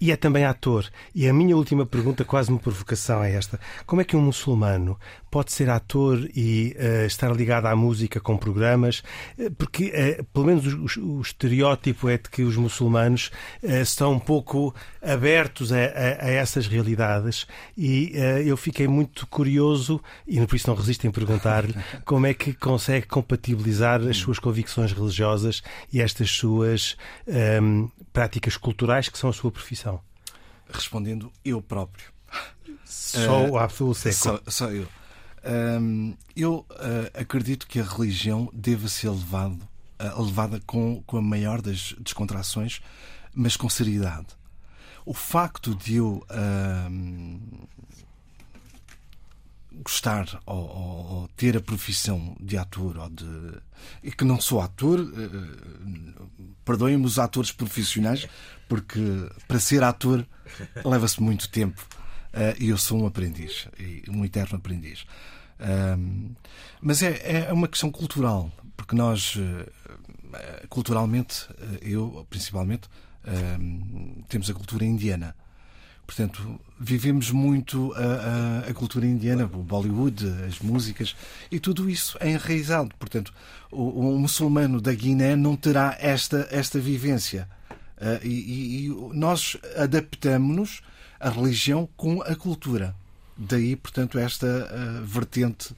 E 0.00 0.10
é 0.12 0.16
também 0.16 0.44
ator. 0.46 0.86
E 1.14 1.28
a 1.28 1.34
minha 1.34 1.56
última 1.56 1.84
pergunta, 1.84 2.24
quase 2.24 2.48
uma 2.48 2.58
provocação, 2.58 3.22
é 3.22 3.34
esta: 3.34 3.60
Como 3.84 4.00
é 4.00 4.04
que 4.04 4.16
um 4.16 4.22
muçulmano 4.22 4.98
pode 5.30 5.52
ser 5.52 5.68
ator 5.68 6.18
e 6.34 6.74
eh, 6.78 7.04
estar 7.04 7.30
ligado 7.36 7.66
à 7.66 7.76
música 7.76 8.18
com 8.18 8.38
programas? 8.38 9.02
Eh, 9.38 9.50
porque, 9.58 9.90
eh, 9.92 10.22
pelo 10.32 10.46
menos, 10.46 10.96
o, 10.96 11.18
o- 11.18 11.20
estereótipo 11.20 12.08
é 12.08 12.16
de 12.16 12.30
que 12.30 12.42
os 12.44 12.56
muçulmanos 12.56 13.30
eh, 13.62 13.82
estão 13.82 14.12
um 14.14 14.18
pouco 14.20 14.74
abertos 15.02 15.70
a, 15.72 15.76
a- 15.76 16.24
a 16.26 16.30
essas 16.30 16.66
realidades 16.66 17.46
e 17.76 18.12
eu 18.44 18.56
fiquei 18.56 18.88
muito 18.88 19.26
curioso 19.26 20.00
e 20.26 20.44
por 20.46 20.56
isso 20.56 20.68
não 20.68 20.76
resisto 20.76 21.06
em 21.06 21.10
perguntar-lhe 21.10 21.74
como 22.04 22.26
é 22.26 22.34
que 22.34 22.52
consegue 22.52 23.06
compatibilizar 23.06 24.00
as 24.02 24.16
suas 24.16 24.38
convicções 24.38 24.92
religiosas 24.92 25.62
e 25.92 26.00
estas 26.00 26.30
suas 26.30 26.96
ehm, 27.26 27.86
práticas 28.12 28.56
culturais 28.56 29.08
que 29.08 29.18
são 29.18 29.30
a 29.30 29.32
sua 29.32 29.50
profissão. 29.50 30.00
Respondendo 30.70 31.32
eu 31.44 31.62
próprio. 31.62 32.10
Só 32.84 33.46
o 33.46 33.58
Abdul 33.58 33.94
Seco. 33.94 34.16
Só, 34.16 34.40
só 34.46 34.70
eu. 34.70 34.86
Hum, 35.44 36.16
eu 36.36 36.66
ah, 36.70 37.20
acredito 37.20 37.66
que 37.66 37.80
a 37.80 37.84
religião 37.84 38.50
deva 38.52 38.88
ser 38.88 39.10
levado, 39.10 39.58
ah, 39.98 40.20
levada 40.20 40.60
com, 40.66 41.02
com 41.06 41.16
a 41.16 41.22
maior 41.22 41.62
das 41.62 41.94
descontrações, 42.00 42.80
mas 43.34 43.56
com 43.56 43.68
seriedade. 43.68 44.26
O 45.06 45.14
facto 45.14 45.74
de 45.74 45.96
eu 45.96 46.24
hum, 46.90 47.40
gostar 49.82 50.40
ou, 50.46 50.56
ou- 50.56 51.06
ou 51.20 51.28
ter 51.36 51.56
a 51.56 51.60
profissão 51.60 52.36
de 52.40 52.56
ator 52.58 52.96
ou 52.98 53.08
de 53.08 53.54
e 54.02 54.10
que 54.10 54.24
não 54.24 54.40
sou 54.40 54.60
ator 54.60 54.98
eh, 55.00 56.38
perdoem-me 56.64 57.06
os 57.06 57.18
atores 57.18 57.52
profissionais 57.52 58.26
porque 58.68 59.00
para 59.46 59.60
ser 59.60 59.82
ator 59.82 60.26
leva-se 60.84 61.22
muito 61.22 61.48
tempo 61.48 61.86
eh, 62.32 62.56
e 62.58 62.68
eu 62.70 62.78
sou 62.78 63.00
um 63.02 63.06
aprendiz 63.06 63.68
um 64.08 64.24
eterno 64.24 64.56
aprendiz. 64.58 65.04
Mas 66.80 67.02
é, 67.02 67.46
é 67.48 67.52
uma 67.52 67.68
questão 67.68 67.90
cultural 67.90 68.50
porque 68.76 68.94
nós 68.94 69.34
eh, 69.38 69.68
eh, 70.34 70.66
culturalmente 70.68 71.46
eh, 71.58 71.78
eu 71.82 72.26
principalmente 72.30 72.88
temos 74.28 74.48
a 74.48 74.54
cultura 74.54 74.84
indiana 74.86 75.36
Portanto, 76.08 76.58
vivemos 76.80 77.30
muito 77.30 77.92
a, 77.92 77.98
a- 78.66 78.70
a 78.70 78.72
cultura 78.74 79.04
indiana, 79.04 79.44
o 79.44 79.62
Bollywood, 79.62 80.26
as 80.48 80.58
músicas, 80.58 81.14
e 81.52 81.60
tudo 81.60 81.90
isso 81.90 82.16
é 82.18 82.30
enraizado. 82.30 82.88
Portanto, 82.98 83.30
o, 83.70 84.14
o 84.14 84.18
muçulmano 84.18 84.80
da 84.80 84.94
Guiné 84.94 85.36
não 85.36 85.54
terá 85.54 85.94
esta, 86.00 86.48
esta 86.50 86.80
vivência. 86.80 87.46
Ah, 88.00 88.20
e, 88.24 88.86
e- 88.86 88.88
nós 89.12 89.58
adaptamos-nos 89.76 90.80
à 91.20 91.28
religião 91.28 91.86
com 91.94 92.22
a 92.22 92.34
cultura. 92.34 92.96
Daí, 93.36 93.76
portanto, 93.76 94.18
esta 94.18 94.46
ah, 94.46 95.02
vertente 95.04 95.74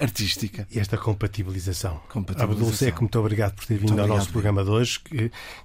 artística. 0.00 0.66
E 0.70 0.78
esta 0.78 0.96
compatibilização. 0.96 2.00
Compatibilização. 2.08 2.52
Abdul 2.52 2.72
Seco, 2.72 3.00
muito 3.00 3.18
obrigado 3.18 3.54
por 3.54 3.66
ter 3.66 3.74
vindo 3.74 3.90
Muito 3.90 4.00
ao 4.02 4.08
nosso 4.08 4.30
programa 4.30 4.64
de 4.64 4.70
hoje, 4.70 5.00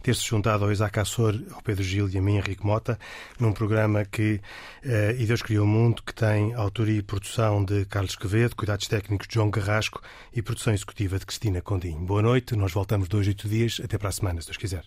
ter-se 0.03 0.23
juntado 0.25 0.65
ao 0.65 0.71
Isaac 0.71 0.99
Assor, 0.99 1.39
ao 1.53 1.61
Pedro 1.61 1.83
Gil 1.83 2.09
e 2.09 2.17
a 2.17 2.21
mim, 2.21 2.37
Henrique 2.37 2.65
Mota, 2.65 2.99
num 3.39 3.53
programa 3.53 4.05
que 4.05 4.41
eh, 4.83 5.15
E 5.17 5.25
Deus 5.25 5.41
Criou 5.41 5.65
o 5.65 5.67
Mundo, 5.67 6.03
que 6.03 6.13
tem 6.13 6.53
autoria 6.53 6.99
e 6.99 7.01
produção 7.01 7.63
de 7.63 7.85
Carlos 7.85 8.15
Quevedo, 8.15 8.55
cuidados 8.55 8.87
técnicos 8.87 9.27
de 9.27 9.35
João 9.35 9.49
Carrasco 9.49 10.01
e 10.33 10.41
produção 10.41 10.73
executiva 10.73 11.17
de 11.17 11.25
Cristina 11.25 11.61
Condim. 11.61 11.97
Boa 12.05 12.21
noite, 12.21 12.55
nós 12.55 12.71
voltamos 12.71 13.07
dois, 13.07 13.27
oito 13.27 13.47
dias, 13.47 13.81
até 13.83 13.97
para 13.97 14.09
a 14.09 14.11
semana, 14.11 14.41
se 14.41 14.47
Deus 14.47 14.57
quiser. 14.57 14.83